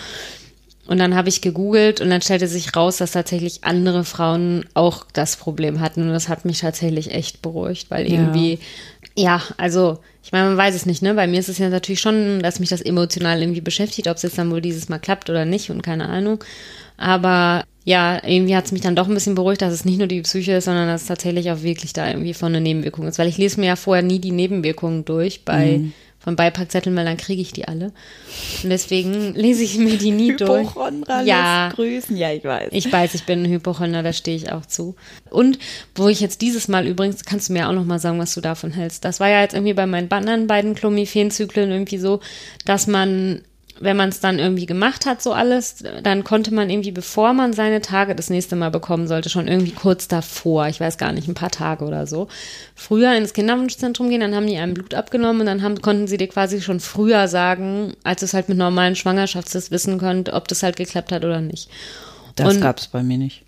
Und 0.87 0.99
dann 0.99 1.16
habe 1.16 1.29
ich 1.29 1.40
gegoogelt 1.40 2.01
und 2.01 2.11
dann 2.11 2.22
stellte 2.22 2.46
sich 2.46 2.77
raus, 2.77 2.99
dass 2.99 3.11
tatsächlich 3.12 3.64
andere 3.64 4.05
Frauen 4.05 4.64
auch 4.75 5.05
das 5.12 5.37
Problem 5.37 5.81
hatten. 5.81 6.03
Und 6.03 6.11
das 6.11 6.29
hat 6.29 6.44
mich 6.44 6.61
tatsächlich 6.61 7.12
echt 7.12 7.42
beruhigt, 7.42 7.90
weil 7.90 8.07
irgendwie, 8.07 8.53
ja, 8.53 8.59
also 9.57 9.98
ich 10.22 10.33
meine, 10.33 10.48
man 10.48 10.57
weiß 10.57 10.74
es 10.74 10.87
nicht, 10.87 11.02
ne? 11.02 11.14
Bei 11.14 11.26
mir 11.26 11.40
ist 11.40 11.48
es 11.48 11.59
ja 11.59 11.68
natürlich 11.68 12.00
schon, 12.00 12.40
dass 12.40 12.61
mich 12.61 12.68
das 12.68 12.83
emotional 12.83 13.40
irgendwie 13.40 13.61
beschäftigt, 13.61 14.09
ob 14.09 14.16
es 14.16 14.22
jetzt 14.22 14.38
dann 14.38 14.50
wohl 14.50 14.61
dieses 14.61 14.88
Mal 14.88 14.98
klappt 14.98 15.31
oder 15.31 15.44
nicht 15.44 15.70
und 15.70 15.83
keine 15.83 16.09
Ahnung. 16.09 16.42
Aber 16.96 17.64
ja, 17.85 18.20
irgendwie 18.26 18.57
hat 18.57 18.64
es 18.64 18.72
mich 18.72 18.81
dann 18.81 18.96
doch 18.96 19.07
ein 19.07 19.14
bisschen 19.14 19.37
beruhigt, 19.37 19.62
dass 19.62 19.72
es 19.72 19.85
nicht 19.85 19.98
nur 19.98 20.09
die 20.09 20.22
Psyche 20.22 20.55
ist, 20.55 20.64
sondern 20.64 20.88
dass 20.88 21.02
es 21.02 21.09
tatsächlich 21.09 21.50
auch 21.52 21.62
wirklich 21.62 21.92
da 21.92 22.09
irgendwie 22.09 22.35
von 22.35 22.48
einer 22.48 22.61
Nebenwirkung 22.61 23.07
ist. 23.07 23.18
Weil 23.18 23.29
ich 23.29 23.38
lese 23.38 23.61
mir 23.61 23.66
ja 23.66 23.76
vorher 23.76 24.02
nie 24.02 24.18
die 24.18 24.33
Nebenwirkungen 24.33 25.05
durch 25.05 25.44
bei 25.44 25.81
von 26.27 26.35
Beipackzetteln, 26.35 26.97
weil 26.97 27.05
dann 27.05 27.17
kriege 27.17 27.41
ich 27.41 27.53
die 27.53 27.69
alle. 27.69 27.93
Und 28.65 28.71
deswegen 28.71 29.33
lese 29.35 29.62
ich 29.62 29.79
mir 29.79 29.97
die 29.97 30.11
nie 30.11 30.35
durch. 30.35 30.69
Ja, 31.25 31.69
grüßen, 31.73 32.17
ja, 32.17 32.33
ich 32.33 32.43
weiß. 32.43 32.71
Ich 32.73 32.93
weiß, 32.93 33.15
ich 33.15 33.27
bin 33.27 33.45
ein 33.45 33.49
Hypochonder, 33.49 34.03
da 34.03 34.12
stehe 34.12 34.37
ich 34.37 34.51
auch 34.51 34.67
zu. 34.67 34.97
Und 35.31 35.61
wo 35.95 36.09
ich 36.09 36.19
jetzt 36.19 36.41
dieses 36.41 36.67
Mal 36.67 36.89
übrigens, 36.89 37.25
kannst 37.25 37.49
du 37.49 37.53
mir 37.53 37.69
auch 37.69 37.73
noch 37.73 37.85
mal 37.85 38.01
sagen, 38.01 38.19
was 38.19 38.35
du 38.35 38.41
davon 38.41 38.73
hältst. 38.73 39.05
Das 39.05 39.21
war 39.21 39.29
ja 39.29 39.41
jetzt 39.41 39.55
irgendwie 39.55 39.75
bei 39.75 39.87
meinen 39.87 40.11
anderen 40.11 40.49
beiden 40.49 40.75
Clomiphen-Zyklen 40.75 41.71
irgendwie 41.71 41.99
so, 41.99 42.19
dass 42.65 42.89
man 42.89 43.43
wenn 43.79 43.97
man 43.97 44.09
es 44.09 44.21
dann 44.21 44.39
irgendwie 44.39 44.67
gemacht 44.67 45.07
hat, 45.07 45.23
so 45.23 45.33
alles, 45.33 45.85
dann 46.03 46.25
konnte 46.25 46.53
man 46.53 46.71
irgendwie, 46.71 46.93
bevor 46.93 47.33
man 47.33 47.53
seine 47.53 47.81
Tage 47.81 48.15
das 48.15 48.31
nächste 48.31 48.57
Mal 48.57 48.71
bekommen 48.71 49.07
sollte, 49.07 49.29
schon 49.29 49.49
irgendwie 49.49 49.73
kurz 49.73 50.09
davor, 50.09 50.69
ich 50.69 50.81
weiß 50.81 50.99
gar 50.99 51.12
nicht, 51.12 51.29
ein 51.29 51.35
paar 51.35 51.51
Tage 51.51 51.85
oder 51.85 52.07
so, 52.07 52.29
früher 52.75 53.15
ins 53.17 53.35
Kinderwunschzentrum 53.35 54.09
gehen, 54.09 54.21
dann 54.21 54.35
haben 54.35 54.47
die 54.47 54.57
einem 54.57 54.75
Blut 54.75 54.95
abgenommen 54.95 55.41
und 55.41 55.47
dann 55.47 55.62
haben, 55.62 55.81
konnten 55.83 56.07
sie 56.07 56.17
dir 56.17 56.29
quasi 56.29 56.62
schon 56.62 56.81
früher 56.81 57.29
sagen, 57.29 57.95
als 58.03 58.23
es 58.23 58.35
halt 58.35 58.49
mit 58.49 58.59
normalen 58.59 58.97
Schwangerschaftstests 58.97 59.71
wissen 59.71 59.99
könnt, 59.99 60.33
ob 60.33 60.49
das 60.49 60.62
halt 60.62 60.77
geklappt 60.77 61.12
hat 61.12 61.25
oder 61.25 61.41
nicht. 61.41 61.69
Das 62.35 62.61
gab 62.61 62.79
es 62.79 62.89
bei 62.89 63.03
mir 63.03 63.19
nicht. 63.19 63.43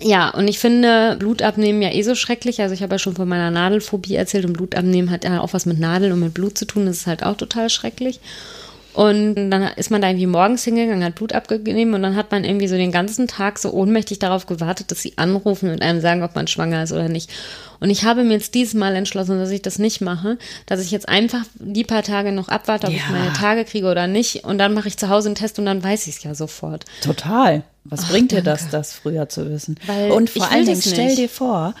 Ja, 0.00 0.30
und 0.30 0.46
ich 0.46 0.60
finde 0.60 1.16
Blutabnehmen 1.18 1.82
ja 1.82 1.92
eh 1.92 2.02
so 2.02 2.14
schrecklich. 2.14 2.60
Also 2.62 2.72
ich 2.72 2.82
habe 2.82 2.94
ja 2.94 2.98
schon 3.00 3.16
von 3.16 3.28
meiner 3.28 3.50
Nadelphobie 3.50 4.14
erzählt 4.14 4.44
und 4.44 4.52
Blutabnehmen 4.52 5.10
hat 5.10 5.24
ja 5.24 5.40
auch 5.40 5.54
was 5.54 5.66
mit 5.66 5.80
Nadeln 5.80 6.12
und 6.12 6.20
mit 6.20 6.34
Blut 6.34 6.56
zu 6.56 6.66
tun. 6.66 6.86
Das 6.86 6.98
ist 6.98 7.06
halt 7.08 7.24
auch 7.24 7.36
total 7.36 7.68
schrecklich. 7.68 8.20
Und 8.94 9.50
dann 9.50 9.62
ist 9.76 9.90
man 9.90 10.02
da 10.02 10.08
irgendwie 10.08 10.26
morgens 10.26 10.64
hingegangen, 10.64 11.04
hat 11.04 11.14
Blut 11.14 11.32
abgegeben 11.32 11.94
und 11.94 12.02
dann 12.02 12.16
hat 12.16 12.32
man 12.32 12.44
irgendwie 12.44 12.68
so 12.68 12.76
den 12.76 12.90
ganzen 12.90 13.28
Tag 13.28 13.58
so 13.58 13.70
ohnmächtig 13.70 14.18
darauf 14.18 14.46
gewartet, 14.46 14.90
dass 14.90 15.02
sie 15.02 15.12
anrufen 15.16 15.70
und 15.70 15.82
einem 15.82 16.00
sagen, 16.00 16.22
ob 16.22 16.34
man 16.34 16.48
schwanger 16.48 16.82
ist 16.82 16.92
oder 16.92 17.08
nicht. 17.08 17.30
Und 17.80 17.90
ich 17.90 18.04
habe 18.04 18.24
mir 18.24 18.34
jetzt 18.34 18.54
dieses 18.54 18.74
Mal 18.74 18.96
entschlossen, 18.96 19.38
dass 19.38 19.50
ich 19.50 19.62
das 19.62 19.78
nicht 19.78 20.00
mache, 20.00 20.36
dass 20.66 20.80
ich 20.80 20.90
jetzt 20.90 21.08
einfach 21.08 21.42
die 21.54 21.84
paar 21.84 22.02
Tage 22.02 22.32
noch 22.32 22.48
abwarte, 22.48 22.88
ob 22.88 22.92
ja. 22.92 22.98
ich 22.98 23.08
meine 23.10 23.32
Tage 23.34 23.64
kriege 23.64 23.86
oder 23.86 24.06
nicht. 24.06 24.44
Und 24.44 24.58
dann 24.58 24.74
mache 24.74 24.88
ich 24.88 24.96
zu 24.96 25.08
Hause 25.08 25.28
einen 25.28 25.36
Test 25.36 25.58
und 25.58 25.66
dann 25.66 25.82
weiß 25.82 26.06
ich 26.08 26.16
es 26.16 26.24
ja 26.24 26.34
sofort. 26.34 26.84
Total. 27.02 27.62
Was 27.84 28.00
Ach, 28.04 28.10
bringt 28.10 28.32
dir 28.32 28.42
das, 28.42 28.68
das 28.68 28.92
früher 28.92 29.28
zu 29.28 29.48
wissen? 29.48 29.78
Weil 29.86 30.10
und 30.10 30.28
vor 30.28 30.50
allen 30.50 30.66
Dingen 30.66 30.82
stell 30.82 31.14
dir 31.14 31.28
vor, 31.28 31.74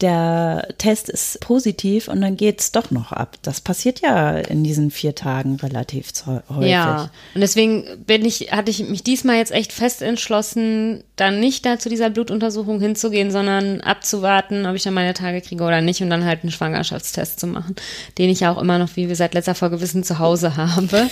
der 0.00 0.68
Test 0.76 1.08
ist 1.08 1.40
positiv 1.40 2.08
und 2.08 2.20
dann 2.20 2.36
geht 2.36 2.60
es 2.60 2.72
doch 2.72 2.90
noch 2.90 3.12
ab. 3.12 3.36
Das 3.42 3.62
passiert 3.62 4.00
ja 4.00 4.36
in 4.36 4.62
diesen 4.62 4.90
vier 4.90 5.14
Tagen 5.14 5.56
relativ 5.56 6.12
häufig. 6.26 6.70
Ja, 6.70 7.10
und 7.34 7.40
deswegen 7.40 7.84
bin 8.06 8.24
ich, 8.24 8.52
hatte 8.52 8.70
ich 8.70 8.86
mich 8.88 9.02
diesmal 9.02 9.36
jetzt 9.36 9.52
echt 9.52 9.72
fest 9.72 10.02
entschlossen, 10.02 11.02
dann 11.16 11.40
nicht 11.40 11.64
da 11.64 11.78
zu 11.78 11.88
dieser 11.88 12.10
Blutuntersuchung 12.10 12.78
hinzugehen, 12.78 13.30
sondern 13.30 13.80
abzuwarten, 13.80 14.66
ob 14.66 14.76
ich 14.76 14.82
dann 14.82 14.94
meine 14.94 15.14
Tage 15.14 15.40
kriege 15.40 15.64
oder 15.64 15.80
nicht 15.80 16.02
und 16.02 16.10
dann 16.10 16.26
halt 16.26 16.42
einen 16.42 16.52
Schwangerschaftstest 16.52 17.40
zu 17.40 17.46
machen, 17.46 17.74
den 18.18 18.28
ich 18.28 18.40
ja 18.40 18.52
auch 18.52 18.60
immer 18.60 18.78
noch, 18.78 18.96
wie 18.96 19.08
wir 19.08 19.16
seit 19.16 19.32
letzter 19.32 19.54
Folge 19.54 19.80
wissen, 19.80 20.04
zu 20.04 20.18
Hause 20.18 20.56
habe. 20.58 21.08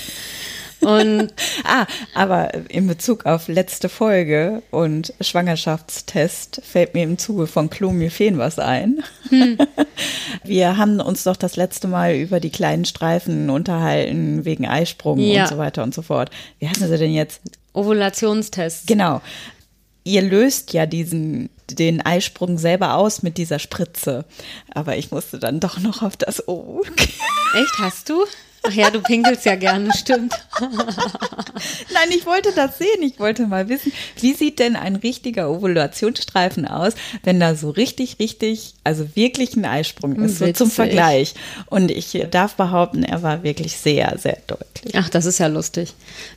Und 0.85 1.33
ah, 1.64 1.87
aber 2.14 2.53
in 2.68 2.87
Bezug 2.87 3.27
auf 3.27 3.49
letzte 3.49 3.88
Folge 3.88 4.62
und 4.70 5.12
Schwangerschaftstest 5.20 6.61
fällt 6.64 6.94
mir 6.94 7.05
im 7.05 7.18
Zuge 7.18 7.47
von 7.47 7.70
Clomiphen 7.70 8.38
was 8.38 8.59
ein. 8.59 9.03
Hm. 9.31 9.59
Wir 10.44 10.77
haben 10.77 11.01
uns 11.01 11.25
doch 11.25 11.37
das 11.37 11.57
letzte 11.57 11.88
Mal 11.88 12.14
über 12.14 12.40
die 12.40 12.51
kleinen 12.51 12.85
Streifen 12.85 13.51
unterhalten 13.51 14.44
wegen 14.44 14.66
Eisprung 14.66 15.18
ja. 15.18 15.42
und 15.42 15.49
so 15.49 15.59
weiter 15.59 15.83
und 15.83 15.94
so 15.94 16.03
fort. 16.03 16.31
Wie 16.59 16.68
heißen 16.68 16.88
sie 16.88 16.99
denn 16.99 17.12
jetzt? 17.12 17.40
Ovulationstest. 17.73 18.87
Genau. 18.87 19.20
Ihr 20.05 20.23
löst 20.23 20.75
ja 20.75 20.85
diesen 20.85 21.49
den 21.70 22.05
Eisprung 22.05 22.59
selber 22.59 22.94
aus 22.94 23.23
mit 23.23 23.38
dieser 23.38 23.59
Spritze. 23.59 24.25
Aber 24.75 24.97
ich 24.97 25.11
musste 25.11 25.38
dann 25.38 25.61
doch 25.61 25.79
noch 25.79 26.03
auf 26.03 26.16
das 26.16 26.47
O. 26.49 26.83
Echt, 26.97 27.79
hast 27.79 28.11
du? 28.11 28.25
Ach 28.66 28.72
ja, 28.72 28.90
du 28.90 29.00
pinkelst 29.03 29.44
ja 29.44 29.57
gerne, 29.57 29.90
stimmt. 29.92 30.35
Nein, 30.61 32.09
ich 32.11 32.24
wollte 32.24 32.50
das 32.55 32.79
sehen. 32.79 33.03
Ich 33.03 33.18
wollte 33.20 33.46
mal 33.46 33.68
wissen, 33.68 33.92
wie 34.20 34.33
sieht 34.33 34.59
denn 34.59 34.74
ein 34.74 34.96
richtiger 34.96 35.50
Ovulationsstreifen 35.50 36.66
aus, 36.66 36.94
wenn 37.22 37.40
da 37.40 37.55
so 37.57 37.70
richtig, 37.70 38.18
richtig, 38.18 38.74
also 38.83 39.14
wirklich 39.14 39.55
ein 39.57 39.66
Eisprung 39.66 40.16
ist, 40.16 40.40
Witzig. 40.40 40.57
so 40.57 40.64
zum 40.64 40.70
Vergleich. 40.70 41.35
Und 41.66 41.90
ich 41.90 42.27
darf 42.31 42.55
behaupten, 42.55 43.03
er 43.03 43.22
war 43.22 43.42
wirklich 43.42 43.77
sehr, 43.77 44.16
sehr 44.18 44.38
deutlich. 44.46 44.94
Ach, 44.96 45.11
das 45.11 45.27
ist 45.27 45.38
ja 45.38 45.48
lustig. 45.48 45.92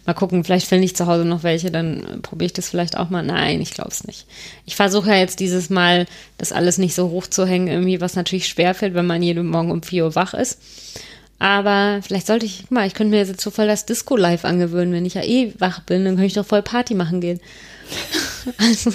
Mal 0.06 0.13
gucken, 0.13 0.44
vielleicht 0.44 0.68
finde 0.68 0.86
ich 0.86 0.96
zu 0.96 1.08
Hause 1.08 1.24
noch 1.24 1.44
welche, 1.44 1.72
dann 1.72 2.20
probiere 2.24 2.48
ich 2.48 2.54
das 2.54 2.70
vielleicht 2.70 2.98
auch 2.98 3.10
mal. 3.10 3.24
Nein, 3.24 3.62
ich 3.62 3.74
glaube 3.74 3.92
es 3.92 4.06
nicht. 4.06 4.26
Ich 4.66 4.76
versuche 4.76 5.10
ja 5.10 5.16
jetzt 5.16 5.40
dieses 5.40 5.70
Mal, 5.70 6.08
das 6.38 6.52
alles 6.52 6.78
nicht 6.78 6.94
so 6.94 7.10
hoch 7.10 7.28
zu 7.28 7.46
hängen, 7.46 7.68
irgendwie, 7.68 8.02
was 8.02 8.16
natürlich 8.16 8.48
schwerfällt, 8.48 8.96
wenn 8.96 9.08
man 9.08 9.24
jeden 9.24 9.48
Morgen 9.48 9.72
um 9.72 9.82
4 9.82 10.06
Uhr 10.06 10.16
wach 10.16 10.34
ist. 10.34 10.60
Aber 11.39 12.00
vielleicht 12.02 12.28
sollte 12.28 12.45
ich, 12.45 12.69
mal, 12.71 12.88
ich 12.88 12.93
könnte 12.93 13.12
mir 13.12 13.23
jetzt 13.23 13.41
so 13.41 13.52
voll 13.52 13.67
das 13.67 13.86
Disco-Live 13.86 14.43
angewöhnen, 14.43 14.93
wenn 14.93 15.06
ich 15.06 15.13
ja 15.13 15.23
eh 15.23 15.54
wach 15.60 15.82
bin, 15.82 16.04
dann 16.04 16.15
könnte 16.15 16.28
ich 16.28 16.34
doch 16.34 16.45
voll 16.45 16.63
Party 16.63 16.95
machen 16.95 17.21
gehen. 17.21 17.39
also, 18.58 18.91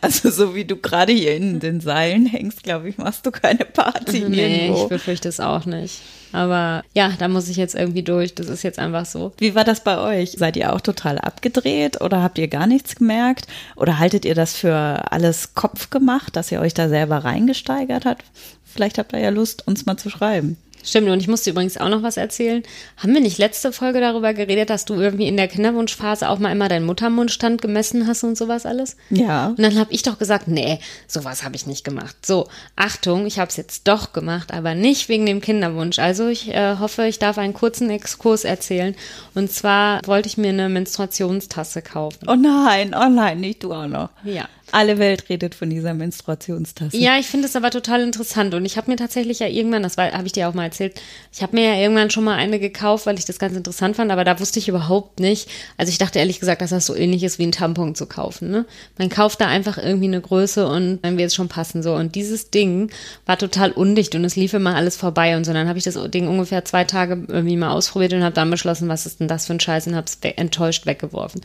also 0.00 0.30
so 0.30 0.54
wie 0.54 0.64
du 0.64 0.76
gerade 0.76 1.12
hier 1.12 1.36
in 1.36 1.60
den 1.60 1.80
Seilen 1.80 2.26
hängst, 2.26 2.62
glaube 2.62 2.88
ich, 2.88 2.96
machst 2.96 3.26
du 3.26 3.30
keine 3.30 3.64
Party 3.64 4.20
nee, 4.20 4.66
irgendwo. 4.66 4.84
ich 4.84 4.88
befürchte 4.88 5.28
es 5.28 5.40
auch 5.40 5.66
nicht. 5.66 6.00
Aber 6.32 6.82
ja, 6.94 7.12
da 7.16 7.28
muss 7.28 7.48
ich 7.48 7.56
jetzt 7.56 7.76
irgendwie 7.76 8.02
durch. 8.02 8.34
Das 8.34 8.48
ist 8.48 8.64
jetzt 8.64 8.80
einfach 8.80 9.06
so. 9.06 9.32
Wie 9.38 9.54
war 9.54 9.62
das 9.62 9.84
bei 9.84 9.98
euch? 9.98 10.32
Seid 10.32 10.56
ihr 10.56 10.72
auch 10.72 10.80
total 10.80 11.18
abgedreht 11.18 12.00
oder 12.00 12.22
habt 12.22 12.38
ihr 12.38 12.48
gar 12.48 12.66
nichts 12.66 12.96
gemerkt? 12.96 13.46
Oder 13.76 14.00
haltet 14.00 14.24
ihr 14.24 14.34
das 14.34 14.56
für 14.56 15.12
alles 15.12 15.54
Kopf 15.54 15.90
gemacht, 15.90 16.34
dass 16.34 16.50
ihr 16.50 16.60
euch 16.60 16.74
da 16.74 16.88
selber 16.88 17.18
reingesteigert 17.18 18.04
habt? 18.04 18.24
Vielleicht 18.64 18.98
habt 18.98 19.12
ihr 19.12 19.20
ja 19.20 19.30
Lust, 19.30 19.68
uns 19.68 19.86
mal 19.86 19.96
zu 19.96 20.10
schreiben. 20.10 20.56
Stimmt, 20.84 21.08
und 21.08 21.20
ich 21.20 21.28
musste 21.28 21.50
übrigens 21.50 21.76
auch 21.76 21.88
noch 21.88 22.02
was 22.02 22.16
erzählen. 22.16 22.62
Haben 22.98 23.14
wir 23.14 23.20
nicht 23.20 23.38
letzte 23.38 23.72
Folge 23.72 24.00
darüber 24.00 24.34
geredet, 24.34 24.70
dass 24.70 24.84
du 24.84 24.94
irgendwie 24.94 25.26
in 25.26 25.36
der 25.36 25.48
Kinderwunschphase 25.48 26.28
auch 26.28 26.38
mal 26.38 26.52
immer 26.52 26.68
deinen 26.68 26.86
Muttermundstand 26.86 27.62
gemessen 27.62 28.06
hast 28.06 28.22
und 28.22 28.36
sowas 28.36 28.66
alles? 28.66 28.96
Ja. 29.10 29.48
Und 29.48 29.60
dann 29.60 29.78
habe 29.78 29.92
ich 29.92 30.02
doch 30.02 30.18
gesagt, 30.18 30.46
nee, 30.46 30.78
sowas 31.08 31.42
habe 31.42 31.56
ich 31.56 31.66
nicht 31.66 31.84
gemacht. 31.84 32.24
So, 32.24 32.48
Achtung, 32.76 33.26
ich 33.26 33.38
habe 33.38 33.48
es 33.48 33.56
jetzt 33.56 33.88
doch 33.88 34.12
gemacht, 34.12 34.52
aber 34.52 34.74
nicht 34.74 35.08
wegen 35.08 35.26
dem 35.26 35.40
Kinderwunsch. 35.40 35.98
Also 35.98 36.28
ich 36.28 36.48
äh, 36.48 36.76
hoffe, 36.78 37.06
ich 37.06 37.18
darf 37.18 37.38
einen 37.38 37.54
kurzen 37.54 37.88
Exkurs 37.90 38.44
erzählen. 38.44 38.94
Und 39.34 39.50
zwar 39.50 40.00
wollte 40.06 40.28
ich 40.28 40.36
mir 40.36 40.50
eine 40.50 40.68
Menstruationstasse 40.68 41.82
kaufen. 41.82 42.28
Oh 42.28 42.36
nein, 42.36 42.94
oh 42.94 43.08
nein, 43.08 43.40
nicht 43.40 43.64
du 43.64 43.72
auch 43.72 43.86
noch. 43.86 44.10
Ja. 44.22 44.48
Alle 44.74 44.98
Welt 44.98 45.28
redet 45.28 45.54
von 45.54 45.70
dieser 45.70 45.94
Menstruationstasse. 45.94 46.96
Ja, 46.96 47.16
ich 47.16 47.26
finde 47.26 47.46
es 47.46 47.54
aber 47.54 47.70
total 47.70 48.02
interessant. 48.02 48.54
Und 48.54 48.64
ich 48.64 48.76
habe 48.76 48.90
mir 48.90 48.96
tatsächlich 48.96 49.38
ja 49.38 49.46
irgendwann, 49.46 49.84
das 49.84 49.96
habe 49.96 50.26
ich 50.26 50.32
dir 50.32 50.48
auch 50.48 50.54
mal 50.54 50.64
erzählt, 50.64 51.00
ich 51.32 51.42
habe 51.42 51.54
mir 51.54 51.64
ja 51.64 51.80
irgendwann 51.80 52.10
schon 52.10 52.24
mal 52.24 52.34
eine 52.34 52.58
gekauft, 52.58 53.06
weil 53.06 53.16
ich 53.16 53.24
das 53.24 53.38
ganz 53.38 53.56
interessant 53.56 53.94
fand, 53.94 54.10
aber 54.10 54.24
da 54.24 54.40
wusste 54.40 54.58
ich 54.58 54.68
überhaupt 54.68 55.20
nicht. 55.20 55.48
Also 55.76 55.90
ich 55.90 55.98
dachte 55.98 56.18
ehrlich 56.18 56.40
gesagt, 56.40 56.60
dass 56.60 56.70
das 56.70 56.86
so 56.86 56.96
ähnlich 56.96 57.22
ist 57.22 57.38
wie 57.38 57.46
ein 57.46 57.52
Tampon 57.52 57.94
zu 57.94 58.06
kaufen. 58.06 58.50
Ne? 58.50 58.64
Man 58.98 59.10
kauft 59.10 59.40
da 59.40 59.46
einfach 59.46 59.78
irgendwie 59.78 60.06
eine 60.06 60.20
Größe 60.20 60.66
und 60.66 60.98
dann 61.02 61.18
wird 61.18 61.28
es 61.28 61.34
schon 61.36 61.48
passen. 61.48 61.84
So. 61.84 61.94
Und 61.94 62.16
dieses 62.16 62.50
Ding 62.50 62.90
war 63.26 63.38
total 63.38 63.70
undicht 63.70 64.16
und 64.16 64.24
es 64.24 64.34
lief 64.34 64.54
immer 64.54 64.74
alles 64.74 64.96
vorbei 64.96 65.36
und 65.36 65.44
so. 65.44 65.52
Dann 65.52 65.68
habe 65.68 65.78
ich 65.78 65.84
das 65.84 65.98
Ding 66.10 66.26
ungefähr 66.26 66.64
zwei 66.64 66.82
Tage 66.82 67.24
irgendwie 67.28 67.56
mal 67.56 67.70
ausprobiert 67.70 68.12
und 68.12 68.24
habe 68.24 68.34
dann 68.34 68.50
beschlossen, 68.50 68.88
was 68.88 69.06
ist 69.06 69.20
denn 69.20 69.28
das 69.28 69.46
für 69.46 69.52
ein 69.52 69.60
Scheiß 69.60 69.86
und 69.86 69.94
habe 69.94 70.06
es 70.06 70.18
enttäuscht 70.36 70.86
weggeworfen. 70.86 71.42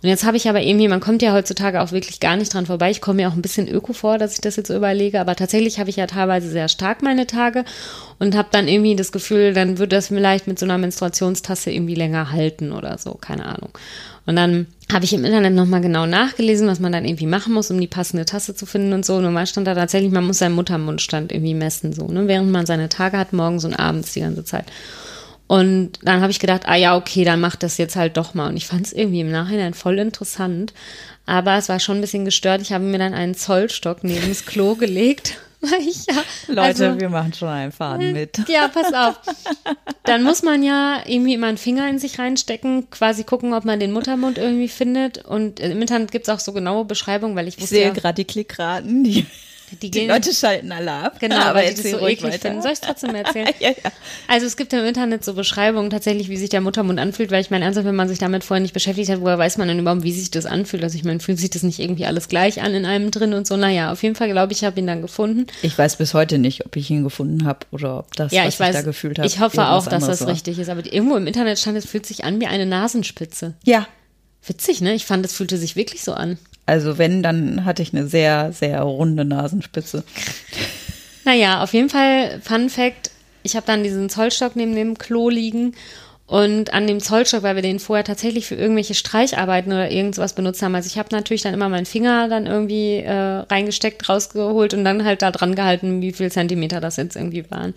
Und 0.00 0.08
jetzt 0.08 0.24
habe 0.24 0.36
ich 0.36 0.48
aber 0.48 0.62
irgendwie, 0.62 0.86
man 0.86 1.00
kommt 1.00 1.22
ja 1.22 1.32
heutzutage 1.32 1.82
auch 1.82 1.90
wirklich 1.90 2.20
gar 2.20 2.36
nicht 2.36 2.54
dran 2.54 2.66
vorbei. 2.66 2.90
Ich 2.90 3.00
komme 3.00 3.22
mir 3.22 3.28
auch 3.28 3.32
ein 3.32 3.42
bisschen 3.42 3.66
öko 3.66 3.92
vor, 3.92 4.16
dass 4.16 4.34
ich 4.34 4.40
das 4.40 4.54
jetzt 4.54 4.68
so 4.68 4.76
überlege, 4.76 5.20
aber 5.20 5.34
tatsächlich 5.34 5.80
habe 5.80 5.90
ich 5.90 5.96
ja 5.96 6.06
teilweise 6.06 6.48
sehr 6.48 6.68
stark 6.68 7.02
meine 7.02 7.26
Tage 7.26 7.64
und 8.20 8.36
habe 8.36 8.48
dann 8.52 8.68
irgendwie 8.68 8.94
das 8.94 9.10
Gefühl, 9.10 9.54
dann 9.54 9.78
würde 9.78 9.96
das 9.96 10.08
vielleicht 10.08 10.46
mit 10.46 10.58
so 10.58 10.66
einer 10.66 10.78
Menstruationstasse 10.78 11.72
irgendwie 11.72 11.96
länger 11.96 12.30
halten 12.30 12.70
oder 12.70 12.96
so, 12.98 13.14
keine 13.14 13.46
Ahnung. 13.46 13.70
Und 14.24 14.36
dann 14.36 14.68
habe 14.92 15.04
ich 15.04 15.14
im 15.14 15.24
Internet 15.24 15.54
nochmal 15.54 15.80
genau 15.80 16.06
nachgelesen, 16.06 16.68
was 16.68 16.78
man 16.78 16.92
dann 16.92 17.04
irgendwie 17.04 17.26
machen 17.26 17.52
muss, 17.52 17.70
um 17.70 17.80
die 17.80 17.86
passende 17.86 18.24
Tasse 18.24 18.54
zu 18.54 18.66
finden 18.66 18.92
und 18.92 19.04
so. 19.04 19.20
Normal 19.20 19.46
stand 19.46 19.66
da 19.66 19.74
tatsächlich, 19.74 20.12
man 20.12 20.26
muss 20.26 20.38
seinen 20.38 20.54
Muttermundstand 20.54 21.32
irgendwie 21.32 21.54
messen, 21.54 21.92
so, 21.92 22.06
ne, 22.06 22.28
während 22.28 22.52
man 22.52 22.66
seine 22.66 22.88
Tage 22.88 23.18
hat, 23.18 23.32
morgens 23.32 23.64
und 23.64 23.74
abends 23.74 24.12
die 24.12 24.20
ganze 24.20 24.44
Zeit. 24.44 24.66
Und 25.48 25.92
dann 26.02 26.20
habe 26.20 26.30
ich 26.30 26.38
gedacht, 26.38 26.68
ah 26.68 26.76
ja, 26.76 26.96
okay, 26.96 27.24
dann 27.24 27.40
mach 27.40 27.56
das 27.56 27.78
jetzt 27.78 27.96
halt 27.96 28.16
doch 28.18 28.34
mal. 28.34 28.48
Und 28.48 28.56
ich 28.56 28.66
fand 28.66 28.86
es 28.86 28.92
irgendwie 28.92 29.20
im 29.20 29.30
Nachhinein 29.30 29.74
voll 29.74 29.98
interessant. 29.98 30.74
Aber 31.24 31.56
es 31.56 31.68
war 31.68 31.80
schon 31.80 31.98
ein 31.98 32.00
bisschen 32.02 32.26
gestört. 32.26 32.60
Ich 32.60 32.72
habe 32.72 32.84
mir 32.84 32.98
dann 32.98 33.14
einen 33.14 33.34
Zollstock 33.34 34.04
neben 34.04 34.28
das 34.28 34.44
Klo 34.44 34.74
gelegt. 34.76 35.38
Ich, 35.80 36.06
ja, 36.06 36.22
Leute, 36.46 36.86
also, 36.86 37.00
wir 37.00 37.08
machen 37.08 37.32
schon 37.32 37.48
ein 37.48 37.72
Faden 37.72 38.12
mit. 38.12 38.38
Ja, 38.46 38.68
pass 38.68 38.92
auf. 38.94 39.18
Dann 40.04 40.22
muss 40.22 40.44
man 40.44 40.62
ja 40.62 41.00
irgendwie 41.04 41.34
immer 41.34 41.48
einen 41.48 41.58
Finger 41.58 41.88
in 41.88 41.98
sich 41.98 42.20
reinstecken, 42.20 42.90
quasi 42.90 43.24
gucken, 43.24 43.52
ob 43.54 43.64
man 43.64 43.80
den 43.80 43.90
Muttermund 43.90 44.38
irgendwie 44.38 44.68
findet. 44.68 45.24
Und 45.24 45.58
im 45.58 45.80
Internet 45.80 46.12
gibt 46.12 46.28
es 46.28 46.32
auch 46.32 46.38
so 46.38 46.52
genaue 46.52 46.84
Beschreibungen, 46.84 47.34
weil 47.34 47.48
ich 47.48 47.56
wusste. 47.56 47.74
Ich 47.74 47.80
sehe 47.80 47.88
ja, 47.88 47.92
gerade 47.92 48.14
die 48.14 48.24
Klickraten, 48.24 49.02
die 49.02 49.26
Die, 49.82 49.90
Die 49.90 50.06
Leute 50.06 50.32
schalten 50.32 50.72
Alarm. 50.72 51.12
Genau, 51.20 51.36
aber 51.40 51.60
weil 51.60 51.74
die 51.74 51.82
das 51.82 51.90
so 51.90 51.98
eklig 51.98 52.22
weiter. 52.32 52.38
finden. 52.48 52.62
Soll 52.62 52.72
ich 52.72 52.80
trotzdem 52.80 53.14
erzählen? 53.14 53.48
ja, 53.60 53.70
ja. 53.70 53.90
Also 54.26 54.46
es 54.46 54.56
gibt 54.56 54.72
im 54.72 54.84
Internet 54.84 55.24
so 55.24 55.34
Beschreibungen 55.34 55.90
tatsächlich, 55.90 56.28
wie 56.28 56.36
sich 56.36 56.48
der 56.50 56.60
Muttermund 56.60 56.98
anfühlt, 56.98 57.30
weil 57.30 57.40
ich 57.40 57.50
meine, 57.50 57.64
ernsthaft, 57.64 57.86
wenn 57.86 57.94
man 57.96 58.08
sich 58.08 58.18
damit 58.18 58.44
vorher 58.44 58.60
nicht 58.62 58.74
beschäftigt 58.74 59.10
hat, 59.10 59.20
woher 59.20 59.38
weiß 59.38 59.58
man 59.58 59.68
denn 59.68 59.78
überhaupt, 59.78 60.02
wie 60.02 60.12
sich 60.12 60.30
das 60.30 60.46
anfühlt? 60.46 60.82
Also 60.82 60.96
ich 60.96 61.04
meine, 61.04 61.20
fühlt 61.20 61.38
sich 61.38 61.50
das 61.50 61.62
nicht 61.62 61.78
irgendwie 61.78 62.06
alles 62.06 62.28
gleich 62.28 62.62
an 62.62 62.74
in 62.74 62.84
einem 62.84 63.10
drin 63.10 63.34
und 63.34 63.46
so? 63.46 63.56
Naja, 63.56 63.92
auf 63.92 64.02
jeden 64.02 64.14
Fall 64.14 64.30
glaube 64.30 64.52
ich, 64.52 64.64
habe 64.64 64.78
ihn 64.80 64.86
dann 64.86 65.02
gefunden. 65.02 65.46
Ich 65.62 65.76
weiß 65.76 65.96
bis 65.96 66.14
heute 66.14 66.38
nicht, 66.38 66.64
ob 66.66 66.76
ich 66.76 66.90
ihn 66.90 67.04
gefunden 67.04 67.44
habe 67.46 67.60
oder 67.70 67.98
ob 68.00 68.14
das, 68.16 68.32
Ja, 68.32 68.44
was 68.46 68.54
ich 68.54 68.60
weiß. 68.60 68.74
da 68.74 68.82
gefühlt 68.82 69.18
habe. 69.18 69.26
ich 69.28 69.40
hoffe 69.40 69.66
auch, 69.68 69.86
dass 69.86 70.06
das 70.06 70.20
war. 70.22 70.28
richtig 70.28 70.58
ist. 70.58 70.68
Aber 70.68 70.82
die- 70.82 70.90
irgendwo 70.94 71.16
im 71.16 71.26
Internet 71.26 71.58
stand, 71.58 71.76
es 71.76 71.86
fühlt 71.86 72.06
sich 72.06 72.24
an 72.24 72.40
wie 72.40 72.46
eine 72.46 72.66
Nasenspitze. 72.66 73.54
Ja, 73.64 73.86
Witzig, 74.46 74.80
ne? 74.80 74.94
Ich 74.94 75.04
fand, 75.04 75.26
es 75.26 75.32
fühlte 75.34 75.58
sich 75.58 75.74
wirklich 75.76 76.02
so 76.04 76.14
an. 76.14 76.38
Also 76.68 76.98
wenn, 76.98 77.22
dann 77.22 77.64
hatte 77.64 77.82
ich 77.82 77.94
eine 77.94 78.06
sehr, 78.06 78.52
sehr 78.52 78.82
runde 78.82 79.24
Nasenspitze. 79.24 80.04
Naja, 81.24 81.62
auf 81.62 81.72
jeden 81.72 81.88
Fall, 81.88 82.40
Fun 82.42 82.68
Fact, 82.68 83.10
ich 83.42 83.56
habe 83.56 83.66
dann 83.66 83.82
diesen 83.82 84.10
Zollstock 84.10 84.54
neben 84.54 84.74
dem 84.74 84.98
Klo 84.98 85.30
liegen 85.30 85.74
und 86.26 86.74
an 86.74 86.86
dem 86.86 87.00
Zollstock, 87.00 87.42
weil 87.42 87.54
wir 87.54 87.62
den 87.62 87.78
vorher 87.78 88.04
tatsächlich 88.04 88.46
für 88.46 88.54
irgendwelche 88.54 88.92
Streicharbeiten 88.92 89.72
oder 89.72 89.90
irgendwas 89.90 90.34
benutzt 90.34 90.60
haben. 90.60 90.74
Also 90.74 90.88
ich 90.88 90.98
habe 90.98 91.08
natürlich 91.10 91.40
dann 91.40 91.54
immer 91.54 91.70
meinen 91.70 91.86
Finger 91.86 92.28
dann 92.28 92.46
irgendwie 92.46 92.96
äh, 92.96 93.12
reingesteckt, 93.14 94.06
rausgeholt 94.06 94.74
und 94.74 94.84
dann 94.84 95.06
halt 95.06 95.22
da 95.22 95.30
dran 95.30 95.54
gehalten, 95.54 96.02
wie 96.02 96.12
viel 96.12 96.30
Zentimeter 96.30 96.80
das 96.82 96.96
jetzt 96.96 97.16
irgendwie 97.16 97.50
waren. 97.50 97.74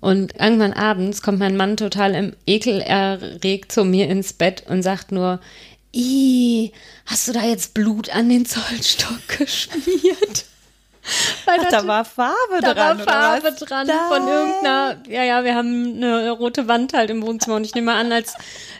Und 0.00 0.34
irgendwann 0.40 0.72
abends 0.72 1.22
kommt 1.22 1.40
mein 1.40 1.56
Mann 1.56 1.76
total 1.76 2.14
im 2.14 2.32
Ekel 2.46 2.80
erregt 2.80 3.72
zu 3.72 3.84
mir 3.84 4.08
ins 4.08 4.32
Bett 4.32 4.64
und 4.68 4.82
sagt 4.82 5.10
nur, 5.12 5.40
Ih, 5.94 6.72
hast 7.06 7.28
du 7.28 7.32
da 7.32 7.42
jetzt 7.42 7.74
Blut 7.74 8.10
an 8.10 8.28
den 8.28 8.46
Zollstock 8.46 9.28
geschmiert? 9.38 10.46
Weil 11.46 11.58
Ach, 11.60 11.70
da 11.70 11.86
war 11.86 12.04
Farbe 12.04 12.60
da 12.60 12.74
dran. 12.74 12.76
war 12.76 12.94
oder 12.94 13.04
Farbe 13.04 13.52
dran 13.52 13.86
Nein. 13.88 13.96
von 14.08 14.28
irgendeiner, 14.28 14.96
ja, 15.08 15.24
ja, 15.24 15.44
wir 15.44 15.56
haben 15.56 15.96
eine 15.96 16.30
rote 16.30 16.68
Wand 16.68 16.92
halt 16.92 17.10
im 17.10 17.22
Wohnzimmer 17.22 17.56
und 17.56 17.64
ich 17.64 17.74
nehme 17.74 17.92
an, 17.92 18.12
als 18.12 18.34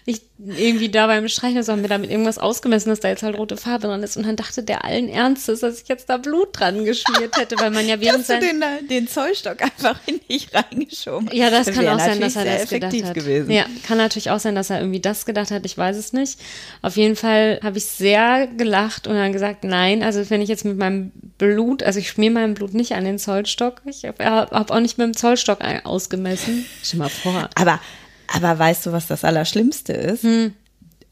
ich 0.04 0.22
irgendwie 0.44 0.88
da 0.88 1.06
beim 1.06 1.28
Streichen 1.28 1.62
so 1.62 1.72
haben 1.72 1.82
wir 1.82 1.88
damit 1.88 2.10
irgendwas 2.10 2.38
ausgemessen, 2.38 2.90
dass 2.90 3.00
da 3.00 3.08
jetzt 3.08 3.22
halt 3.22 3.36
rote 3.36 3.56
Farbe 3.56 3.86
dran 3.86 4.02
ist 4.02 4.16
und 4.16 4.26
dann 4.26 4.36
dachte 4.36 4.62
der 4.62 4.84
allen 4.84 5.08
Ernstes, 5.08 5.60
dass 5.60 5.80
ich 5.80 5.88
jetzt 5.88 6.08
da 6.08 6.16
Blut 6.16 6.48
dran 6.52 6.84
geschmiert 6.84 7.36
hätte, 7.36 7.56
weil 7.58 7.70
man 7.70 7.86
ja 7.86 8.00
während 8.00 8.20
Hast 8.20 8.30
du 8.30 8.34
sein 8.34 8.60
den, 8.60 8.88
den 8.88 9.08
Zollstock 9.08 9.62
einfach 9.62 9.98
in 10.06 10.20
dich 10.28 10.48
reingeschoben? 10.52 11.28
ja, 11.32 11.50
das 11.50 11.66
kann 11.66 11.84
Wäre 11.84 11.94
auch 11.94 12.00
sein, 12.00 12.20
dass 12.20 12.36
er 12.36 12.44
das 12.44 12.68
gedacht 12.68 12.92
effektiv 12.92 13.04
hat. 13.04 13.14
gewesen. 13.14 13.50
Ja, 13.50 13.66
kann 13.86 13.98
natürlich 13.98 14.30
auch 14.30 14.40
sein, 14.40 14.54
dass 14.54 14.70
er 14.70 14.80
irgendwie 14.80 15.00
das 15.00 15.26
gedacht 15.26 15.50
hat. 15.50 15.64
Ich 15.64 15.78
weiß 15.78 15.96
es 15.96 16.12
nicht. 16.12 16.40
Auf 16.82 16.96
jeden 16.96 17.16
Fall 17.16 17.60
habe 17.62 17.78
ich 17.78 17.86
sehr 17.86 18.48
gelacht 18.48 19.06
und 19.06 19.14
dann 19.14 19.32
gesagt, 19.32 19.64
nein, 19.64 20.02
also 20.02 20.28
wenn 20.30 20.42
ich 20.42 20.48
jetzt 20.48 20.64
mit 20.64 20.76
meinem 20.76 21.12
Blut, 21.38 21.82
also 21.82 21.98
ich 21.98 22.08
schmier 22.08 22.30
mein 22.30 22.54
Blut 22.54 22.74
nicht 22.74 22.92
an 22.92 23.04
den 23.04 23.18
Zollstock. 23.18 23.82
Ich 23.84 24.04
habe 24.04 24.24
hab 24.24 24.70
auch 24.70 24.80
nicht 24.80 24.98
mit 24.98 25.06
dem 25.06 25.16
Zollstock 25.16 25.58
ausgemessen. 25.84 26.66
Stell 26.82 26.98
mal 26.98 27.08
vor. 27.08 27.48
Aber, 27.54 27.80
aber 28.32 28.58
weißt 28.58 28.86
du, 28.86 28.92
was 28.92 29.06
das 29.06 29.24
Allerschlimmste 29.24 29.92
ist? 29.92 30.22
Hm. 30.22 30.52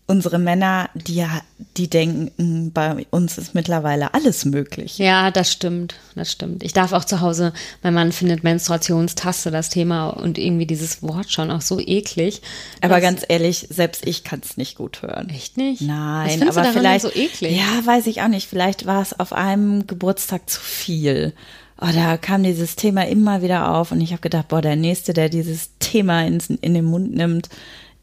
Unsere 0.06 0.40
Männer, 0.40 0.90
die 0.94 1.14
ja, 1.14 1.40
die 1.76 1.88
denken, 1.88 2.72
bei 2.72 3.06
uns 3.10 3.38
ist 3.38 3.54
mittlerweile 3.54 4.12
alles 4.12 4.44
möglich. 4.44 4.98
Ja, 4.98 5.30
das 5.30 5.52
stimmt, 5.52 5.94
das 6.16 6.32
stimmt. 6.32 6.64
Ich 6.64 6.72
darf 6.72 6.92
auch 6.92 7.04
zu 7.04 7.20
Hause, 7.20 7.52
mein 7.84 7.94
Mann 7.94 8.10
findet 8.10 8.42
Menstruationstaste 8.42 9.52
das 9.52 9.68
Thema 9.68 10.08
und 10.08 10.36
irgendwie 10.36 10.66
dieses 10.66 11.04
Wort 11.04 11.30
schon 11.30 11.52
auch 11.52 11.60
so 11.60 11.78
eklig. 11.78 12.42
Aber 12.80 13.00
ganz 13.00 13.22
ehrlich, 13.28 13.68
selbst 13.70 14.04
ich 14.04 14.24
kann 14.24 14.40
es 14.44 14.56
nicht 14.56 14.76
gut 14.76 15.02
hören. 15.02 15.28
Echt 15.28 15.56
nicht? 15.56 15.82
Nein, 15.82 16.48
aber 16.48 16.64
vielleicht 16.64 17.02
so 17.02 17.10
eklig? 17.14 17.56
Ja, 17.56 17.86
weiß 17.86 18.08
ich 18.08 18.20
auch 18.20 18.28
nicht. 18.28 18.48
Vielleicht 18.48 18.86
war 18.86 19.02
es 19.02 19.20
auf 19.20 19.32
einem 19.32 19.86
Geburtstag 19.86 20.50
zu 20.50 20.60
viel. 20.60 21.34
Oh, 21.82 21.88
da 21.94 22.18
kam 22.18 22.42
dieses 22.42 22.76
Thema 22.76 23.06
immer 23.06 23.40
wieder 23.40 23.74
auf 23.74 23.90
und 23.90 24.02
ich 24.02 24.10
habe 24.10 24.20
gedacht, 24.20 24.48
boah, 24.48 24.60
der 24.60 24.76
nächste, 24.76 25.14
der 25.14 25.30
dieses 25.30 25.78
Thema 25.90 26.24
ins, 26.24 26.50
in 26.50 26.74
den 26.74 26.84
Mund 26.84 27.14
nimmt, 27.14 27.48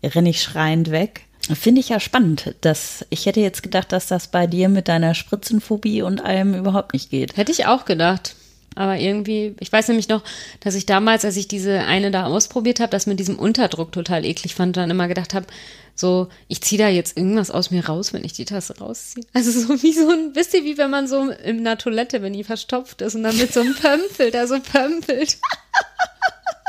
renne 0.04 0.30
ich 0.30 0.42
schreiend 0.42 0.92
weg. 0.92 1.22
Finde 1.54 1.80
ich 1.80 1.90
ja 1.90 2.00
spannend. 2.00 2.56
Dass, 2.62 3.06
ich 3.10 3.26
hätte 3.26 3.40
jetzt 3.40 3.64
gedacht, 3.64 3.92
dass 3.92 4.08
das 4.08 4.28
bei 4.28 4.48
dir 4.48 4.70
mit 4.70 4.88
deiner 4.88 5.14
Spritzenphobie 5.14 6.02
und 6.02 6.22
allem 6.22 6.54
überhaupt 6.54 6.94
nicht 6.94 7.10
geht. 7.10 7.38
Hätte 7.38 7.52
ich 7.52 7.66
auch 7.66 7.86
gedacht. 7.86 8.36
Aber 8.76 8.98
irgendwie, 8.98 9.56
ich 9.60 9.72
weiß 9.72 9.88
nämlich 9.88 10.08
noch, 10.08 10.24
dass 10.60 10.76
ich 10.76 10.86
damals, 10.86 11.26
als 11.26 11.36
ich 11.36 11.48
diese 11.48 11.80
eine 11.80 12.12
da 12.12 12.26
ausprobiert 12.26 12.80
habe, 12.80 12.92
das 12.92 13.08
mit 13.08 13.20
diesem 13.20 13.40
Unterdruck 13.40 13.92
total 13.92 14.24
eklig 14.24 14.54
fand 14.54 14.78
und 14.78 14.84
dann 14.84 14.92
immer 14.92 15.08
gedacht 15.08 15.34
habe, 15.34 15.48
so, 15.96 16.28
ich 16.48 16.62
ziehe 16.62 16.78
da 16.78 16.88
jetzt 16.88 17.18
irgendwas 17.18 17.50
aus 17.50 17.72
mir 17.72 17.88
raus, 17.88 18.14
wenn 18.14 18.24
ich 18.24 18.34
die 18.34 18.46
Tasse 18.46 18.78
rausziehe. 18.78 19.26
Also 19.34 19.50
so 19.52 19.82
wie 19.82 19.94
so 19.94 20.08
ein, 20.12 20.36
wisst 20.36 20.54
ihr, 20.54 20.64
wie 20.64 20.78
wenn 20.78 20.92
man 20.92 21.08
so 21.08 21.30
in 21.30 21.62
einer 21.62 21.80
Toilette, 21.80 22.22
wenn 22.22 22.34
die 22.34 22.44
verstopft 22.44 23.02
ist 23.02 23.16
und 23.16 23.24
dann 23.24 23.36
mit 23.38 23.52
so 23.52 23.62
einem 23.62 23.74
Pömpel, 23.82 24.30
da 24.30 24.46
so 24.46 24.60
pömpelt. 24.60 25.38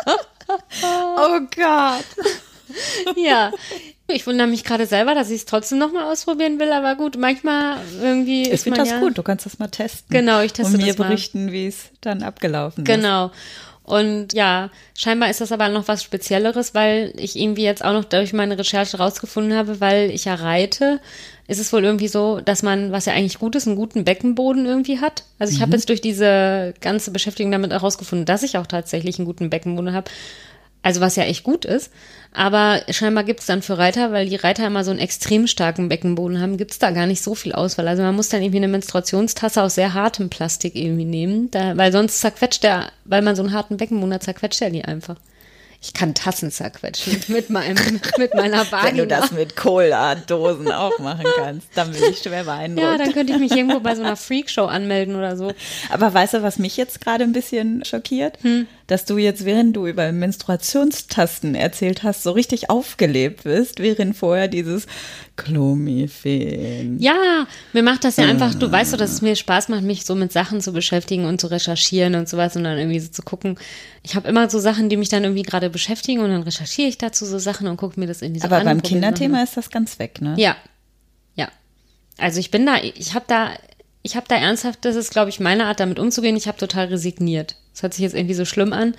Oh 0.82 1.40
Gott. 1.54 2.04
Ja. 3.16 3.50
Ich 4.10 4.26
wundere 4.26 4.46
mich 4.46 4.64
gerade 4.64 4.86
selber, 4.86 5.14
dass 5.14 5.28
ich 5.28 5.40
es 5.40 5.44
trotzdem 5.44 5.78
nochmal 5.78 6.04
ausprobieren 6.04 6.58
will, 6.58 6.72
aber 6.72 6.94
gut, 6.96 7.18
manchmal 7.18 7.78
irgendwie 8.00 8.48
Ich 8.50 8.62
finde 8.62 8.80
das 8.80 8.90
ja, 8.90 9.00
gut. 9.00 9.18
Du 9.18 9.22
kannst 9.22 9.44
das 9.44 9.58
mal 9.58 9.68
testen. 9.68 10.08
Genau, 10.08 10.40
ich 10.40 10.52
teste 10.52 10.74
Und 10.74 10.80
mir 10.80 10.88
das 10.88 10.98
mal. 10.98 11.08
berichten, 11.08 11.52
wie 11.52 11.66
es 11.66 11.90
dann 12.00 12.22
abgelaufen 12.22 12.84
ist. 12.84 12.86
Genau. 12.86 13.30
Und 13.88 14.34
ja, 14.34 14.68
scheinbar 14.94 15.30
ist 15.30 15.40
das 15.40 15.50
aber 15.50 15.70
noch 15.70 15.88
was 15.88 16.02
Spezielleres, 16.02 16.74
weil 16.74 17.14
ich 17.16 17.36
irgendwie 17.36 17.64
jetzt 17.64 17.82
auch 17.82 17.94
noch 17.94 18.04
durch 18.04 18.34
meine 18.34 18.58
Recherche 18.58 18.98
rausgefunden 18.98 19.56
habe, 19.56 19.80
weil 19.80 20.10
ich 20.10 20.26
ja 20.26 20.34
reite, 20.34 21.00
ist 21.46 21.58
es 21.58 21.72
wohl 21.72 21.82
irgendwie 21.84 22.08
so, 22.08 22.40
dass 22.40 22.62
man, 22.62 22.92
was 22.92 23.06
ja 23.06 23.14
eigentlich 23.14 23.38
gut 23.38 23.56
ist, 23.56 23.66
einen 23.66 23.76
guten 23.76 24.04
Beckenboden 24.04 24.66
irgendwie 24.66 25.00
hat. 25.00 25.24
Also 25.38 25.54
ich 25.54 25.62
habe 25.62 25.72
jetzt 25.72 25.88
durch 25.88 26.02
diese 26.02 26.74
ganze 26.82 27.10
Beschäftigung 27.12 27.50
damit 27.50 27.72
herausgefunden, 27.72 28.26
dass 28.26 28.42
ich 28.42 28.58
auch 28.58 28.66
tatsächlich 28.66 29.18
einen 29.18 29.26
guten 29.26 29.48
Beckenboden 29.48 29.94
habe. 29.94 30.10
Also 30.82 31.00
was 31.00 31.16
ja 31.16 31.24
echt 31.24 31.44
gut 31.44 31.64
ist. 31.64 31.90
Aber 32.32 32.82
scheinbar 32.90 33.24
gibt 33.24 33.40
es 33.40 33.46
dann 33.46 33.62
für 33.62 33.78
Reiter, 33.78 34.12
weil 34.12 34.28
die 34.28 34.36
Reiter 34.36 34.66
immer 34.66 34.84
so 34.84 34.90
einen 34.90 35.00
extrem 35.00 35.46
starken 35.46 35.88
Beckenboden 35.88 36.40
haben, 36.40 36.56
gibt 36.56 36.72
es 36.72 36.78
da 36.78 36.90
gar 36.90 37.06
nicht 37.06 37.22
so 37.22 37.34
viel 37.34 37.52
Auswahl. 37.52 37.88
Also 37.88 38.02
man 38.02 38.14
muss 38.14 38.28
dann 38.28 38.42
irgendwie 38.42 38.58
eine 38.58 38.68
Menstruationstasse 38.68 39.62
aus 39.62 39.74
sehr 39.74 39.94
hartem 39.94 40.28
Plastik 40.28 40.76
irgendwie 40.76 41.04
nehmen, 41.04 41.50
da, 41.50 41.76
weil 41.76 41.90
sonst 41.90 42.20
zerquetscht 42.20 42.62
der, 42.62 42.92
weil 43.04 43.22
man 43.22 43.34
so 43.34 43.42
einen 43.42 43.52
harten 43.52 43.76
Beckenboden 43.76 44.14
hat, 44.14 44.22
zerquetscht 44.22 44.62
er 44.62 44.70
die 44.70 44.84
einfach. 44.84 45.16
Ich 45.80 45.94
kann 45.94 46.12
Tassen 46.12 46.50
zerquetschen 46.50 47.20
mit 47.28 47.50
meinem, 47.50 47.76
mit 48.18 48.34
meiner 48.34 48.70
Vagina. 48.70 48.84
Wenn 48.84 48.96
du 48.96 49.06
das 49.06 49.30
mit 49.30 49.54
Cola-Dosen 49.54 50.72
auch 50.72 50.98
machen 50.98 51.24
kannst, 51.36 51.68
dann 51.76 51.92
bin 51.92 52.02
ich 52.10 52.18
schwer 52.18 52.44
beeindruckt. 52.44 52.82
ja, 52.84 52.98
dann 52.98 53.12
könnte 53.12 53.32
ich 53.32 53.38
mich 53.38 53.52
irgendwo 53.52 53.78
bei 53.78 53.94
so 53.94 54.02
einer 54.02 54.16
Freakshow 54.16 54.64
anmelden 54.64 55.14
oder 55.14 55.36
so. 55.36 55.52
Aber 55.90 56.12
weißt 56.12 56.34
du, 56.34 56.42
was 56.42 56.58
mich 56.58 56.76
jetzt 56.76 57.00
gerade 57.00 57.22
ein 57.22 57.32
bisschen 57.32 57.84
schockiert? 57.84 58.38
Hm. 58.42 58.66
Dass 58.88 59.04
du 59.04 59.18
jetzt, 59.18 59.44
während 59.44 59.76
du 59.76 59.86
über 59.86 60.10
Menstruationstasten 60.10 61.54
erzählt 61.54 62.02
hast, 62.02 62.24
so 62.24 62.32
richtig 62.32 62.70
aufgelebt 62.70 63.44
bist, 63.44 63.78
während 63.78 64.16
vorher 64.16 64.48
dieses 64.48 64.86
Clomiphen. 65.36 66.98
Ja, 66.98 67.46
mir 67.72 67.82
macht 67.82 68.04
das 68.04 68.16
ja 68.16 68.24
einfach, 68.26 68.54
du 68.54 68.70
weißt 68.70 68.92
doch, 68.92 68.98
dass 68.98 69.12
es 69.12 69.22
mir 69.22 69.36
Spaß 69.36 69.68
macht, 69.68 69.82
mich 69.82 70.04
so 70.04 70.14
mit 70.14 70.32
Sachen 70.32 70.60
zu 70.60 70.72
beschäftigen 70.72 71.26
und 71.26 71.40
zu 71.40 71.46
recherchieren 71.48 72.14
und 72.14 72.28
sowas 72.28 72.56
und 72.56 72.64
dann 72.64 72.78
irgendwie 72.78 73.00
so 73.00 73.10
zu 73.10 73.22
gucken. 73.22 73.58
Ich 74.02 74.16
habe 74.16 74.28
immer 74.28 74.48
so 74.50 74.58
Sachen, 74.58 74.88
die 74.88 74.96
mich 74.96 75.10
dann 75.10 75.22
irgendwie 75.22 75.42
gerade 75.42 75.70
beschäftigen 75.70 76.20
und 76.20 76.30
dann 76.30 76.42
recherchiere 76.42 76.88
ich 76.88 76.98
dazu 76.98 77.26
so 77.26 77.38
Sachen 77.38 77.66
und 77.68 77.76
gucke 77.76 78.00
mir 78.00 78.06
das 78.06 78.22
irgendwie 78.22 78.40
so 78.40 78.46
Aber 78.46 78.56
an. 78.56 78.64
beim 78.64 78.78
probiere 78.78 79.00
das 79.00 79.10
Kinderthema 79.10 79.42
ist 79.42 79.56
das 79.56 79.70
ganz 79.70 79.98
weg, 79.98 80.20
ne? 80.20 80.34
Ja, 80.38 80.56
ja. 81.34 81.48
Also 82.16 82.40
ich 82.40 82.50
bin 82.50 82.66
da, 82.66 82.76
ich 82.82 83.14
habe 83.14 83.26
da, 83.28 83.50
ich 84.02 84.16
habe 84.16 84.26
da 84.28 84.36
ernsthaft, 84.36 84.84
das 84.84 84.96
ist, 84.96 85.10
glaube 85.10 85.30
ich, 85.30 85.40
meine 85.40 85.66
Art, 85.66 85.80
damit 85.80 85.98
umzugehen. 85.98 86.36
Ich 86.36 86.48
habe 86.48 86.58
total 86.58 86.86
resigniert. 86.86 87.56
Das 87.72 87.82
hört 87.82 87.94
sich 87.94 88.02
jetzt 88.02 88.14
irgendwie 88.14 88.34
so 88.34 88.44
schlimm 88.44 88.72
an, 88.72 88.94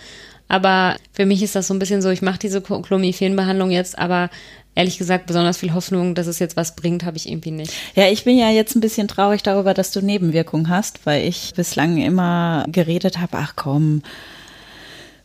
aber 0.48 0.96
für 1.14 1.26
mich 1.26 1.44
ist 1.44 1.56
das 1.56 1.68
so 1.68 1.74
ein 1.74 1.80
bisschen 1.80 2.02
so, 2.02 2.10
ich 2.10 2.22
mache 2.22 2.40
diese 2.40 2.62
Clomiphen-Behandlung 2.62 3.72
jetzt, 3.72 3.98
aber 3.98 4.30
ehrlich 4.76 4.98
gesagt, 4.98 5.26
besonders 5.26 5.58
viel 5.58 5.74
Hoffnung, 5.74 6.16
dass 6.16 6.28
es 6.28 6.40
jetzt 6.40 6.56
was 6.56 6.76
bringt, 6.76 7.04
habe 7.04 7.18
ich 7.18 7.30
irgendwie 7.30 7.52
nicht. 7.52 7.74
Ja, 7.96 8.08
ich 8.08 8.24
bin 8.24 8.38
ja 8.38 8.50
jetzt 8.50 8.76
ein 8.76 8.82
bisschen 8.82 9.08
traurig 9.08 9.44
darüber, 9.44 9.74
dass 9.74 9.92
du 9.92 10.02
Nebenwirkungen 10.02 10.70
hast, 10.70 11.06
weil 11.06 11.28
ich 11.28 11.54
bislang 11.56 11.98
immer 11.98 12.66
geredet 12.70 13.20
habe, 13.20 13.38
ach 13.38 13.54
komm, 13.56 14.02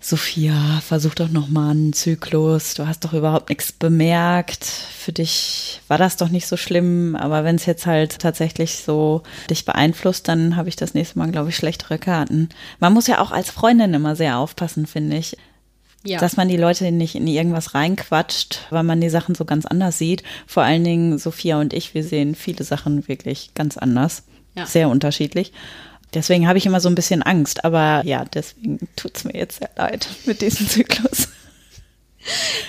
Sophia, 0.07 0.83
versuch 0.87 1.15
doch 1.15 1.31
noch 1.31 1.49
mal 1.49 1.71
einen 1.71 1.95
Zyklus. 1.95 2.75
Du 2.75 2.87
hast 2.87 3.07
doch 3.07 3.15
überhaupt 3.15 3.49
nichts 3.49 3.73
bemerkt. 3.73 4.63
Für 4.63 5.13
dich 5.13 5.81
war 5.89 5.97
das 5.97 6.19
doch 6.19 6.29
nicht 6.29 6.47
so 6.47 6.59
schlimm. 6.59 7.17
Aber 7.17 7.43
wenn 7.43 7.57
es 7.57 7.65
jetzt 7.65 7.87
halt 7.87 8.19
tatsächlich 8.19 8.77
so 8.77 9.23
dich 9.49 9.65
beeinflusst, 9.65 10.29
dann 10.29 10.57
habe 10.57 10.69
ich 10.69 10.77
das 10.77 10.93
nächste 10.93 11.19
Mal, 11.19 11.31
glaube 11.31 11.49
ich, 11.49 11.57
schlechtere 11.57 11.97
Karten. 11.97 12.51
Man 12.81 12.93
muss 12.93 13.07
ja 13.07 13.19
auch 13.19 13.31
als 13.31 13.51
Freundin 13.51 13.95
immer 13.95 14.15
sehr 14.15 14.37
aufpassen, 14.37 14.87
finde 14.87 15.17
ich. 15.17 15.39
Ja. 16.05 16.19
Dass 16.19 16.37
man 16.37 16.49
die 16.49 16.59
Leute 16.59 16.93
nicht 16.93 17.15
in 17.15 17.27
irgendwas 17.27 17.73
reinquatscht, 17.73 18.67
weil 18.69 18.83
man 18.83 19.01
die 19.01 19.09
Sachen 19.09 19.35
so 19.35 19.47
ganz 19.47 19.65
anders 19.65 19.97
sieht. 19.97 20.23
Vor 20.47 20.65
allen 20.65 20.85
Dingen 20.85 21.17
Sophia 21.17 21.59
und 21.59 21.73
ich, 21.73 21.95
wir 21.95 22.05
sehen 22.05 22.35
viele 22.35 22.63
Sachen 22.63 23.09
wirklich 23.09 23.55
ganz 23.55 23.79
anders. 23.79 24.25
Ja. 24.55 24.67
Sehr 24.67 24.91
unterschiedlich. 24.91 25.53
Deswegen 26.15 26.47
habe 26.49 26.59
ich 26.59 26.67
immer 26.67 26.81
so 26.81 26.89
ein 26.89 26.95
bisschen 26.95 27.23
Angst. 27.23 27.65
Aber 27.65 28.03
ja, 28.05 28.25
deswegen 28.33 28.79
tut's 28.97 29.25
mir 29.25 29.35
jetzt 29.37 29.59
sehr 29.59 29.71
leid 29.77 30.07
mit 30.27 30.41
diesem 30.43 30.69
Zyklus. 30.69 31.29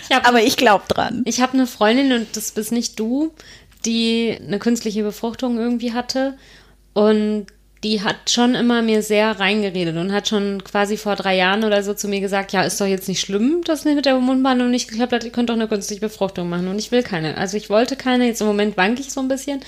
Ich 0.09 0.15
hab- 0.15 0.27
Aber 0.27 0.41
ich 0.41 0.57
glaube 0.57 0.83
dran. 0.87 1.21
Ich 1.25 1.39
habe 1.41 1.53
eine 1.53 1.67
Freundin 1.67 2.11
und 2.11 2.35
das 2.35 2.51
bist 2.51 2.71
nicht 2.71 2.99
du, 2.99 3.33
die 3.85 4.37
eine 4.45 4.59
künstliche 4.59 5.03
Befruchtung 5.03 5.57
irgendwie 5.57 5.93
hatte 5.93 6.37
und 6.93 7.47
die 7.83 8.01
hat 8.01 8.31
schon 8.31 8.55
immer 8.55 8.81
mir 8.81 9.03
sehr 9.03 9.39
reingeredet 9.39 9.95
und 9.97 10.11
hat 10.11 10.27
schon 10.27 10.63
quasi 10.63 10.97
vor 10.97 11.15
drei 11.15 11.35
Jahren 11.35 11.63
oder 11.63 11.83
so 11.83 11.93
zu 11.93 12.07
mir 12.07 12.19
gesagt, 12.19 12.51
ja, 12.51 12.63
ist 12.63 12.81
doch 12.81 12.87
jetzt 12.87 13.07
nicht 13.07 13.21
schlimm, 13.21 13.61
dass 13.63 13.85
mit 13.85 14.05
der 14.05 14.15
Mundbehandlung 14.17 14.71
nicht 14.71 14.87
geklappt 14.89 15.13
hat, 15.13 15.23
ihr 15.23 15.29
könnt 15.31 15.49
doch 15.49 15.53
eine 15.55 15.67
künstliche 15.67 16.01
Befruchtung 16.01 16.49
machen 16.49 16.67
und 16.67 16.79
ich 16.79 16.91
will 16.91 17.03
keine. 17.03 17.37
Also 17.37 17.57
ich 17.57 17.69
wollte 17.69 17.95
keine, 17.95 18.25
jetzt 18.25 18.41
im 18.41 18.47
Moment 18.47 18.75
wanke 18.75 19.01
ich 19.01 19.11
so 19.13 19.19
ein 19.21 19.27
bisschen, 19.27 19.59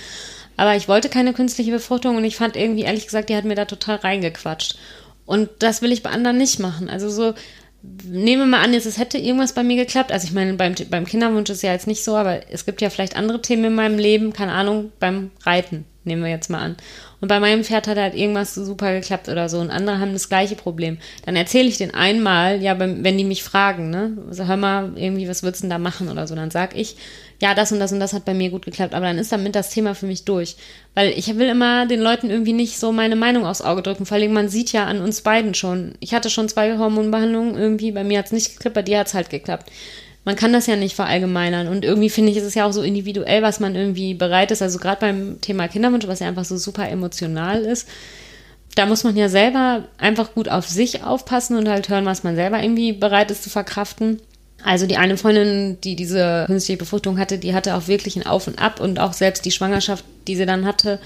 aber 0.57 0.75
ich 0.75 0.87
wollte 0.87 1.07
keine 1.07 1.33
künstliche 1.33 1.71
Befruchtung 1.71 2.17
und 2.17 2.25
ich 2.25 2.35
fand 2.35 2.57
irgendwie, 2.57 2.83
ehrlich 2.83 3.05
gesagt, 3.05 3.29
die 3.29 3.35
hat 3.35 3.45
mir 3.45 3.55
da 3.55 3.65
total 3.65 3.97
reingequatscht. 3.97 4.77
Und 5.25 5.49
das 5.59 5.81
will 5.81 5.91
ich 5.91 6.03
bei 6.03 6.09
anderen 6.09 6.37
nicht 6.37 6.59
machen. 6.59 6.89
Also 6.89 7.09
so, 7.09 7.33
nehme 8.03 8.45
mal 8.45 8.63
an, 8.63 8.73
jetzt 8.73 8.85
es 8.85 8.97
hätte 8.97 9.17
irgendwas 9.17 9.53
bei 9.53 9.63
mir 9.63 9.75
geklappt. 9.75 10.11
Also 10.11 10.27
ich 10.27 10.33
meine, 10.33 10.53
beim, 10.53 10.73
beim 10.89 11.05
Kinderwunsch 11.05 11.49
ist 11.49 11.63
ja 11.63 11.73
jetzt 11.73 11.87
nicht 11.87 12.03
so, 12.03 12.15
aber 12.15 12.51
es 12.51 12.65
gibt 12.65 12.81
ja 12.81 12.89
vielleicht 12.89 13.15
andere 13.15 13.41
Themen 13.41 13.65
in 13.65 13.75
meinem 13.75 13.99
Leben, 13.99 14.33
keine 14.33 14.53
Ahnung, 14.53 14.91
beim 14.99 15.31
Reiten, 15.43 15.85
nehmen 16.07 16.23
wir 16.23 16.31
jetzt 16.31 16.49
mal 16.49 16.59
an. 16.59 16.77
Und 17.19 17.27
bei 17.27 17.39
meinem 17.39 17.63
Pferd 17.63 17.87
hat 17.87 17.97
halt 17.97 18.15
irgendwas 18.15 18.55
super 18.55 18.93
geklappt 18.93 19.27
oder 19.27 19.49
so 19.49 19.59
und 19.59 19.71
andere 19.71 19.99
haben 19.99 20.13
das 20.13 20.29
gleiche 20.29 20.55
Problem. 20.55 20.97
Dann 21.25 21.35
erzähle 21.35 21.67
ich 21.67 21.77
den 21.77 21.93
einmal, 21.93 22.61
ja, 22.61 22.79
wenn 22.79 23.17
die 23.17 23.23
mich 23.23 23.43
fragen, 23.43 23.89
ne, 23.89 24.17
also 24.27 24.45
hör 24.45 24.57
mal, 24.57 24.91
irgendwie, 24.95 25.27
was 25.27 25.43
würdest 25.43 25.63
du 25.63 25.65
denn 25.65 25.71
da 25.71 25.79
machen 25.79 26.09
oder 26.09 26.27
so, 26.27 26.35
dann 26.35 26.51
sag 26.51 26.75
ich, 26.75 26.95
ja, 27.39 27.53
das 27.53 27.71
und 27.71 27.79
das 27.79 27.91
und 27.91 27.99
das 27.99 28.13
hat 28.13 28.25
bei 28.25 28.33
mir 28.33 28.49
gut 28.49 28.65
geklappt, 28.65 28.93
aber 28.93 29.05
dann 29.05 29.19
ist 29.19 29.31
damit 29.31 29.55
das 29.55 29.69
Thema 29.69 29.93
für 29.93 30.07
mich 30.07 30.25
durch. 30.25 30.55
Weil 30.95 31.09
ich 31.09 31.35
will 31.37 31.47
immer 31.47 31.85
den 31.85 32.01
Leuten 32.01 32.29
irgendwie 32.29 32.53
nicht 32.53 32.79
so 32.79 32.91
meine 32.91 33.15
Meinung 33.15 33.45
aufs 33.45 33.61
Auge 33.61 33.83
drücken. 33.83 34.07
Vor 34.07 34.17
allem, 34.17 34.33
man 34.33 34.49
sieht 34.49 34.71
ja 34.71 34.85
an 34.85 35.01
uns 35.01 35.21
beiden 35.21 35.53
schon. 35.53 35.93
Ich 35.99 36.13
hatte 36.13 36.31
schon 36.31 36.49
zwei 36.49 36.77
Hormonbehandlungen, 36.77 37.55
irgendwie, 37.55 37.91
bei 37.91 38.03
mir 38.03 38.19
hat 38.19 38.27
es 38.27 38.31
nicht 38.31 38.53
geklappt, 38.53 38.73
bei 38.73 38.81
dir 38.81 38.99
hat 38.99 39.07
es 39.07 39.13
halt 39.13 39.29
geklappt. 39.29 39.71
Man 40.27 40.35
kann 40.35 40.51
das 40.51 40.67
ja 40.67 40.75
nicht 40.75 40.93
verallgemeinern. 40.93 41.69
Und 41.69 41.85
irgendwie 41.85 42.09
finde 42.09 42.33
ich, 42.33 42.37
ist 42.37 42.43
es 42.43 42.53
ja 42.53 42.65
auch 42.65 42.73
so 42.73 42.81
individuell, 42.81 43.41
was 43.43 43.61
man 43.61 43.75
irgendwie 43.75 44.13
bereit 44.13 44.51
ist. 44.51 44.61
Also 44.61 44.77
gerade 44.77 44.99
beim 44.99 45.39
Thema 45.39 45.69
Kinderwunsch, 45.69 46.05
was 46.05 46.19
ja 46.19 46.27
einfach 46.27 46.43
so 46.43 46.57
super 46.57 46.89
emotional 46.89 47.61
ist, 47.61 47.87
da 48.75 48.85
muss 48.87 49.05
man 49.05 49.15
ja 49.15 49.29
selber 49.29 49.85
einfach 49.97 50.33
gut 50.33 50.49
auf 50.49 50.67
sich 50.67 51.01
aufpassen 51.01 51.55
und 51.55 51.69
halt 51.69 51.87
hören, 51.87 52.03
was 52.03 52.25
man 52.25 52.35
selber 52.35 52.61
irgendwie 52.61 52.91
bereit 52.91 53.31
ist 53.31 53.41
zu 53.41 53.49
verkraften. 53.49 54.19
Also 54.61 54.85
die 54.85 54.97
eine 54.97 55.15
Freundin, 55.15 55.79
die 55.79 55.95
diese 55.95 56.43
künstliche 56.47 56.77
Befruchtung 56.77 57.17
hatte, 57.17 57.37
die 57.37 57.55
hatte 57.55 57.75
auch 57.75 57.87
wirklich 57.87 58.17
ein 58.17 58.25
Auf 58.25 58.47
und 58.47 58.59
Ab 58.59 58.81
und 58.81 58.99
auch 58.99 59.13
selbst 59.13 59.45
die 59.45 59.51
Schwangerschaft, 59.51 60.03
die 60.27 60.35
sie 60.35 60.45
dann 60.45 60.65
hatte, 60.65 60.99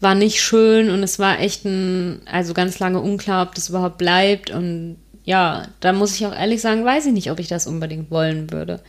war 0.00 0.16
nicht 0.16 0.40
schön 0.40 0.90
und 0.90 1.04
es 1.04 1.20
war 1.20 1.38
echt 1.38 1.64
ein, 1.64 2.20
also 2.26 2.52
ganz 2.52 2.80
lange 2.80 3.00
unklar, 3.00 3.46
ob 3.46 3.54
das 3.54 3.68
überhaupt 3.68 3.96
bleibt 3.96 4.50
und 4.50 4.96
ja, 5.26 5.66
da 5.80 5.92
muss 5.92 6.14
ich 6.14 6.24
auch 6.24 6.34
ehrlich 6.34 6.62
sagen, 6.62 6.84
weiß 6.84 7.06
ich 7.06 7.12
nicht, 7.12 7.30
ob 7.30 7.40
ich 7.40 7.48
das 7.48 7.66
unbedingt 7.66 8.10
wollen 8.10 8.50
würde. 8.50 8.80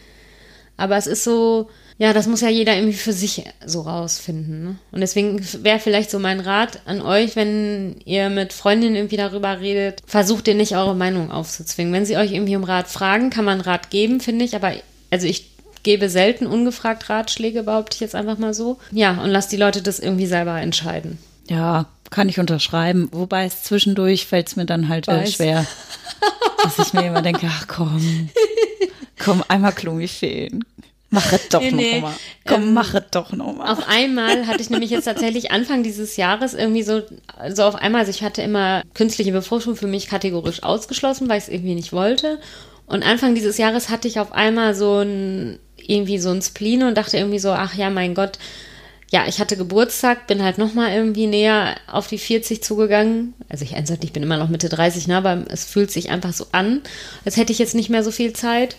Aber 0.78 0.95
es 0.95 1.08
ist 1.08 1.23
so, 1.23 1.69
ja, 1.97 2.13
das 2.13 2.28
muss 2.28 2.41
ja 2.41 2.50
jeder 2.50 2.76
irgendwie 2.76 2.95
für 2.95 3.12
sich 3.12 3.43
so 3.65 3.82
rausfinden. 3.82 4.63
Ne? 4.63 4.76
Und 4.91 5.02
deswegen 5.02 5.43
wäre 5.63 5.80
vielleicht 5.80 6.12
so 6.12 6.19
mein 6.19 6.39
Rat 6.39 6.82
an 6.86 7.02
euch, 7.02 7.36
wenn 7.36 7.95
ihr 8.06 8.30
mit 8.30 8.54
Freundinnen 8.54 8.95
irgendwie 8.95 9.17
darüber 9.17 9.60
redet, 9.60 10.04
versucht 10.06 10.47
ihr 10.47 10.54
nicht 10.54 10.76
eure 10.76 10.95
Meinung 10.95 11.32
aufzuzwingen. 11.32 11.91
Wenn 11.91 12.06
sie 12.06 12.17
euch 12.17 12.32
irgendwie 12.32 12.56
um 12.56 12.63
Rat 12.63 12.88
fragen, 12.88 13.32
kann 13.32 13.45
man 13.45 13.60
Rat 13.60 13.89
geben, 13.89 14.21
finde 14.21 14.45
ich. 14.45 14.56
Aber 14.56 14.73
also 15.10 15.26
ich 15.26 15.50
gebe 15.82 16.08
selten 16.08 16.45
ungefragt 16.45 17.10
Ratschläge, 17.10 17.63
behaupte 17.63 17.95
ich 17.95 18.02
jetzt 18.02 18.13
einfach 18.13 18.38
mal 18.38 18.54
so. 18.54 18.78
Ja, 18.91 19.19
und 19.23 19.32
lasst 19.32 19.52
die 19.52 19.58
Leute 19.58 19.82
das 19.82 19.97
irgendwie 19.97 20.28
selber 20.28 20.62
entscheiden. 20.62 21.17
Ja, 21.50 21.88
kann 22.10 22.30
ich 22.30 22.39
unterschreiben. 22.39 23.10
Wobei 23.12 23.46
es 23.46 23.63
zwischendurch 23.63 24.26
fällt 24.26 24.48
es 24.48 24.56
mir 24.56 24.65
dann 24.65 24.89
halt 24.89 25.08
äh, 25.08 25.28
schwer, 25.28 25.65
dass 26.63 26.80
ich 26.80 26.93
mir 26.93 27.08
immer 27.08 27.22
denke, 27.22 27.48
ach 27.50 27.67
komm, 27.67 28.30
komm, 29.20 29.43
einmal 29.48 29.74
Klumifeen. 29.74 30.63
Mach 31.10 31.32
es 31.32 31.48
doch 31.48 31.62
nee, 31.62 31.72
noch 31.72 31.78
nee. 31.78 32.02
mal. 32.02 32.13
Komm, 32.46 32.63
ähm, 32.63 32.74
mach 32.74 32.93
es 32.93 33.04
doch 33.12 33.32
noch 33.32 33.56
mal. 33.56 33.72
Auf 33.72 33.88
einmal 33.88 34.46
hatte 34.46 34.62
ich 34.62 34.70
nämlich 34.70 34.89
jetzt 34.89 35.06
tatsächlich 35.06 35.52
Anfang 35.52 35.82
dieses 35.82 36.17
Jahres 36.17 36.54
irgendwie 36.54 36.84
so, 36.84 37.02
so 37.50 37.63
auf 37.63 37.76
einmal, 37.76 38.02
also 38.02 38.10
ich 38.10 38.24
hatte 38.24 38.41
immer 38.41 38.84
künstliche 38.93 39.32
Befruchtung 39.32 39.78
für 39.78 39.88
mich 39.88 40.08
kategorisch 40.08 40.63
ausgeschlossen, 40.63 41.30
weil 41.30 41.38
ich 41.38 41.46
es 41.46 41.50
irgendwie 41.50 41.76
nicht 41.76 41.93
wollte. 41.93 42.39
Und 42.88 43.04
Anfang 43.04 43.36
dieses 43.36 43.58
Jahres 43.58 43.89
hatte 43.89 44.08
ich 44.08 44.20
auf 44.20 44.34
einmal 44.34 44.76
so 44.76 45.00
ein, 45.00 45.60
irgendwie 45.78 46.20
so 46.20 46.30
ein 46.30 46.41
Spleen 46.41 46.84
und 46.84 46.98
dachte 46.98 47.17
irgendwie 47.17 47.39
so, 47.39 47.52
ach 47.52 47.74
ja, 47.74 47.89
mein 47.89 48.13
Gott, 48.13 48.38
ja, 49.10 49.26
ich 49.28 49.39
hatte 49.39 49.56
Geburtstag, 49.56 50.28
bin 50.28 50.43
halt 50.43 50.58
nochmal 50.58 50.93
irgendwie 50.93 51.28
näher 51.28 51.78
auf 51.88 52.08
die 52.08 52.17
40 52.17 52.62
zugegangen. 52.62 53.34
Also 53.48 53.63
ich, 53.63 53.74
ich 53.74 54.13
bin 54.13 54.24
immer 54.24 54.38
noch 54.38 54.50
Mitte 54.50 54.67
30, 54.67 55.08
ne, 55.08 55.17
aber 55.17 55.46
es 55.50 55.63
fühlt 55.63 55.91
sich 55.91 56.10
einfach 56.10 56.34
so 56.34 56.48
an, 56.52 56.82
als 57.24 57.38
hätte 57.38 57.54
ich 57.54 57.60
jetzt 57.60 57.76
nicht 57.76 57.89
mehr 57.89 58.04
so 58.04 58.12
viel 58.12 58.34
Zeit. 58.34 58.76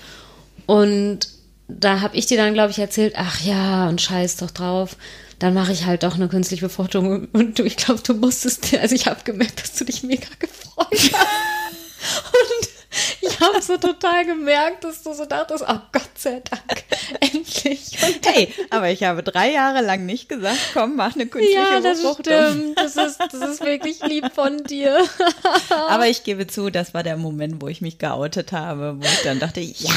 Und 0.67 1.29
da 1.69 2.01
habe 2.03 2.17
ich 2.17 2.27
dir 2.27 2.37
dann, 2.37 2.53
glaube 2.53 2.71
ich, 2.71 2.79
erzählt, 2.79 3.14
ach 3.17 3.41
ja, 3.41 3.88
und 3.88 4.03
scheiß 4.03 4.37
doch 4.37 4.51
drauf. 4.51 4.97
Dann 5.38 5.55
mache 5.55 5.73
ich 5.73 5.87
halt 5.87 6.03
doch 6.03 6.17
eine 6.17 6.29
künstliche 6.29 6.67
Befruchtung. 6.67 7.29
Und 7.33 7.59
du, 7.59 7.62
ich 7.62 7.77
glaube, 7.77 8.03
du 8.03 8.12
musstest, 8.14 8.75
also 8.75 8.95
ich 8.95 9.07
habe 9.07 9.25
gemerkt, 9.25 9.62
dass 9.62 9.75
du 9.75 9.85
dich 9.85 10.03
mega 10.03 10.29
gefreut 10.38 11.12
hast. 11.12 11.12
und 12.33 12.78
ich 13.20 13.40
habe 13.40 13.61
so 13.61 13.77
total 13.77 14.24
gemerkt, 14.24 14.85
dass 14.85 15.03
du 15.03 15.12
so 15.12 15.27
dachtest, 15.27 15.64
oh 15.68 15.81
Gott 15.92 16.11
sei 16.16 16.40
Dank, 16.40 16.85
endlich. 17.20 17.98
Und 18.03 18.27
hey, 18.27 18.53
aber 18.70 18.90
ich 18.90 19.05
habe 19.05 19.22
drei 19.22 19.53
Jahre 19.53 19.83
lang 19.83 20.07
nicht 20.07 20.29
gesagt, 20.29 20.59
komm, 20.72 20.96
mach 20.96 21.14
eine 21.14 21.27
künstliche 21.27 21.59
ja, 21.59 21.81
das 21.81 22.01
Befruchtung. 22.01 22.51
Stimmt. 22.51 22.79
Das 22.79 22.96
ist, 22.96 23.18
das 23.20 23.35
ist 23.35 23.64
wirklich 23.64 24.03
lieb 24.05 24.33
von 24.35 24.64
dir. 24.64 25.05
aber 25.88 26.09
ich 26.09 26.24
gebe 26.24 26.46
zu, 26.46 26.70
das 26.70 26.94
war 26.94 27.03
der 27.03 27.16
Moment, 27.16 27.61
wo 27.61 27.68
ich 27.68 27.81
mich 27.81 27.98
geoutet 27.98 28.53
habe, 28.53 28.96
wo 28.98 29.05
ich 29.05 29.22
dann 29.22 29.38
dachte, 29.38 29.61
ja. 29.61 29.90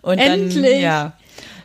Und 0.00 0.18
endlich. 0.18 0.54
dann, 0.54 0.80
ja. 0.80 1.12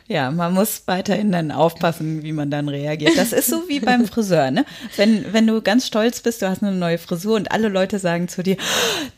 Ja, 0.08 0.30
man 0.30 0.54
muss 0.54 0.82
weiterhin 0.86 1.32
dann 1.32 1.50
aufpassen, 1.50 2.22
wie 2.22 2.32
man 2.32 2.50
dann 2.50 2.68
reagiert. 2.68 3.16
Das 3.16 3.32
ist 3.32 3.48
so 3.48 3.68
wie 3.68 3.80
beim 3.80 4.06
Friseur, 4.06 4.52
ne? 4.52 4.64
Wenn, 4.96 5.32
wenn 5.32 5.46
du 5.46 5.60
ganz 5.62 5.86
stolz 5.86 6.20
bist, 6.20 6.42
du 6.42 6.48
hast 6.48 6.62
eine 6.62 6.72
neue 6.72 6.98
Frisur 6.98 7.34
und 7.34 7.50
alle 7.50 7.68
Leute 7.68 7.98
sagen 7.98 8.28
zu 8.28 8.42
dir, 8.42 8.56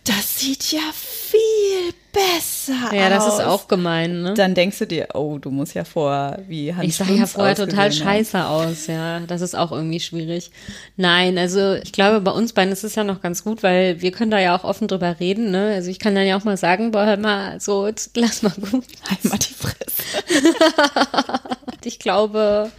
das 0.04 0.38
sieht 0.40 0.72
ja 0.72 0.80
viel 0.92 1.94
besser 2.12 2.94
Ja, 2.94 3.08
das 3.08 3.26
ist 3.26 3.40
auch 3.40 3.68
gemein, 3.68 4.22
ne? 4.22 4.34
Dann 4.34 4.54
denkst 4.54 4.78
du 4.78 4.86
dir, 4.86 5.08
oh, 5.14 5.38
du 5.38 5.50
musst 5.50 5.74
ja 5.74 5.84
vorher 5.84 6.42
wie 6.46 6.74
Hans 6.74 6.86
Ich 6.86 6.96
sah 6.96 7.04
ja 7.04 7.26
vorher 7.26 7.54
total 7.54 7.92
scheiße 7.92 8.44
aus, 8.44 8.86
ja. 8.86 9.20
Das 9.20 9.40
ist 9.40 9.54
auch 9.54 9.72
irgendwie 9.72 10.00
schwierig. 10.00 10.50
Nein, 10.96 11.38
also 11.38 11.74
ich 11.74 11.92
glaube, 11.92 12.20
bei 12.20 12.30
uns 12.30 12.52
beiden 12.52 12.72
ist 12.72 12.84
es 12.84 12.94
ja 12.94 13.04
noch 13.04 13.20
ganz 13.20 13.44
gut, 13.44 13.62
weil 13.62 14.00
wir 14.00 14.12
können 14.12 14.30
da 14.30 14.38
ja 14.38 14.56
auch 14.56 14.64
offen 14.64 14.88
drüber 14.88 15.20
reden, 15.20 15.50
ne? 15.50 15.72
Also 15.74 15.90
ich 15.90 15.98
kann 15.98 16.14
dann 16.14 16.26
ja 16.26 16.36
auch 16.38 16.44
mal 16.44 16.56
sagen, 16.56 16.90
boah, 16.90 17.06
hör 17.06 17.16
mal, 17.16 17.60
so, 17.60 17.86
jetzt 17.86 18.16
lass 18.16 18.42
mal 18.42 18.52
gut. 18.52 18.84
Einmal 19.22 19.38
die 19.38 19.54
Fresse. 19.54 20.02
ich 21.84 21.98
glaube, 21.98 22.70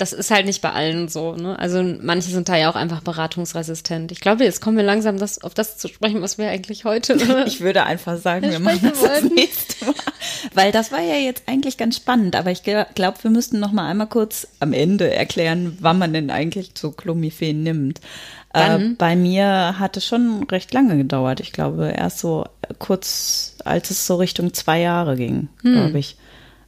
das 0.00 0.14
ist 0.14 0.30
halt 0.30 0.46
nicht 0.46 0.62
bei 0.62 0.72
allen 0.72 1.08
so. 1.08 1.34
Ne? 1.34 1.58
Also 1.58 1.82
manche 1.82 2.30
sind 2.30 2.48
da 2.48 2.56
ja 2.56 2.70
auch 2.70 2.74
einfach 2.74 3.02
beratungsresistent. 3.02 4.10
Ich 4.12 4.20
glaube, 4.20 4.44
jetzt 4.44 4.62
kommen 4.62 4.78
wir 4.78 4.84
langsam 4.84 5.18
das, 5.18 5.44
auf 5.44 5.52
das 5.52 5.76
zu 5.76 5.88
sprechen, 5.88 6.22
was 6.22 6.38
wir 6.38 6.48
eigentlich 6.48 6.86
heute. 6.86 7.14
ich 7.46 7.60
würde 7.60 7.84
einfach 7.84 8.16
sagen, 8.16 8.50
wir 8.50 8.60
machen 8.60 8.80
das, 8.82 9.02
das 9.02 9.24
nächste 9.24 9.84
Mal. 9.84 9.94
Weil 10.54 10.72
das 10.72 10.90
war 10.90 11.00
ja 11.00 11.16
jetzt 11.16 11.42
eigentlich 11.46 11.76
ganz 11.76 11.96
spannend, 11.96 12.34
aber 12.34 12.50
ich 12.50 12.62
glaube, 12.62 13.18
wir 13.22 13.30
müssten 13.30 13.60
noch 13.60 13.72
mal 13.72 13.88
einmal 13.88 14.06
kurz 14.06 14.48
am 14.58 14.72
Ende 14.72 15.12
erklären, 15.12 15.76
wann 15.80 15.98
man 15.98 16.14
denn 16.14 16.30
eigentlich 16.30 16.74
zu 16.74 16.92
Clomiphen 16.92 17.62
nimmt. 17.62 18.00
Äh, 18.54 18.78
bei 18.96 19.16
mir 19.16 19.78
hat 19.78 19.98
es 19.98 20.06
schon 20.06 20.44
recht 20.44 20.72
lange 20.72 20.96
gedauert. 20.96 21.40
Ich 21.40 21.52
glaube, 21.52 21.92
erst 21.94 22.20
so 22.20 22.46
kurz, 22.78 23.56
als 23.66 23.90
es 23.90 24.06
so 24.06 24.16
Richtung 24.16 24.54
zwei 24.54 24.80
Jahre 24.80 25.16
ging, 25.16 25.50
hm. 25.60 25.74
glaube 25.74 25.98
ich, 25.98 26.16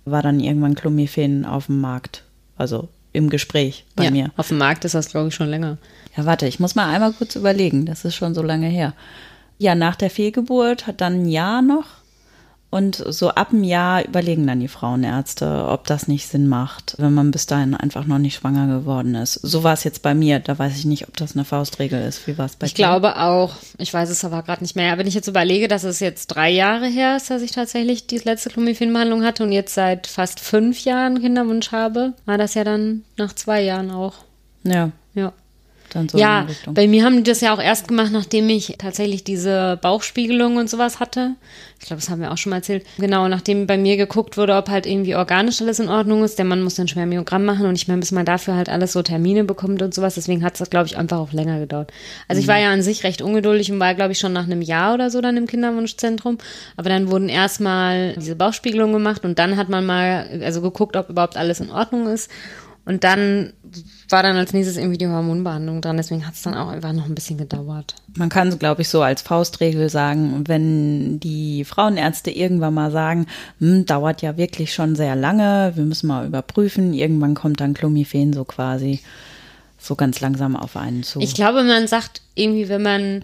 war 0.04 0.22
dann 0.22 0.38
irgendwann 0.38 0.74
Clomiphen 0.74 1.46
auf 1.46 1.66
dem 1.66 1.80
Markt. 1.80 2.24
Also 2.58 2.88
im 3.12 3.30
Gespräch 3.30 3.84
bei 3.94 4.04
ja, 4.04 4.10
mir. 4.10 4.30
Auf 4.36 4.48
dem 4.48 4.58
Markt 4.58 4.84
ist 4.84 4.94
das, 4.94 5.10
glaube 5.10 5.28
ich, 5.28 5.34
schon 5.34 5.48
länger. 5.48 5.78
Ja, 6.16 6.24
warte, 6.24 6.46
ich 6.46 6.60
muss 6.60 6.74
mal 6.74 6.92
einmal 6.92 7.12
kurz 7.12 7.36
überlegen. 7.36 7.86
Das 7.86 8.04
ist 8.04 8.14
schon 8.14 8.34
so 8.34 8.42
lange 8.42 8.68
her. 8.68 8.94
Ja, 9.58 9.74
nach 9.74 9.96
der 9.96 10.10
Fehlgeburt 10.10 10.86
hat 10.86 11.00
dann 11.00 11.22
ein 11.22 11.28
Jahr 11.28 11.62
noch 11.62 11.86
und 12.72 13.04
so 13.06 13.28
ab 13.28 13.50
einem 13.52 13.64
Jahr 13.64 14.02
überlegen 14.02 14.46
dann 14.46 14.60
die 14.60 14.66
Frauenärzte, 14.66 15.66
ob 15.68 15.86
das 15.86 16.08
nicht 16.08 16.26
Sinn 16.26 16.48
macht, 16.48 16.94
wenn 16.96 17.12
man 17.12 17.30
bis 17.30 17.44
dahin 17.44 17.74
einfach 17.74 18.06
noch 18.06 18.16
nicht 18.16 18.36
schwanger 18.36 18.66
geworden 18.66 19.14
ist. 19.14 19.34
So 19.34 19.62
war 19.62 19.74
es 19.74 19.84
jetzt 19.84 20.00
bei 20.00 20.14
mir. 20.14 20.40
Da 20.40 20.58
weiß 20.58 20.78
ich 20.78 20.86
nicht, 20.86 21.06
ob 21.06 21.14
das 21.18 21.36
eine 21.36 21.44
Faustregel 21.44 22.02
ist. 22.02 22.26
Wie 22.26 22.38
war 22.38 22.46
es 22.46 22.56
bei 22.56 22.64
ich 22.64 22.72
dir? 22.72 22.84
Ich 22.84 22.88
glaube 22.88 23.20
auch. 23.20 23.56
Ich 23.76 23.92
weiß 23.92 24.08
es 24.08 24.24
aber 24.24 24.42
gerade 24.42 24.62
nicht 24.62 24.74
mehr. 24.74 24.96
Wenn 24.96 25.06
ich 25.06 25.12
jetzt 25.12 25.28
überlege, 25.28 25.68
dass 25.68 25.84
es 25.84 26.00
jetzt 26.00 26.28
drei 26.28 26.48
Jahre 26.48 26.86
her 26.86 27.18
ist, 27.18 27.28
dass 27.28 27.42
ich 27.42 27.50
tatsächlich 27.50 28.06
die 28.06 28.16
letzte 28.16 28.48
Clomiphen-Behandlung 28.48 29.22
hatte 29.22 29.42
und 29.42 29.52
jetzt 29.52 29.74
seit 29.74 30.06
fast 30.06 30.40
fünf 30.40 30.82
Jahren 30.82 31.20
Kinderwunsch 31.20 31.72
habe, 31.72 32.14
war 32.24 32.38
das 32.38 32.54
ja 32.54 32.64
dann 32.64 33.04
nach 33.18 33.34
zwei 33.34 33.60
Jahren 33.60 33.90
auch. 33.90 34.14
Ja. 34.64 34.92
Ja. 35.12 35.34
Dann 35.92 36.08
so 36.08 36.18
ja, 36.18 36.46
bei 36.66 36.88
mir 36.88 37.04
haben 37.04 37.16
die 37.16 37.22
das 37.30 37.40
ja 37.40 37.54
auch 37.54 37.60
erst 37.60 37.88
gemacht, 37.88 38.10
nachdem 38.12 38.48
ich 38.48 38.76
tatsächlich 38.78 39.24
diese 39.24 39.78
Bauchspiegelung 39.82 40.56
und 40.56 40.70
sowas 40.70 41.00
hatte. 41.00 41.32
Ich 41.82 41.86
glaube, 41.86 42.00
das 42.00 42.08
haben 42.08 42.20
wir 42.20 42.30
auch 42.30 42.38
schon 42.38 42.50
mal 42.50 42.56
erzählt. 42.56 42.86
Genau, 42.98 43.26
nachdem 43.26 43.66
bei 43.66 43.76
mir 43.76 43.96
geguckt 43.96 44.36
wurde, 44.36 44.54
ob 44.54 44.68
halt 44.68 44.86
irgendwie 44.86 45.16
organisch 45.16 45.60
alles 45.60 45.80
in 45.80 45.88
Ordnung 45.88 46.22
ist. 46.22 46.38
Der 46.38 46.44
Mann 46.44 46.62
muss 46.62 46.76
dann 46.76 46.86
Spermiogramm 46.86 47.44
machen 47.44 47.66
und 47.66 47.74
ich 47.74 47.88
meine, 47.88 47.98
bis 47.98 48.12
man 48.12 48.24
dafür 48.24 48.54
halt 48.54 48.68
alles 48.68 48.92
so 48.92 49.02
Termine 49.02 49.42
bekommt 49.42 49.82
und 49.82 49.92
sowas. 49.92 50.14
Deswegen 50.14 50.44
hat 50.44 50.54
es 50.54 50.60
das, 50.60 50.70
glaube 50.70 50.86
ich, 50.86 50.96
einfach 50.96 51.18
auch 51.18 51.32
länger 51.32 51.58
gedauert. 51.58 51.92
Also 52.28 52.38
mhm. 52.38 52.44
ich 52.44 52.48
war 52.48 52.58
ja 52.58 52.70
an 52.70 52.82
sich 52.82 53.02
recht 53.02 53.20
ungeduldig 53.20 53.72
und 53.72 53.80
war, 53.80 53.94
glaube 53.94 54.12
ich, 54.12 54.18
schon 54.18 54.32
nach 54.32 54.44
einem 54.44 54.62
Jahr 54.62 54.94
oder 54.94 55.10
so 55.10 55.20
dann 55.20 55.36
im 55.36 55.48
Kinderwunschzentrum. 55.48 56.38
Aber 56.76 56.88
dann 56.88 57.10
wurden 57.10 57.28
erstmal 57.28 58.14
diese 58.14 58.36
Bauchspiegelungen 58.36 58.94
gemacht 58.94 59.24
und 59.24 59.38
dann 59.40 59.56
hat 59.56 59.68
man 59.68 59.84
mal 59.84 60.40
also 60.42 60.62
geguckt, 60.62 60.96
ob 60.96 61.10
überhaupt 61.10 61.36
alles 61.36 61.58
in 61.58 61.70
Ordnung 61.70 62.06
ist. 62.06 62.30
Und 62.84 63.04
dann 63.04 63.52
war 64.08 64.22
dann 64.24 64.36
als 64.36 64.52
nächstes 64.52 64.76
irgendwie 64.76 64.98
die 64.98 65.06
Hormonbehandlung 65.06 65.80
dran. 65.80 65.96
Deswegen 65.96 66.26
hat 66.26 66.34
es 66.34 66.42
dann 66.42 66.54
auch 66.54 66.68
einfach 66.68 66.92
noch 66.92 67.06
ein 67.06 67.14
bisschen 67.14 67.38
gedauert. 67.38 67.94
Man 68.16 68.28
kann, 68.28 68.58
glaube 68.58 68.82
ich, 68.82 68.88
so 68.88 69.02
als 69.02 69.22
Faustregel 69.22 69.88
sagen, 69.88 70.44
wenn 70.48 71.20
die 71.20 71.64
Frauenärzte 71.64 72.30
irgendwann 72.30 72.74
mal 72.74 72.90
sagen, 72.90 73.26
hm, 73.60 73.86
dauert 73.86 74.20
ja 74.20 74.36
wirklich 74.36 74.74
schon 74.74 74.96
sehr 74.96 75.14
lange, 75.14 75.72
wir 75.76 75.84
müssen 75.84 76.08
mal 76.08 76.26
überprüfen, 76.26 76.92
irgendwann 76.92 77.34
kommt 77.34 77.60
dann 77.60 77.74
Clomiphen 77.74 78.32
so 78.32 78.44
quasi 78.44 79.00
so 79.78 79.94
ganz 79.94 80.20
langsam 80.20 80.56
auf 80.56 80.76
einen 80.76 81.02
zu. 81.02 81.20
Ich 81.20 81.34
glaube, 81.34 81.62
man 81.62 81.86
sagt 81.86 82.20
irgendwie, 82.34 82.68
wenn 82.68 82.82
man, 82.82 83.22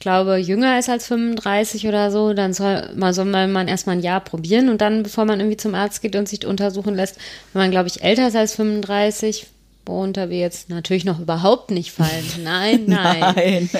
ich 0.00 0.02
glaube, 0.02 0.38
jünger 0.38 0.78
ist 0.78 0.88
als 0.88 1.08
35 1.08 1.86
oder 1.86 2.10
so, 2.10 2.32
dann 2.32 2.54
soll 2.54 2.88
man, 2.96 3.12
soll 3.12 3.26
man 3.26 3.68
erstmal 3.68 3.96
ein 3.96 4.02
Jahr 4.02 4.20
probieren 4.20 4.70
und 4.70 4.80
dann, 4.80 5.02
bevor 5.02 5.26
man 5.26 5.40
irgendwie 5.40 5.58
zum 5.58 5.74
Arzt 5.74 6.00
geht 6.00 6.16
und 6.16 6.26
sich 6.26 6.46
untersuchen 6.46 6.94
lässt, 6.94 7.18
wenn 7.52 7.60
man, 7.60 7.70
glaube 7.70 7.88
ich, 7.88 8.02
älter 8.02 8.26
ist 8.28 8.34
als 8.34 8.54
35, 8.54 9.46
worunter 9.84 10.30
wir 10.30 10.38
jetzt 10.38 10.70
natürlich 10.70 11.04
noch 11.04 11.20
überhaupt 11.20 11.70
nicht 11.70 11.92
fallen. 11.92 12.24
Nein, 12.42 12.84
nein. 12.86 13.20
nein. 13.20 13.70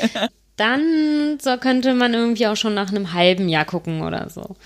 Dann 0.56 1.38
so 1.40 1.56
könnte 1.56 1.94
man 1.94 2.12
irgendwie 2.12 2.48
auch 2.48 2.56
schon 2.56 2.74
nach 2.74 2.90
einem 2.90 3.14
halben 3.14 3.48
Jahr 3.48 3.64
gucken 3.64 4.02
oder 4.02 4.28
so. 4.28 4.56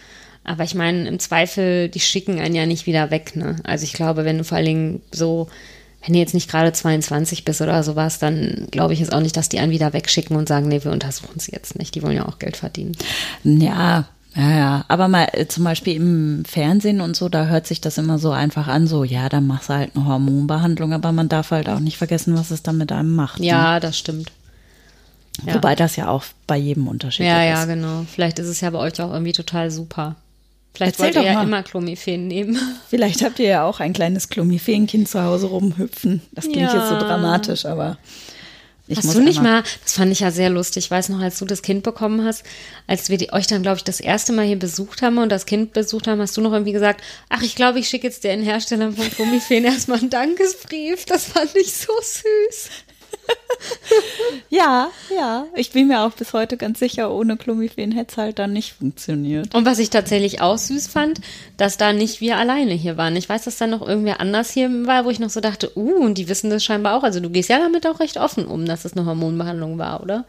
Aber 0.43 0.65
ich 0.65 0.75
meine, 0.75 1.07
im 1.07 1.21
Zweifel, 1.21 1.89
die 1.89 2.01
schicken 2.01 2.41
einen 2.41 2.57
ja 2.57 2.67
nicht 2.67 2.87
wieder 2.87 3.13
weg, 3.13 3.37
ne? 3.37 3.59
Also 3.63 3.85
ich 3.85 3.93
glaube, 3.93 4.25
wenn 4.25 4.39
du 4.39 4.45
vor 4.45 4.57
allen 4.57 4.67
Dingen 4.67 5.03
so, 5.13 5.47
wenn 6.05 6.13
du 6.13 6.19
jetzt 6.19 6.35
nicht 6.35 6.51
gerade 6.51 6.73
22 6.73 7.45
bist 7.45 7.61
oder 7.63 7.83
sowas, 7.83 8.19
dann 8.19 8.67
glaube 8.71 8.93
ich 8.93 9.01
jetzt 9.01 9.13
auch 9.13 9.21
nicht, 9.21 9.37
dass 9.37 9.49
die 9.49 9.59
einen 9.59 9.73
wieder 9.73 9.93
wegschicken 9.93 10.37
und 10.37 10.49
sagen, 10.49 10.69
nee, 10.69 10.85
wir 10.85 10.93
untersuchen 10.93 11.41
sie 11.41 11.53
jetzt 11.53 11.79
nicht. 11.79 11.95
Die 11.95 12.03
wollen 12.03 12.17
ja 12.17 12.27
auch 12.27 12.39
Geld 12.39 12.57
verdienen. 12.57 12.93
Ja, 13.43 14.07
ja, 14.37 14.51
ja, 14.51 14.85
aber 14.89 15.07
mal 15.09 15.29
äh, 15.33 15.47
zum 15.47 15.63
Beispiel 15.63 15.95
im 15.95 16.45
Fernsehen 16.45 17.01
und 17.01 17.15
so, 17.15 17.29
da 17.29 17.47
hört 17.47 17.67
sich 17.67 17.81
das 17.81 17.99
immer 17.99 18.19
so 18.19 18.33
einfach 18.33 18.67
an, 18.67 18.89
so, 18.89 19.05
ja, 19.05 19.29
dann 19.29 19.47
machst 19.47 19.69
du 19.69 19.75
halt 19.75 19.93
eine 19.95 20.07
Hormonbehandlung, 20.07 20.93
aber 20.93 21.13
man 21.13 21.29
darf 21.29 21.53
halt 21.53 21.69
auch 21.69 21.79
nicht 21.79 21.99
vergessen, 21.99 22.37
was 22.37 22.51
es 22.51 22.63
dann 22.63 22.77
mit 22.77 22.91
einem 22.91 23.15
macht. 23.15 23.39
Ja, 23.41 23.75
ne? 23.75 23.81
das 23.81 23.97
stimmt. 23.97 24.33
Ja. 25.47 25.55
Wobei 25.55 25.77
das 25.77 25.97
ja 25.97 26.09
auch 26.09 26.25
bei 26.47 26.57
jedem 26.57 26.89
unterschiedlich 26.89 27.29
ja, 27.29 27.43
ist. 27.43 27.49
Ja, 27.49 27.61
ja, 27.61 27.65
genau. 27.65 28.07
Vielleicht 28.13 28.39
ist 28.39 28.49
es 28.49 28.61
ja 28.61 28.71
bei 28.71 28.79
euch 28.79 29.01
auch 29.01 29.13
irgendwie 29.13 29.33
total 29.33 29.71
super. 29.71 30.17
Vielleicht 30.75 30.99
Erzähl 30.99 31.15
wollt 31.15 31.25
ihr 31.25 31.33
ja 31.33 31.43
immer 31.43 31.63
Clomiphen 31.63 32.27
nehmen. 32.27 32.59
Vielleicht 32.89 33.23
habt 33.23 33.39
ihr 33.39 33.47
ja 33.47 33.65
auch 33.65 33.81
ein 33.81 33.93
kleines 33.93 34.29
Clomiphen-Kind 34.29 35.09
zu 35.09 35.23
Hause 35.23 35.47
rumhüpfen. 35.47 36.21
Das 36.33 36.45
klingt 36.45 36.73
ja. 36.73 36.75
jetzt 36.75 36.89
so 36.89 36.99
dramatisch, 36.99 37.65
aber 37.65 37.97
ich 38.87 38.99
hast 38.99 39.15
du 39.15 39.21
nicht 39.21 39.41
mal, 39.41 39.63
das 39.83 39.95
fand 39.95 40.13
ich 40.13 40.21
ja 40.21 40.31
sehr 40.31 40.51
lustig, 40.51 40.85
ich 40.85 40.91
weiß 40.91 41.09
noch, 41.09 41.21
als 41.21 41.39
du 41.39 41.47
das 41.47 41.63
Kind 41.63 41.85
bekommen 41.85 42.23
hast, 42.23 42.45
als 42.87 43.09
wir 43.09 43.17
die, 43.17 43.33
euch 43.33 43.47
dann, 43.47 43.63
glaube 43.63 43.79
ich, 43.79 43.85
das 43.85 43.99
erste 43.99 44.35
Mal 44.35 44.45
hier 44.45 44.59
besucht 44.59 45.01
haben 45.01 45.17
und 45.17 45.31
das 45.31 45.47
Kind 45.47 45.73
besucht 45.73 46.07
haben, 46.07 46.21
hast 46.21 46.37
du 46.37 46.43
noch 46.43 46.53
irgendwie 46.53 46.73
gesagt, 46.73 47.03
ach, 47.31 47.41
ich 47.41 47.57
glaube, 47.57 47.79
ich 47.79 47.89
schicke 47.89 48.07
jetzt 48.07 48.25
den 48.25 48.43
Herstellern 48.43 48.95
von 48.95 49.09
Clomiphen 49.11 49.65
erstmal 49.65 50.01
einen 50.01 50.11
Dankesbrief. 50.11 51.07
Das 51.07 51.25
fand 51.25 51.57
ich 51.57 51.73
so 51.73 51.93
süß. 51.99 52.69
ja, 54.51 54.89
ja. 55.15 55.47
Ich 55.55 55.73
bin 55.73 55.89
mir 55.89 56.03
auch 56.03 56.13
bis 56.13 56.33
heute 56.33 56.57
ganz 56.57 56.79
sicher, 56.79 57.13
ohne 57.13 57.37
Clomiphen 57.37 57.93
hätte 57.93 58.13
es 58.13 58.17
halt 58.19 58.39
dann 58.39 58.53
nicht 58.53 58.75
funktioniert. 58.75 59.55
Und 59.55 59.65
was 59.65 59.79
ich 59.79 59.91
tatsächlich 59.91 60.41
auch 60.41 60.59
süß 60.59 60.87
fand, 60.87 61.21
dass 61.57 61.77
da 61.77 61.93
nicht 61.93 62.21
wir 62.21 62.37
alleine 62.37 62.73
hier 62.75 62.97
waren. 62.97 63.17
Ich 63.17 63.29
weiß, 63.29 63.45
dass 63.45 63.59
da 63.59 63.67
noch 63.67 63.87
irgendwer 63.87 64.21
anders 64.21 64.51
hier 64.51 64.69
war, 64.87 65.05
wo 65.05 65.11
ich 65.11 65.21
noch 65.21 65.31
so 65.31 65.41
dachte, 65.41 65.77
uh, 65.77 66.05
und 66.05 66.19
die 66.19 66.29
wissen 66.29 66.51
das 66.51 66.65
scheinbar 66.65 66.97
auch. 66.97 67.03
Also 67.03 67.21
du 67.21 67.31
gehst 67.31 67.49
ja 67.49 67.59
damit 67.59 67.87
auch 67.87 68.01
recht 68.01 68.17
offen 68.17 68.47
um, 68.47 68.67
dass 68.67 68.85
es 68.85 68.97
eine 68.97 69.07
Hormonbehandlung 69.07 69.79
war, 69.79 70.03
oder? 70.03 70.25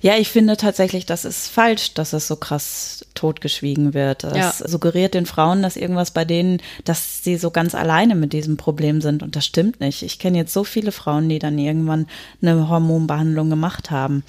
Ja, 0.00 0.16
ich 0.16 0.28
finde 0.28 0.56
tatsächlich, 0.56 1.06
das 1.06 1.24
ist 1.24 1.48
falsch, 1.48 1.94
dass 1.94 2.12
es 2.12 2.28
so 2.28 2.36
krass 2.36 3.04
totgeschwiegen 3.14 3.94
wird. 3.94 4.24
Das 4.24 4.60
ja. 4.60 4.68
suggeriert 4.68 5.14
den 5.14 5.26
Frauen, 5.26 5.62
dass 5.62 5.76
irgendwas 5.76 6.10
bei 6.10 6.24
denen, 6.24 6.60
dass 6.84 7.22
sie 7.22 7.36
so 7.36 7.50
ganz 7.50 7.74
alleine 7.74 8.14
mit 8.14 8.32
diesem 8.32 8.56
Problem 8.56 9.00
sind. 9.00 9.22
Und 9.22 9.36
das 9.36 9.46
stimmt 9.46 9.80
nicht. 9.80 10.02
Ich 10.02 10.18
kenne 10.18 10.38
jetzt 10.38 10.52
so 10.52 10.64
viele 10.64 10.92
Frauen, 10.92 11.28
die 11.28 11.38
dann 11.38 11.58
irgendwann 11.58 12.06
eine 12.42 12.68
Hormonbehandlung 12.68 13.50
gemacht 13.50 13.90
haben. 13.90 14.24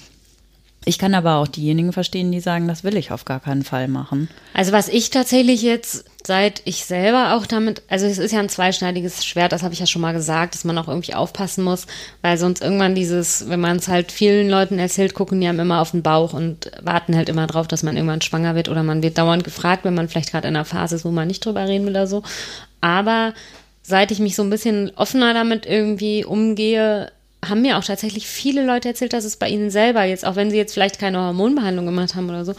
Ich 0.88 0.98
kann 0.98 1.14
aber 1.14 1.36
auch 1.36 1.48
diejenigen 1.48 1.92
verstehen, 1.92 2.32
die 2.32 2.40
sagen, 2.40 2.66
das 2.66 2.82
will 2.82 2.96
ich 2.96 3.12
auf 3.12 3.26
gar 3.26 3.40
keinen 3.40 3.62
Fall 3.62 3.88
machen. 3.88 4.30
Also 4.54 4.72
was 4.72 4.88
ich 4.88 5.10
tatsächlich 5.10 5.60
jetzt, 5.60 6.06
seit 6.26 6.62
ich 6.64 6.86
selber 6.86 7.34
auch 7.34 7.44
damit, 7.44 7.82
also 7.90 8.06
es 8.06 8.16
ist 8.16 8.32
ja 8.32 8.38
ein 8.38 8.48
zweischneidiges 8.48 9.26
Schwert, 9.26 9.52
das 9.52 9.62
habe 9.62 9.74
ich 9.74 9.80
ja 9.80 9.86
schon 9.86 10.00
mal 10.00 10.14
gesagt, 10.14 10.54
dass 10.54 10.64
man 10.64 10.78
auch 10.78 10.88
irgendwie 10.88 11.12
aufpassen 11.12 11.62
muss, 11.62 11.86
weil 12.22 12.38
sonst 12.38 12.62
irgendwann 12.62 12.94
dieses, 12.94 13.50
wenn 13.50 13.60
man 13.60 13.76
es 13.76 13.88
halt 13.88 14.12
vielen 14.12 14.48
Leuten 14.48 14.78
erzählt, 14.78 15.12
gucken 15.12 15.42
die 15.42 15.48
haben 15.48 15.60
immer 15.60 15.82
auf 15.82 15.90
den 15.90 16.02
Bauch 16.02 16.32
und 16.32 16.70
warten 16.80 17.14
halt 17.14 17.28
immer 17.28 17.46
drauf, 17.46 17.68
dass 17.68 17.82
man 17.82 17.94
irgendwann 17.94 18.22
schwanger 18.22 18.54
wird 18.54 18.70
oder 18.70 18.82
man 18.82 19.02
wird 19.02 19.18
dauernd 19.18 19.44
gefragt, 19.44 19.84
wenn 19.84 19.94
man 19.94 20.08
vielleicht 20.08 20.30
gerade 20.30 20.48
in 20.48 20.56
einer 20.56 20.64
Phase 20.64 20.96
ist, 20.96 21.04
wo 21.04 21.10
man 21.10 21.28
nicht 21.28 21.44
drüber 21.44 21.68
reden 21.68 21.84
will 21.84 21.92
oder 21.92 22.06
so. 22.06 22.22
Aber 22.80 23.34
seit 23.82 24.10
ich 24.10 24.20
mich 24.20 24.34
so 24.34 24.42
ein 24.42 24.48
bisschen 24.48 24.90
offener 24.96 25.34
damit 25.34 25.66
irgendwie 25.66 26.24
umgehe, 26.24 27.12
haben 27.44 27.62
mir 27.62 27.78
auch 27.78 27.84
tatsächlich 27.84 28.26
viele 28.26 28.64
Leute 28.64 28.88
erzählt, 28.88 29.12
dass 29.12 29.24
es 29.24 29.36
bei 29.36 29.48
ihnen 29.48 29.70
selber 29.70 30.04
jetzt, 30.04 30.24
auch 30.24 30.36
wenn 30.36 30.50
sie 30.50 30.56
jetzt 30.56 30.74
vielleicht 30.74 30.98
keine 30.98 31.18
Hormonbehandlung 31.18 31.86
gemacht 31.86 32.14
haben 32.14 32.28
oder 32.28 32.44
so, 32.44 32.54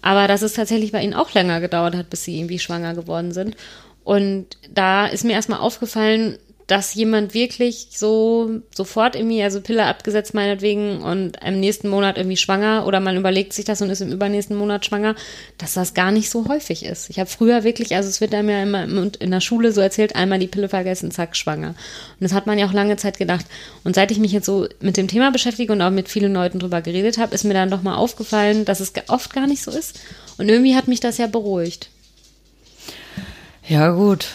aber 0.00 0.26
dass 0.26 0.42
es 0.42 0.54
tatsächlich 0.54 0.92
bei 0.92 1.02
ihnen 1.02 1.14
auch 1.14 1.32
länger 1.34 1.60
gedauert 1.60 1.94
hat, 1.94 2.10
bis 2.10 2.24
sie 2.24 2.38
irgendwie 2.38 2.58
schwanger 2.58 2.94
geworden 2.94 3.32
sind. 3.32 3.56
Und 4.04 4.46
da 4.70 5.06
ist 5.06 5.24
mir 5.24 5.32
erstmal 5.32 5.60
aufgefallen, 5.60 6.38
dass 6.72 6.94
jemand 6.94 7.34
wirklich 7.34 7.88
so 7.90 8.62
sofort 8.74 9.14
irgendwie, 9.14 9.42
also 9.42 9.60
Pille 9.60 9.84
abgesetzt 9.84 10.32
meinetwegen 10.32 11.02
und 11.02 11.36
im 11.44 11.60
nächsten 11.60 11.90
Monat 11.90 12.16
irgendwie 12.16 12.38
schwanger 12.38 12.86
oder 12.86 12.98
man 12.98 13.18
überlegt 13.18 13.52
sich 13.52 13.66
das 13.66 13.82
und 13.82 13.90
ist 13.90 14.00
im 14.00 14.10
übernächsten 14.10 14.56
Monat 14.56 14.86
schwanger, 14.86 15.14
dass 15.58 15.74
das 15.74 15.92
gar 15.92 16.10
nicht 16.12 16.30
so 16.30 16.48
häufig 16.48 16.86
ist. 16.86 17.10
Ich 17.10 17.18
habe 17.18 17.28
früher 17.28 17.62
wirklich, 17.62 17.94
also 17.94 18.08
es 18.08 18.22
wird 18.22 18.34
einem 18.34 18.48
ja 18.48 18.62
immer 18.62 18.84
in 18.84 19.30
der 19.30 19.42
Schule 19.42 19.72
so 19.72 19.82
erzählt, 19.82 20.16
einmal 20.16 20.38
die 20.38 20.46
Pille 20.46 20.70
vergessen, 20.70 21.10
zack, 21.10 21.36
schwanger. 21.36 21.68
Und 21.68 22.20
das 22.20 22.32
hat 22.32 22.46
man 22.46 22.58
ja 22.58 22.64
auch 22.64 22.72
lange 22.72 22.96
Zeit 22.96 23.18
gedacht. 23.18 23.44
Und 23.84 23.94
seit 23.94 24.10
ich 24.10 24.18
mich 24.18 24.32
jetzt 24.32 24.46
so 24.46 24.66
mit 24.80 24.96
dem 24.96 25.08
Thema 25.08 25.30
beschäftige 25.30 25.74
und 25.74 25.82
auch 25.82 25.90
mit 25.90 26.08
vielen 26.08 26.32
Leuten 26.32 26.58
drüber 26.58 26.80
geredet 26.80 27.18
habe, 27.18 27.34
ist 27.34 27.44
mir 27.44 27.52
dann 27.52 27.68
doch 27.68 27.82
mal 27.82 27.96
aufgefallen, 27.96 28.64
dass 28.64 28.80
es 28.80 28.94
oft 29.08 29.34
gar 29.34 29.46
nicht 29.46 29.62
so 29.62 29.70
ist. 29.70 30.00
Und 30.38 30.48
irgendwie 30.48 30.74
hat 30.74 30.88
mich 30.88 31.00
das 31.00 31.18
ja 31.18 31.26
beruhigt. 31.26 31.90
Ja, 33.68 33.90
gut. 33.90 34.28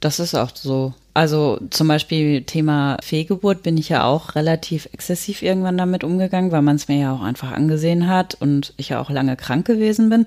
Das 0.00 0.20
ist 0.20 0.34
auch 0.34 0.50
so. 0.54 0.92
Also 1.18 1.58
zum 1.70 1.88
Beispiel 1.88 2.44
Thema 2.44 2.96
Fehlgeburt 3.02 3.64
bin 3.64 3.76
ich 3.76 3.88
ja 3.88 4.04
auch 4.04 4.36
relativ 4.36 4.88
exzessiv 4.92 5.42
irgendwann 5.42 5.76
damit 5.76 6.04
umgegangen, 6.04 6.52
weil 6.52 6.62
man 6.62 6.76
es 6.76 6.86
mir 6.86 7.00
ja 7.00 7.12
auch 7.12 7.22
einfach 7.22 7.50
angesehen 7.50 8.06
hat 8.06 8.36
und 8.38 8.72
ich 8.76 8.90
ja 8.90 9.00
auch 9.00 9.10
lange 9.10 9.34
krank 9.34 9.66
gewesen 9.66 10.10
bin. 10.10 10.26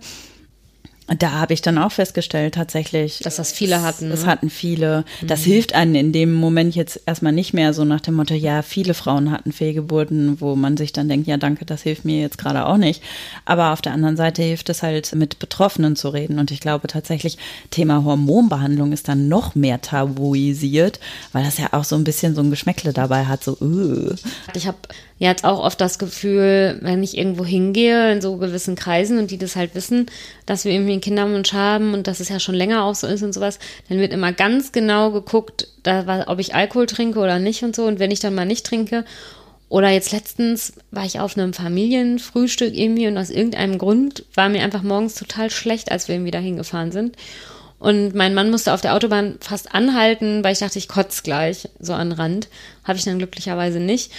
Da 1.18 1.32
habe 1.32 1.54
ich 1.54 1.62
dann 1.62 1.78
auch 1.78 1.92
festgestellt, 1.92 2.54
tatsächlich. 2.54 3.20
Dass 3.20 3.36
das 3.36 3.52
viele 3.52 3.82
hatten. 3.82 4.10
Das, 4.10 4.20
das 4.20 4.26
ne? 4.26 4.32
hatten 4.32 4.50
viele. 4.50 5.04
Das 5.22 5.42
mhm. 5.42 5.52
hilft 5.52 5.76
einem 5.76 5.96
in 5.96 6.14
dem 6.14 6.34
Moment 6.34 6.76
jetzt 6.76 7.02
erstmal 7.06 7.34
nicht 7.34 7.54
mehr 7.54 7.74
so 7.74 7.84
nach 7.84 8.00
dem 8.00 8.14
Motto, 8.14 8.34
ja, 8.34 8.62
viele 8.62 8.94
Frauen 8.94 9.32
hatten 9.32 9.52
Fehlgeburten, 9.52 10.40
wo 10.40 10.56
man 10.56 10.78
sich 10.78 10.94
dann 10.94 11.10
denkt, 11.10 11.28
ja, 11.28 11.38
danke, 11.38 11.66
das 11.66 11.82
hilft 11.82 12.06
mir 12.06 12.22
jetzt 12.22 12.38
gerade 12.38 12.66
auch 12.66 12.78
nicht. 12.78 13.04
Aber 13.46 13.74
auf 13.74 13.82
der 13.82 13.92
anderen 13.92 14.16
Seite 14.16 14.42
hilft 14.42 14.70
es 14.70 14.84
halt, 14.84 15.14
mit 15.14 15.40
Betroffenen 15.40 15.96
zu 15.96 16.10
reden. 16.10 16.40
Und 16.40 16.52
ich 16.52 16.62
glaube 16.62 16.88
tatsächlich, 16.88 17.38
Thema 17.72 18.04
Hormonbehandlung 18.06 18.94
ist 18.94 19.08
dann 19.08 19.28
noch 19.28 19.54
mehr 19.54 19.82
tabuisiert, 19.82 21.00
weil 21.34 21.44
das 21.44 21.58
ja 21.58 21.70
auch 21.74 21.84
so 21.84 21.96
ein 21.96 22.06
bisschen 22.06 22.36
so 22.36 22.42
ein 22.42 22.50
Geschmäckle 22.52 22.94
dabei 22.94 23.26
hat, 23.26 23.44
so, 23.44 23.58
uh. 23.60 24.16
Ich 24.54 24.68
habe 24.68 24.78
jetzt 25.22 25.44
auch 25.44 25.60
oft 25.60 25.80
das 25.80 26.00
Gefühl, 26.00 26.80
wenn 26.82 27.04
ich 27.04 27.16
irgendwo 27.16 27.46
hingehe 27.46 28.12
in 28.12 28.22
so 28.22 28.38
gewissen 28.38 28.76
Kreisen 28.76 29.20
und 29.20 29.30
die 29.30 29.38
das 29.38 29.56
halt 29.56 29.76
wissen, 29.76 30.08
dass 30.48 30.66
wir 30.66 30.72
irgendwie 30.72 30.94
einen 31.02 31.16
Kinderwunsch 31.18 31.54
haben 31.54 31.94
und 31.94 32.08
dass 32.08 32.20
es 32.20 32.30
ja 32.30 32.40
schon 32.40 32.56
länger 32.56 32.84
auch 32.84 32.96
so 32.96 33.08
ist 33.08 33.24
und 33.24 33.34
sowas, 33.34 33.60
dann 33.90 34.00
wird 34.00 34.14
immer 34.14 34.32
ganz 34.34 34.72
genau 34.72 35.12
geguckt, 35.12 35.68
da, 35.84 36.26
ob 36.28 36.40
ich 36.40 36.56
Alkohol 36.56 36.86
trinke 36.86 37.20
oder 37.20 37.40
nicht 37.40 37.64
und 37.64 37.76
so. 37.76 37.86
Und 37.86 38.00
wenn 38.00 38.12
ich 38.12 38.20
dann 38.20 38.36
mal 38.36 38.46
nicht 38.46 38.66
trinke 38.66 39.06
oder 39.70 39.90
jetzt 39.90 40.12
letztens 40.12 40.74
war 40.92 41.06
ich 41.06 41.20
auf 41.20 41.38
einem 41.38 41.54
Familienfrühstück 41.54 42.76
irgendwie 42.76 43.08
und 43.08 43.18
aus 43.18 43.30
irgendeinem 43.30 43.78
Grund 43.78 44.26
war 44.36 44.50
mir 44.50 44.64
einfach 44.64 44.84
morgens 44.84 45.16
total 45.16 45.50
schlecht, 45.50 45.92
als 45.92 46.08
wir 46.08 46.16
irgendwie 46.16 46.32
da 46.32 46.40
hingefahren 46.40 46.92
sind. 46.92 47.16
Und 47.80 48.14
mein 48.14 48.34
Mann 48.36 48.52
musste 48.52 48.74
auf 48.74 48.82
der 48.82 48.94
Autobahn 48.94 49.38
fast 49.40 49.74
anhalten, 49.74 50.44
weil 50.44 50.54
ich 50.54 50.60
dachte, 50.60 50.78
ich 50.78 50.88
kotze 50.88 51.24
gleich 51.24 51.68
so 51.80 51.94
an 51.94 52.12
Rand. 52.12 52.48
Habe 52.84 53.00
ich 53.00 53.06
dann 53.06 53.18
glücklicherweise 53.18 53.80
nicht. 53.80 54.12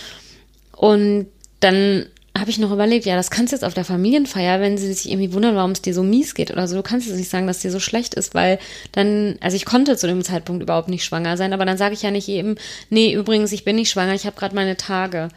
Und 0.75 1.27
dann 1.61 2.07
habe 2.37 2.51
ich 2.51 2.59
noch 2.59 2.73
überlegt, 2.73 3.05
ja, 3.05 3.15
das 3.15 3.31
kannst 3.31 3.53
du 3.53 3.57
jetzt 3.57 3.65
auf 3.65 3.75
der 3.75 3.85
Familienfeier, 3.85 4.61
wenn 4.61 4.79
sie 4.79 4.93
sich 4.93 5.11
irgendwie 5.11 5.33
wundern, 5.33 5.55
warum 5.55 5.73
es 5.73 5.83
dir 5.83 5.93
so 5.93 6.03
mies 6.03 6.35
geht 6.35 6.51
oder 6.51 6.67
so, 6.67 6.77
du 6.77 6.83
kannst 6.83 7.07
jetzt 7.07 7.17
nicht 7.17 7.31
sagen, 7.31 7.47
dass 7.47 7.59
dir 7.59 7.71
so 7.71 7.81
schlecht 7.81 8.15
ist, 8.15 8.35
weil 8.35 8.59
dann, 8.93 9.37
also 9.41 9.57
ich 9.57 9.67
konnte 9.67 9.97
zu 9.97 10.07
dem 10.07 10.23
Zeitpunkt 10.25 10.63
überhaupt 10.63 10.89
nicht 10.89 11.05
schwanger 11.05 11.37
sein, 11.37 11.53
aber 11.53 11.67
dann 11.67 11.77
sage 11.77 11.95
ich 11.95 12.03
ja 12.03 12.11
nicht 12.11 12.29
eben, 12.29 12.57
nee, 12.89 13.13
übrigens, 13.13 13.53
ich 13.53 13.65
bin 13.65 13.77
nicht 13.77 13.91
schwanger, 13.91 14.15
ich 14.15 14.25
habe 14.25 14.37
gerade 14.37 14.55
meine 14.55 14.77
Tage. 14.77 15.29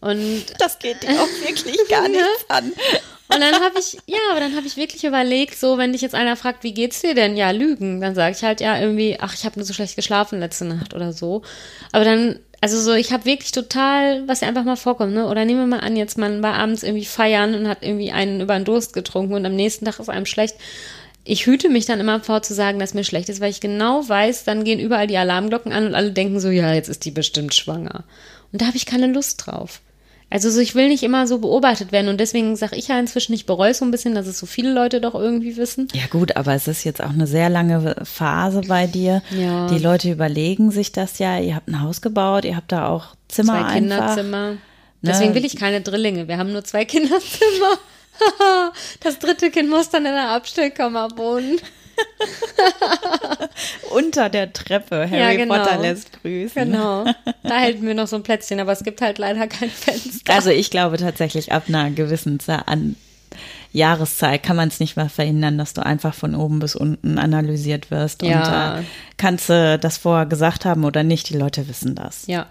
Und 0.00 0.44
das 0.58 0.78
geht 0.78 1.02
dir 1.02 1.10
auch 1.10 1.28
wirklich 1.46 1.76
gar 1.88 2.08
nicht 2.08 2.24
an. 2.48 2.72
Und 3.32 3.40
dann 3.40 3.54
habe 3.62 3.78
ich, 3.78 3.98
ja, 4.06 4.18
aber 4.32 4.40
dann 4.40 4.56
habe 4.56 4.66
ich 4.66 4.76
wirklich 4.76 5.04
überlegt, 5.04 5.56
so, 5.56 5.78
wenn 5.78 5.92
dich 5.92 6.00
jetzt 6.00 6.16
einer 6.16 6.34
fragt, 6.36 6.64
wie 6.64 6.74
geht's 6.74 7.00
dir 7.00 7.14
denn? 7.14 7.36
Ja, 7.36 7.52
lügen. 7.52 8.00
Dann 8.00 8.16
sage 8.16 8.34
ich 8.36 8.42
halt, 8.42 8.60
ja, 8.60 8.80
irgendwie, 8.80 9.18
ach, 9.20 9.34
ich 9.34 9.44
habe 9.44 9.56
nur 9.58 9.66
so 9.66 9.72
schlecht 9.72 9.94
geschlafen 9.94 10.40
letzte 10.40 10.64
Nacht 10.64 10.94
oder 10.94 11.12
so. 11.12 11.42
Aber 11.92 12.04
dann 12.04 12.40
also 12.60 12.80
so, 12.80 12.92
ich 12.92 13.12
habe 13.12 13.24
wirklich 13.24 13.52
total, 13.52 14.26
was 14.28 14.40
ja 14.40 14.48
einfach 14.48 14.64
mal 14.64 14.76
vorkommt, 14.76 15.14
ne? 15.14 15.26
Oder 15.28 15.44
nehmen 15.44 15.60
wir 15.60 15.66
mal 15.66 15.80
an, 15.84 15.96
jetzt 15.96 16.18
man 16.18 16.42
war 16.42 16.54
abends 16.54 16.82
irgendwie 16.82 17.06
feiern 17.06 17.54
und 17.54 17.68
hat 17.68 17.82
irgendwie 17.82 18.12
einen 18.12 18.40
über 18.40 18.54
den 18.54 18.64
Durst 18.64 18.92
getrunken 18.92 19.34
und 19.34 19.46
am 19.46 19.56
nächsten 19.56 19.84
Tag 19.86 19.98
ist 19.98 20.10
einem 20.10 20.26
schlecht. 20.26 20.56
ich 21.24 21.46
hüte 21.46 21.68
mich 21.68 21.86
dann 21.86 22.00
immer 22.00 22.20
vor 22.20 22.42
zu 22.42 22.54
sagen, 22.54 22.78
dass 22.78 22.94
mir 22.94 23.04
schlecht 23.04 23.28
ist, 23.28 23.40
weil 23.40 23.50
ich 23.50 23.60
genau 23.60 24.08
weiß, 24.08 24.44
dann 24.44 24.64
gehen 24.64 24.80
überall 24.80 25.06
die 25.06 25.18
Alarmglocken 25.18 25.72
an 25.72 25.86
und 25.86 25.94
alle 25.94 26.12
denken 26.12 26.40
so, 26.40 26.50
ja, 26.50 26.72
jetzt 26.72 26.88
ist 26.88 27.04
die 27.04 27.10
bestimmt 27.10 27.54
schwanger. 27.54 28.04
Und 28.52 28.62
da 28.62 28.66
habe 28.66 28.76
ich 28.76 28.86
keine 28.86 29.06
Lust 29.06 29.46
drauf. 29.46 29.80
Also 30.32 30.48
so, 30.48 30.60
ich 30.60 30.76
will 30.76 30.88
nicht 30.88 31.02
immer 31.02 31.26
so 31.26 31.38
beobachtet 31.38 31.90
werden 31.90 32.08
und 32.08 32.18
deswegen 32.20 32.54
sage 32.54 32.76
ich 32.76 32.86
ja 32.86 32.98
inzwischen, 33.00 33.32
ich 33.32 33.46
bereue 33.46 33.74
so 33.74 33.84
ein 33.84 33.90
bisschen, 33.90 34.14
dass 34.14 34.28
es 34.28 34.38
so 34.38 34.46
viele 34.46 34.72
Leute 34.72 35.00
doch 35.00 35.16
irgendwie 35.16 35.56
wissen. 35.56 35.88
Ja 35.92 36.06
gut, 36.08 36.36
aber 36.36 36.54
es 36.54 36.68
ist 36.68 36.84
jetzt 36.84 37.02
auch 37.02 37.10
eine 37.10 37.26
sehr 37.26 37.48
lange 37.48 37.96
Phase 38.04 38.60
bei 38.68 38.86
dir. 38.86 39.22
Ja. 39.36 39.66
Die 39.66 39.78
Leute 39.78 40.10
überlegen 40.10 40.70
sich 40.70 40.92
das 40.92 41.18
ja. 41.18 41.38
Ihr 41.40 41.56
habt 41.56 41.68
ein 41.68 41.80
Haus 41.80 42.00
gebaut, 42.00 42.44
ihr 42.44 42.54
habt 42.54 42.70
da 42.70 42.86
auch 42.88 43.16
Zimmer 43.26 43.54
Zwei 43.54 43.58
einfach. 43.64 43.74
Kinderzimmer. 43.74 44.56
Deswegen 45.02 45.34
will 45.34 45.44
ich 45.44 45.56
keine 45.56 45.80
Drillinge. 45.80 46.28
Wir 46.28 46.38
haben 46.38 46.52
nur 46.52 46.64
zwei 46.64 46.84
Kinderzimmer. 46.86 47.78
Das 49.00 49.18
dritte 49.18 49.50
Kind 49.50 49.70
muss 49.70 49.88
dann 49.88 50.04
in 50.04 50.12
der 50.12 50.28
Abstellkammer 50.28 51.08
wohnen. 51.16 51.58
Unter 53.90 54.28
der 54.28 54.52
Treppe. 54.52 55.08
Harry 55.10 55.18
Ja, 55.18 55.34
genau. 55.34 55.56
Potter 55.56 55.78
lässt 55.78 56.20
grüßen. 56.22 56.70
Genau. 56.70 57.04
Da 57.42 57.58
hält 57.58 57.82
mir 57.82 57.94
noch 57.94 58.06
so 58.06 58.16
ein 58.16 58.22
Plätzchen, 58.22 58.60
aber 58.60 58.72
es 58.72 58.84
gibt 58.84 59.00
halt 59.00 59.18
leider 59.18 59.46
kein 59.48 59.70
Fenster. 59.70 60.32
Also 60.32 60.50
ich 60.50 60.70
glaube 60.70 60.98
tatsächlich, 60.98 61.52
ab 61.52 61.64
einer 61.68 61.90
gewissen 61.90 62.38
Za- 62.38 62.62
an 62.66 62.94
Jahreszeit 63.72 64.42
kann 64.42 64.56
man 64.56 64.68
es 64.68 64.78
nicht 64.78 64.96
mehr 64.96 65.08
verhindern, 65.08 65.56
dass 65.58 65.72
du 65.74 65.84
einfach 65.84 66.14
von 66.14 66.34
oben 66.34 66.58
bis 66.60 66.76
unten 66.76 67.18
analysiert 67.18 67.90
wirst. 67.90 68.22
Ja. 68.22 68.74
Und 68.74 68.80
äh, 68.80 68.84
kannst 69.16 69.48
du 69.48 69.78
das 69.78 69.96
vorher 69.96 70.26
gesagt 70.26 70.64
haben 70.64 70.84
oder 70.84 71.02
nicht, 71.02 71.28
die 71.30 71.36
Leute 71.36 71.66
wissen 71.68 71.94
das. 71.94 72.26
Ja. 72.26 72.46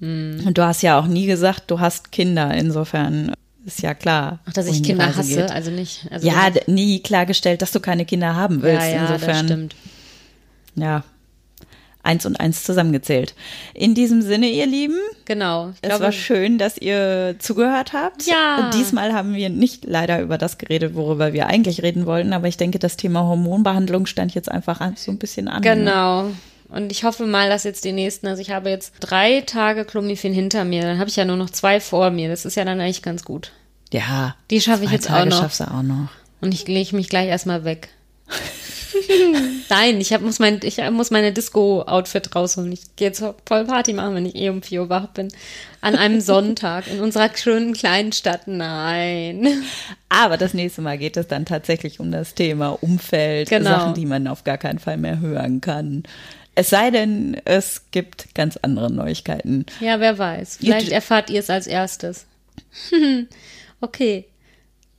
Und 0.00 0.52
du 0.54 0.64
hast 0.64 0.80
ja 0.82 0.98
auch 0.98 1.06
nie 1.06 1.26
gesagt, 1.26 1.64
du 1.70 1.80
hast 1.80 2.10
Kinder. 2.12 2.54
Insofern 2.54 3.34
ist 3.66 3.82
ja 3.82 3.94
klar. 3.94 4.40
Ach, 4.46 4.52
dass 4.52 4.66
ich 4.66 4.82
Kinder 4.82 5.14
hasse, 5.14 5.36
geht. 5.36 5.50
also 5.50 5.70
nicht. 5.70 6.06
Also 6.10 6.26
Ja, 6.26 6.50
nie 6.66 7.00
klargestellt, 7.00 7.62
dass 7.62 7.72
du 7.72 7.80
keine 7.80 8.04
Kinder 8.04 8.34
haben 8.34 8.62
willst. 8.62 8.82
ja, 8.86 8.88
ja, 8.94 9.00
das 9.02 9.10
Insofern, 9.22 9.46
stimmt. 9.46 9.76
ja, 10.76 11.04
eins 12.02 12.24
und 12.24 12.40
eins 12.40 12.64
zusammengezählt. 12.64 13.34
In 13.74 13.94
diesem 13.94 14.22
Sinne, 14.22 14.48
ihr 14.48 14.66
Lieben, 14.66 14.96
Genau. 15.26 15.68
Ich 15.68 15.74
es 15.82 15.88
glaube, 15.88 16.04
war 16.04 16.12
schön, 16.12 16.58
dass 16.58 16.76
ihr 16.78 17.36
zugehört 17.38 17.92
habt. 17.92 18.26
Ja. 18.26 18.70
Diesmal 18.74 19.12
haben 19.12 19.34
wir 19.34 19.48
nicht 19.48 19.84
leider 19.84 20.20
über 20.22 20.38
das 20.38 20.58
geredet, 20.58 20.94
worüber 20.96 21.32
wir 21.32 21.46
eigentlich 21.46 21.82
reden 21.82 22.04
wollten, 22.06 22.32
aber 22.32 22.48
ich 22.48 22.56
denke, 22.56 22.78
das 22.80 22.96
Thema 22.96 23.20
Hormonbehandlung 23.24 24.06
stand 24.06 24.34
jetzt 24.34 24.50
einfach 24.50 24.80
so 24.96 25.12
ein 25.12 25.18
bisschen 25.18 25.46
an. 25.46 25.62
Genau. 25.62 26.30
Und 26.70 26.92
ich 26.92 27.04
hoffe 27.04 27.26
mal, 27.26 27.48
dass 27.48 27.64
jetzt 27.64 27.84
die 27.84 27.92
nächsten, 27.92 28.26
also 28.28 28.40
ich 28.40 28.50
habe 28.50 28.70
jetzt 28.70 28.94
drei 29.00 29.40
Tage 29.40 29.84
Clomiphen 29.84 30.32
hinter 30.32 30.64
mir, 30.64 30.82
dann 30.82 30.98
habe 30.98 31.10
ich 31.10 31.16
ja 31.16 31.24
nur 31.24 31.36
noch 31.36 31.50
zwei 31.50 31.80
vor 31.80 32.10
mir. 32.10 32.28
Das 32.28 32.44
ist 32.44 32.54
ja 32.56 32.64
dann 32.64 32.80
eigentlich 32.80 33.02
ganz 33.02 33.24
gut. 33.24 33.52
Ja. 33.92 34.36
Die 34.50 34.60
schaffe 34.60 34.84
ich 34.84 34.90
jetzt 34.90 35.08
auch 35.08 35.14
Tage 35.16 35.30
noch. 35.30 35.40
schaffst 35.40 35.60
du 35.60 35.64
auch 35.64 35.82
noch. 35.82 36.08
Und 36.40 36.54
ich 36.54 36.66
lege 36.68 36.94
mich 36.94 37.08
gleich 37.08 37.28
erstmal 37.28 37.64
weg. 37.64 37.88
Nein, 39.68 40.00
ich 40.00 40.12
hab, 40.12 40.20
muss, 40.20 40.38
mein, 40.38 40.60
ich 40.62 40.78
muss 40.90 41.10
meine 41.10 41.32
Disco-Outfit 41.32 42.34
rausholen. 42.34 42.72
Ich 42.72 42.96
gehe 42.96 43.08
jetzt 43.08 43.22
voll 43.46 43.64
Party 43.64 43.92
machen, 43.92 44.14
wenn 44.14 44.26
ich 44.26 44.34
eh 44.36 44.48
um 44.48 44.62
4 44.62 44.82
Uhr 44.82 44.88
wach 44.88 45.08
bin. 45.08 45.28
An 45.80 45.96
einem 45.96 46.20
Sonntag 46.20 46.86
in 46.86 47.00
unserer 47.00 47.30
schönen 47.36 47.72
kleinen 47.72 48.12
Stadt. 48.12 48.46
Nein. 48.46 49.62
Aber 50.08 50.36
das 50.36 50.54
nächste 50.54 50.82
Mal 50.82 50.98
geht 50.98 51.16
es 51.16 51.28
dann 51.28 51.46
tatsächlich 51.46 52.00
um 52.00 52.10
das 52.10 52.34
Thema 52.34 52.70
Umfeld, 52.82 53.48
Genau. 53.48 53.70
Sachen, 53.70 53.94
die 53.94 54.06
man 54.06 54.26
auf 54.26 54.44
gar 54.44 54.58
keinen 54.58 54.78
Fall 54.78 54.96
mehr 54.96 55.20
hören 55.20 55.60
kann. 55.60 56.02
Es 56.54 56.70
sei 56.70 56.90
denn, 56.90 57.40
es 57.44 57.82
gibt 57.90 58.34
ganz 58.34 58.56
andere 58.58 58.92
Neuigkeiten. 58.92 59.66
Ja, 59.80 60.00
wer 60.00 60.18
weiß. 60.18 60.58
Vielleicht 60.58 60.90
erfahrt 60.90 61.30
ihr 61.30 61.40
es 61.40 61.50
als 61.50 61.66
erstes. 61.66 62.26
okay. 63.80 64.26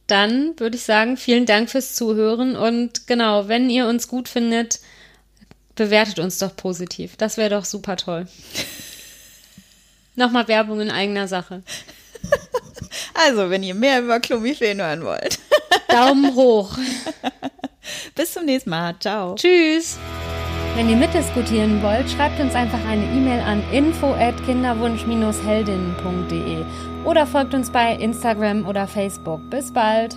Dann 0.07 0.59
würde 0.59 0.75
ich 0.75 0.83
sagen, 0.83 1.15
vielen 1.15 1.45
Dank 1.45 1.69
fürs 1.69 1.95
Zuhören 1.95 2.55
und 2.55 3.07
genau, 3.07 3.47
wenn 3.47 3.69
ihr 3.69 3.87
uns 3.87 4.07
gut 4.09 4.27
findet, 4.27 4.79
bewertet 5.75 6.19
uns 6.19 6.37
doch 6.37 6.55
positiv. 6.55 7.15
Das 7.15 7.37
wäre 7.37 7.49
doch 7.49 7.65
super 7.65 7.95
toll. 7.95 8.27
Nochmal 10.15 10.47
Werbung 10.47 10.81
in 10.81 10.91
eigener 10.91 11.27
Sache. 11.27 11.63
Also, 13.13 13.49
wenn 13.49 13.63
ihr 13.63 13.75
mehr 13.75 14.01
über 14.01 14.19
Clomiphen 14.19 14.81
hören 14.81 15.03
wollt. 15.03 15.39
Daumen 15.89 16.33
hoch. 16.35 16.77
Bis 18.15 18.33
zum 18.33 18.45
nächsten 18.45 18.69
Mal. 18.69 18.95
Ciao. 18.99 19.35
Tschüss. 19.35 19.97
Wenn 20.75 20.89
ihr 20.89 20.95
mitdiskutieren 20.95 21.83
wollt, 21.83 22.09
schreibt 22.09 22.39
uns 22.39 22.55
einfach 22.55 22.79
eine 22.87 23.03
E-Mail 23.03 23.41
an 23.41 23.61
info@kinderwunsch-heldinnen.de 23.71 26.63
oder 27.03 27.27
folgt 27.27 27.53
uns 27.53 27.69
bei 27.69 27.93
Instagram 27.95 28.65
oder 28.65 28.87
Facebook. 28.87 29.41
Bis 29.49 29.73
bald. 29.73 30.15